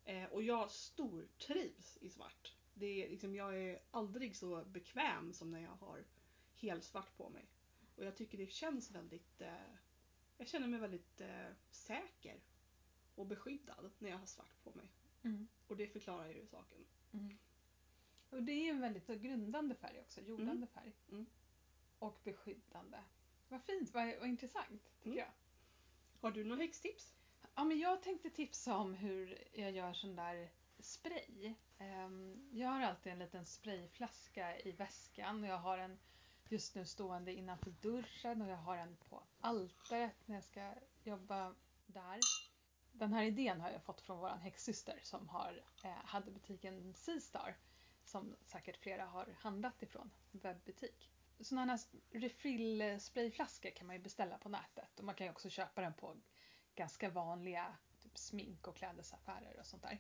Eh, 0.04 0.24
och 0.24 0.42
jag 0.42 0.70
stortrivs 0.70 1.98
i 2.00 2.10
svart. 2.10 2.56
Det 2.74 3.04
är 3.04 3.10
liksom, 3.10 3.34
jag 3.34 3.58
är 3.58 3.82
aldrig 3.90 4.36
så 4.36 4.64
bekväm 4.64 5.32
som 5.32 5.50
när 5.50 5.60
jag 5.60 5.70
har 5.76 6.04
helt 6.54 6.84
svart 6.84 7.16
på 7.16 7.30
mig. 7.30 7.48
Och 7.96 8.04
jag 8.04 8.16
tycker 8.16 8.38
det 8.38 8.46
känns 8.52 8.90
väldigt... 8.90 9.40
Eh, 9.40 9.54
jag 10.36 10.48
känner 10.48 10.68
mig 10.68 10.80
väldigt 10.80 11.20
eh, 11.20 11.46
säker 11.70 12.40
och 13.14 13.26
beskyddad 13.26 13.90
när 13.98 14.10
jag 14.10 14.18
har 14.18 14.26
svart 14.26 14.62
på 14.64 14.72
mig. 14.74 14.90
Mm. 15.22 15.48
Och 15.66 15.76
det 15.76 15.86
förklarar 15.88 16.28
ju 16.28 16.46
saken. 16.46 16.84
Mm. 17.12 17.38
Och 18.30 18.42
det 18.42 18.52
är 18.52 18.70
en 18.70 18.80
väldigt 18.80 19.06
grundande 19.06 19.74
färg 19.74 20.00
också, 20.00 20.20
jordande 20.20 20.66
färg. 20.66 20.92
Mm. 21.10 21.26
Och 21.98 22.20
beskyddande. 22.24 22.98
Vad 23.48 23.62
fint, 23.62 23.90
vad, 23.94 24.18
vad 24.18 24.28
intressant 24.28 24.82
tycker 25.02 25.10
Mm. 25.10 25.18
jag. 25.18 25.32
Har 26.20 26.30
du 26.30 26.44
några 26.44 26.62
häxtips? 26.62 27.14
Ja, 27.56 27.64
men 27.64 27.78
jag 27.78 28.02
tänkte 28.02 28.30
tipsa 28.30 28.76
om 28.76 28.94
hur 28.94 29.44
jag 29.52 29.70
gör 29.70 29.92
sån 29.92 30.16
där 30.16 30.50
spray. 30.78 31.54
Ehm, 31.78 32.48
jag 32.52 32.68
har 32.68 32.82
alltid 32.82 33.12
en 33.12 33.18
liten 33.18 33.46
sprayflaska 33.46 34.60
i 34.60 34.72
väskan 34.72 35.42
och 35.42 35.48
jag 35.48 35.58
har 35.58 35.78
en 35.78 35.98
just 36.48 36.74
nu 36.74 36.84
stående 36.84 37.32
innanför 37.32 37.70
duschen 37.70 38.42
och 38.42 38.48
jag 38.48 38.56
har 38.56 38.76
en 38.76 38.96
på 38.96 39.22
altaret 39.40 40.16
när 40.26 40.34
jag 40.34 40.44
ska 40.44 40.74
jobba 41.04 41.54
där. 41.86 42.20
Den 42.92 43.12
här 43.12 43.22
idén 43.22 43.60
har 43.60 43.70
jag 43.70 43.82
fått 43.82 44.00
från 44.00 44.18
vår 44.18 44.28
häxsyster 44.28 45.00
som 45.02 45.28
har, 45.28 45.64
eh, 45.84 46.04
hade 46.04 46.30
butiken 46.30 46.94
Seastar 46.94 47.56
som 48.04 48.36
säkert 48.46 48.76
flera 48.76 49.04
har 49.04 49.36
handlat 49.38 49.82
ifrån, 49.82 50.10
webbutik. 50.30 51.10
Sådana 51.40 51.72
här 51.72 51.80
refill 52.10 53.00
sprayflaskor 53.00 53.70
kan 53.70 53.86
man 53.86 53.96
ju 53.96 54.02
beställa 54.02 54.38
på 54.38 54.48
nätet 54.48 54.98
och 54.98 55.04
man 55.04 55.14
kan 55.14 55.26
ju 55.26 55.30
också 55.30 55.48
köpa 55.50 55.80
den 55.80 55.94
på 55.94 56.16
ganska 56.74 57.10
vanliga 57.10 57.76
typ 58.02 58.18
smink 58.18 58.66
och 58.68 58.76
klädesaffärer 58.76 59.56
och 59.60 59.66
sånt 59.66 59.82
där. 59.82 59.98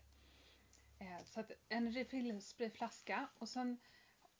Eh, 0.98 1.24
så 1.24 1.40
att 1.40 1.50
en 1.68 1.92
refillsprayflaska 1.92 3.28
och 3.38 3.48
sen 3.48 3.78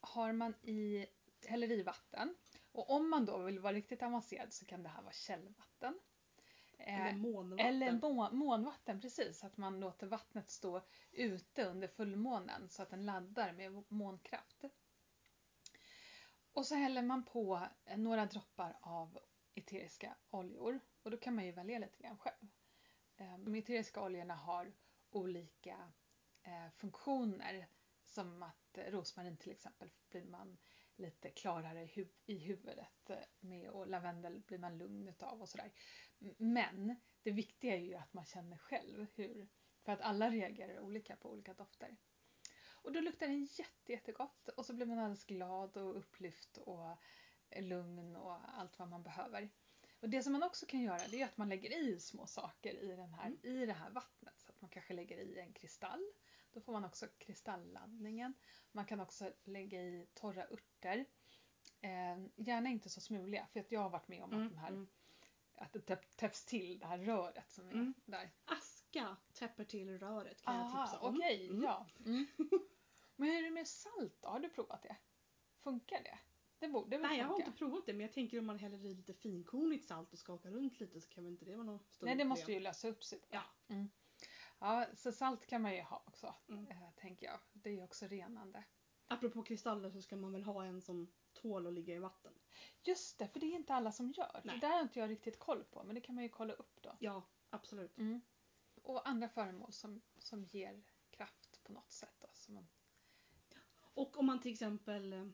har 0.01 0.32
man 0.32 0.55
i, 0.62 1.07
häller 1.47 1.70
i 1.72 1.82
vatten. 1.82 2.35
Och 2.72 2.91
om 2.91 3.11
man 3.11 3.24
då 3.24 3.39
vill 3.39 3.59
vara 3.59 3.72
riktigt 3.72 4.03
avancerad 4.03 4.53
så 4.53 4.64
kan 4.66 4.82
det 4.82 4.89
här 4.89 5.03
vara 5.03 5.12
källvatten. 5.12 6.01
Eller 6.78 7.09
Eh, 7.09 7.16
månvatten. 7.16 7.66
eller 7.66 7.93
må- 7.93 8.30
månvatten, 8.30 9.01
precis. 9.01 9.45
Att 9.45 9.57
man 9.57 9.80
låter 9.80 10.07
vattnet 10.07 10.51
stå 10.51 10.82
ute 11.12 11.64
under 11.64 11.89
fullmånen 11.89 12.68
så 12.68 12.82
att 12.82 12.91
den 12.91 13.07
laddar 13.07 13.53
med 13.53 13.85
månkraft. 13.89 14.64
Och 16.53 16.66
så 16.66 16.74
häller 16.74 17.03
man 17.03 17.24
på 17.24 17.68
några 17.97 18.26
droppar 18.26 18.76
av 18.80 19.18
eteriska 19.55 20.14
oljor. 20.30 20.80
Och 21.05 21.11
då 21.11 21.16
kan 21.16 21.34
man 21.34 21.46
ju 21.46 21.52
välja 21.52 21.78
lite 21.78 22.02
grann 22.02 22.18
själv. 22.18 22.48
Eh, 23.16 23.38
De 23.38 23.55
eteriska 23.55 24.02
oljorna 24.02 24.34
har 24.34 24.72
olika 25.11 25.92
eh, 26.42 26.70
funktioner. 26.76 27.68
Som 28.05 28.42
att 28.42 28.78
eh, 28.78 28.84
rosmarin 28.84 29.36
till 29.36 29.52
exempel 29.52 29.90
blir 30.11 30.24
man 30.24 30.59
lite 30.96 31.30
klarare 31.30 31.88
i, 32.24 32.38
huvudet 32.38 33.11
med 33.40 33.70
och 33.70 33.86
lavendel 33.86 34.40
blir 34.40 34.59
man 34.59 34.78
lugn 34.78 35.09
utav 35.09 35.40
och 35.40 35.48
sådär. 35.48 35.72
Men 36.38 36.96
det 37.22 37.30
viktiga 37.30 37.74
är 37.74 37.80
ju 37.80 37.94
att 37.94 38.12
man 38.12 38.24
känner 38.24 38.59
själv 38.59 39.07
hur, 39.14 39.48
för 39.82 39.92
att 39.92 40.00
alla 40.00 40.30
reagerar 40.30 40.80
olika 40.80 41.16
på 41.16 41.30
olika 41.30 41.55
dofter. 41.55 41.96
Och 42.82 42.92
då 42.92 43.00
luktar 43.00 43.26
den 43.26 43.44
jätte, 43.44 43.92
jättegott 43.92 44.48
och 44.48 44.66
så 44.66 44.74
blir 44.74 44.86
man 44.86 44.98
alldeles 44.98 45.24
glad 45.24 45.76
och 45.76 45.98
upplyft 45.98 46.57
och 46.59 46.96
lugn 47.61 48.16
och 48.16 48.59
allt 48.59 48.78
vad 48.78 48.88
man 48.88 49.02
behöver. 49.02 49.50
Och 50.05 50.11
det 50.11 50.22
som 50.22 50.32
man 50.32 50.42
också 50.42 50.66
kan 50.66 50.80
göra 50.80 51.00
det 51.11 51.20
är 51.20 51.24
att 51.24 51.36
man 51.36 51.48
lägger 51.48 51.78
i 51.78 52.00
små 52.00 52.26
saker 52.26 52.74
i, 52.74 52.96
den 52.96 53.14
här, 53.14 53.26
Mm. 53.26 53.38
i 53.42 53.66
det 53.66 53.72
här 53.72 53.90
vattnet. 53.90 54.34
Så 54.40 54.52
att 54.52 54.61
man 54.61 54.70
kanske 54.70 54.94
lägger 54.94 55.18
i 55.18 55.38
en 55.40 55.52
kristall. 55.52 56.07
Då 56.52 56.61
får 56.61 56.72
man 56.72 56.84
också 56.84 57.07
kristallladdningen. 57.18 58.34
Man 58.72 58.84
kan 58.84 59.00
också 59.00 59.32
lägga 59.44 59.82
i 59.82 60.07
torra 60.14 60.44
örter. 60.46 61.05
Eh, 61.80 62.26
gärna 62.36 62.68
inte 62.68 62.88
så 62.90 63.00
smuliga 63.00 63.46
för 63.46 63.61
att 63.61 63.72
jag 63.72 63.80
har 63.80 63.90
varit 63.90 64.09
med 64.09 64.22
om 64.22 64.30
att, 64.30 64.34
Mm, 64.34 64.48
de 64.48 64.57
här, 64.59 64.68
mm. 64.68 64.88
att 65.55 65.72
det 65.72 65.80
täpp- 65.80 66.16
täpps 66.16 66.44
till 66.44 66.78
det 66.78 66.86
här 66.86 66.98
röret 66.98 67.52
som 67.52 67.68
är 67.68 67.72
Mm. 67.72 67.94
där. 68.05 68.30
Aska 68.44 69.16
täpper 69.32 69.64
till 69.64 69.98
röret 69.98 70.42
kan 70.42 70.55
jag 70.57 70.64
Aha, 70.64 70.86
tipsa 70.86 71.00
om. 71.00 71.14
okej, 71.16 71.48
Mm. 71.48 71.62
ja. 71.62 71.86
Mm. 72.07 72.26
Men 73.16 73.28
hur 73.28 73.38
är 73.38 73.42
det 73.42 73.50
med 73.50 73.68
salt 73.68 74.16
då? 74.20 74.28
Har 74.28 74.40
du 74.40 74.48
provat 74.48 74.82
det? 74.82 74.96
Funkar 75.59 76.02
det? 76.02 76.18
Det 76.64 76.68
borde 76.72 76.90
väl 76.98 77.00
Nej 77.08 77.18
jag 77.18 77.24
har 77.26 77.32
funka? 77.34 77.46
inte 77.46 77.58
provat 77.58 77.86
det 77.86 77.92
men 77.92 78.00
jag 78.00 78.12
tänker 78.12 78.38
om 78.38 78.46
man 78.46 78.58
häller 78.58 78.84
i 78.86 78.94
lite 78.94 79.14
finkornigt 79.14 79.86
salt 79.88 80.12
och 80.12 80.18
skakar 80.18 80.50
runt 80.50 80.80
lite 80.80 81.00
så 81.00 81.08
kan 81.08 81.24
väl 81.24 81.32
inte 81.32 81.44
det 81.44 81.54
vara 81.56 81.66
något 81.66 81.92
stort 81.92 82.06
Nej, 82.06 82.16
det 82.16 82.24
måste 82.24 82.42
problem. 82.44 82.58
ju 82.58 82.62
lösa 82.64 82.88
upp 82.88 83.04
sig. 83.04 83.20
Ja. 83.30 83.42
Mm. 83.68 83.88
Ja, 84.58 84.86
så 84.94 85.12
salt 85.12 85.46
kan 85.46 85.62
man 85.62 85.74
ju 85.74 85.82
ha 85.82 86.02
också, 86.06 86.34
Mm. 86.48 86.66
eh, 86.66 86.90
tänker 86.96 87.26
jag. 87.26 87.40
Det 87.52 87.70
är 87.70 87.74
ju 87.74 87.82
också 87.82 88.06
renande. 88.06 88.64
Apropå 89.06 89.42
kristaller 89.42 89.90
så 89.90 90.02
ska 90.02 90.16
man 90.16 90.32
väl 90.32 90.42
ha 90.44 90.64
en 90.64 90.80
som 90.82 91.12
tål 91.32 91.66
att 91.66 91.72
ligga 91.72 91.94
i 91.94 91.98
vatten. 91.98 92.32
Just 92.82 93.18
det, 93.18 93.28
för 93.28 93.40
det 93.40 93.46
är 93.46 93.56
inte 93.56 93.74
alla 93.74 93.92
som 93.92 94.10
gör. 94.12 94.40
Nej. 94.44 94.54
Det 94.60 94.66
där 94.66 94.74
har 94.74 94.80
inte 94.82 94.98
jag 94.98 95.10
riktigt 95.10 95.38
koll 95.38 95.64
på, 95.64 95.84
men 95.84 95.94
det 95.94 96.00
kan 96.00 96.14
man 96.14 96.24
ju 96.24 96.30
kolla 96.30 96.52
upp 96.52 96.82
då. 96.82 96.96
Ja, 97.00 97.22
absolut. 97.50 97.98
Mm. 97.98 98.20
Och 98.82 99.08
andra 99.08 99.28
föremål 99.28 99.72
som, 99.72 100.02
som 100.18 100.44
ger 100.44 100.82
kraft 101.10 101.60
på 101.64 101.72
något 101.72 101.92
sätt. 101.92 102.14
Då, 102.18 102.28
som 102.32 102.54
man, 102.54 102.68
Och 103.94 104.18
om 104.18 104.26
man 104.26 104.40
till 104.40 104.52
exempel 104.52 105.12
eh, 105.12 105.26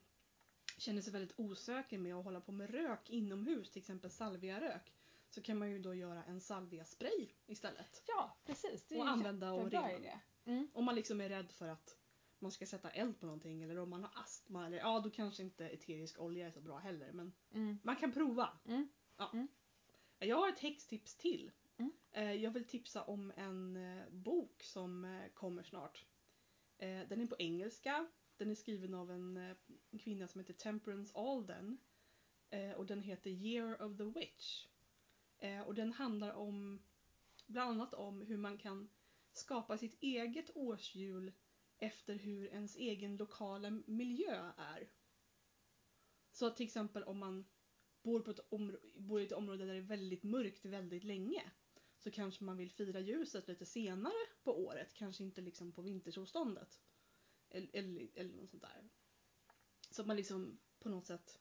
känner 0.80 1.02
sig 1.02 1.12
väldigt 1.12 1.38
osäker 1.38 1.98
med 1.98 2.14
att 2.14 2.24
hålla 2.24 2.40
på 2.40 2.52
med 2.52 2.70
rök 2.70 3.10
inomhus, 3.10 3.70
till 3.70 3.80
exempel 3.80 4.10
salviarök, 4.10 4.92
så 5.28 5.42
kan 5.42 5.58
man 5.58 5.70
ju 5.70 5.78
då 5.78 5.94
göra 5.94 6.24
en 6.24 6.40
salviaspray 6.40 7.28
istället. 7.46 8.02
ja, 8.06 8.36
precis. 8.44 8.86
Det 8.88 8.94
är 8.94 8.98
Och 9.00 9.08
använda 9.08 9.52
och 9.52 9.70
rena. 9.70 9.92
idé. 9.92 10.20
Mm. 10.44 10.68
Om 10.74 10.84
man 10.84 10.94
liksom 10.94 11.20
är 11.20 11.28
rädd 11.28 11.50
för 11.52 11.68
att 11.68 11.96
man 12.38 12.50
ska 12.52 12.66
sätta 12.66 12.90
eld 12.90 13.20
på 13.20 13.26
någonting 13.26 13.62
eller 13.62 13.78
om 13.78 13.90
man 13.90 14.02
har 14.04 14.10
astma 14.22 14.66
eller 14.66 14.78
ja 14.78 15.00
då 15.00 15.10
kanske 15.10 15.42
inte 15.42 15.68
eterisk 15.68 16.20
olja 16.20 16.46
är 16.46 16.50
så 16.50 16.60
bra 16.60 16.78
heller 16.78 17.12
men 17.12 17.32
Mm. 17.52 17.78
man 17.82 17.96
kan 17.96 18.12
prova. 18.12 18.58
Mm. 18.66 18.88
Ja. 19.16 19.30
Mm. 19.32 19.48
Jag 20.18 20.36
har 20.36 20.48
ett 20.48 20.58
häxtips 20.60 21.16
till. 21.16 21.50
Mm. 21.76 21.92
Eh, 22.12 22.32
Jag 22.32 22.50
vill 22.50 22.64
tipsa 22.64 23.02
om 23.02 23.32
en 23.36 23.76
eh, 23.76 24.08
bok 24.10 24.62
som 24.62 25.04
eh, 25.04 25.28
kommer 25.34 25.62
snart. 25.62 26.06
Den 26.78 27.20
är 27.20 27.26
på 27.26 27.36
engelska. 27.38 28.06
Den 28.40 28.50
är 28.50 28.54
skriven 28.54 28.94
av 28.94 29.10
en 29.10 29.36
eh, 29.36 29.56
en 29.90 29.98
kvinna 29.98 30.28
som 30.28 30.40
heter 30.40 30.54
Temperance 30.54 31.18
Alden. 31.18 31.78
Eh, 32.50 32.72
Och 32.72 32.86
den 32.86 33.02
heter 33.02 33.30
Year 33.30 33.82
of 33.82 33.96
the 33.96 34.04
Witch. 34.04 34.66
Eh, 35.38 35.60
Och 35.60 35.74
den 35.74 35.92
handlar 35.92 36.32
om 36.32 36.82
bland 37.46 37.70
annat 37.70 37.94
om 37.94 38.22
hur 38.22 38.36
man 38.36 38.58
kan 38.58 38.88
skapa 39.32 39.78
sitt 39.78 40.02
eget 40.02 40.56
årshjul 40.56 41.32
efter 41.78 42.14
hur 42.14 42.46
ens 42.48 42.76
egen 42.76 43.16
lokala 43.16 43.70
miljö 43.86 44.52
är. 44.56 44.90
Så 46.32 46.50
till 46.50 46.66
exempel 46.66 47.04
om 47.04 47.18
man 47.18 47.44
bor, 48.02 48.20
på 48.20 48.30
ett 48.30 48.50
bor 48.96 49.20
i 49.20 49.24
ett 49.24 49.32
område 49.32 49.64
där 49.66 49.72
det 49.72 49.80
är 49.80 49.96
väldigt 49.96 50.22
mörkt 50.22 50.64
väldigt 50.64 51.04
länge 51.04 51.42
så 51.98 52.10
kanske 52.10 52.44
man 52.44 52.56
vill 52.56 52.70
fira 52.70 53.00
ljuset 53.00 53.48
lite 53.48 53.66
senare 53.66 54.26
på 54.42 54.64
året, 54.64 54.94
kanske 54.94 55.24
inte 55.24 55.40
liksom 55.40 55.72
på 55.72 55.82
vintersolståndet. 55.82 56.80
Eller, 57.50 57.68
eller, 57.72 58.08
eller 58.14 58.34
något 58.34 58.50
sånt 58.50 58.62
där. 58.62 58.88
Så 59.90 60.00
att 60.02 60.06
man 60.08 60.16
liksom 60.16 60.60
på 60.78 60.88
något 60.88 61.06
sätt 61.06 61.40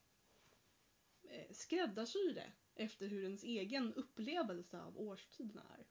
eh, 1.23 1.51
skräddarsyr 1.51 2.33
det 2.33 2.51
efter 2.75 3.07
hur 3.07 3.23
ens 3.23 3.43
egen 3.43 3.93
upplevelse 3.93 4.81
av 4.81 4.97
årstiderna 4.97 5.65
är. 5.79 5.87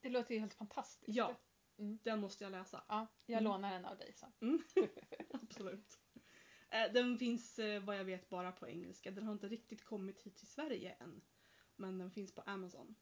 Det 0.00 0.08
låter 0.08 0.34
ju 0.34 0.40
helt 0.40 0.54
fantastiskt. 0.54 1.16
Ja, 1.16 1.36
Mm. 1.78 1.98
den 2.02 2.20
måste 2.20 2.44
jag 2.44 2.50
läsa. 2.50 2.84
ja 2.88 3.06
jag 3.26 3.40
Mm. 3.40 3.44
lånar 3.52 3.72
den 3.72 3.84
av 3.84 3.98
dig 3.98 4.12
sen. 4.12 4.32
Mm. 4.40 4.62
Absolut. 5.30 5.98
Eh, 6.70 6.92
Den 6.92 7.18
finns 7.18 7.58
eh, 7.58 7.82
vad 7.84 7.96
jag 7.98 8.04
vet 8.04 8.28
bara 8.28 8.52
på 8.52 8.68
engelska. 8.68 9.10
Den 9.10 9.24
har 9.26 9.32
inte 9.32 9.48
riktigt 9.48 9.84
kommit 9.84 10.20
hit 10.20 10.36
till 10.36 10.46
Sverige 10.46 10.92
än. 11.00 11.22
Men 11.76 11.98
den 11.98 12.10
finns 12.10 12.34
på 12.34 12.42
Amazon. 12.42 12.94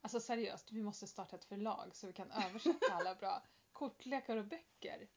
Alltså 0.00 0.20
seriöst, 0.20 0.72
vi 0.72 0.82
måste 0.82 1.06
starta 1.06 1.36
ett 1.36 1.44
förlag 1.44 1.96
så 1.96 2.06
vi 2.06 2.12
kan 2.12 2.30
översätta 2.30 2.86
alla 2.92 3.14
bra 3.14 3.46
kortlekar 3.72 4.36
och 4.36 4.46
böcker. 4.46 5.08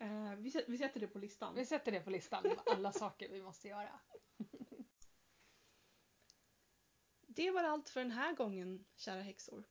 Eh, 0.00 0.34
Vi 0.34 0.64
vi 0.68 0.78
sätter 0.78 1.00
det 1.00 1.06
på 1.06 1.18
listan. 1.18 1.54
Vi 1.54 1.66
sätter 1.66 1.92
det 1.92 2.00
på 2.00 2.10
listan, 2.10 2.44
alla 2.66 2.92
saker 2.92 3.28
vi 3.28 3.42
måste 3.42 3.68
göra. 3.68 4.00
Det 7.26 7.50
var 7.50 7.64
allt 7.64 7.88
för 7.88 8.00
den 8.00 8.10
här 8.10 8.34
gången, 8.34 8.84
kära 8.96 9.22
häxor. 9.22 9.64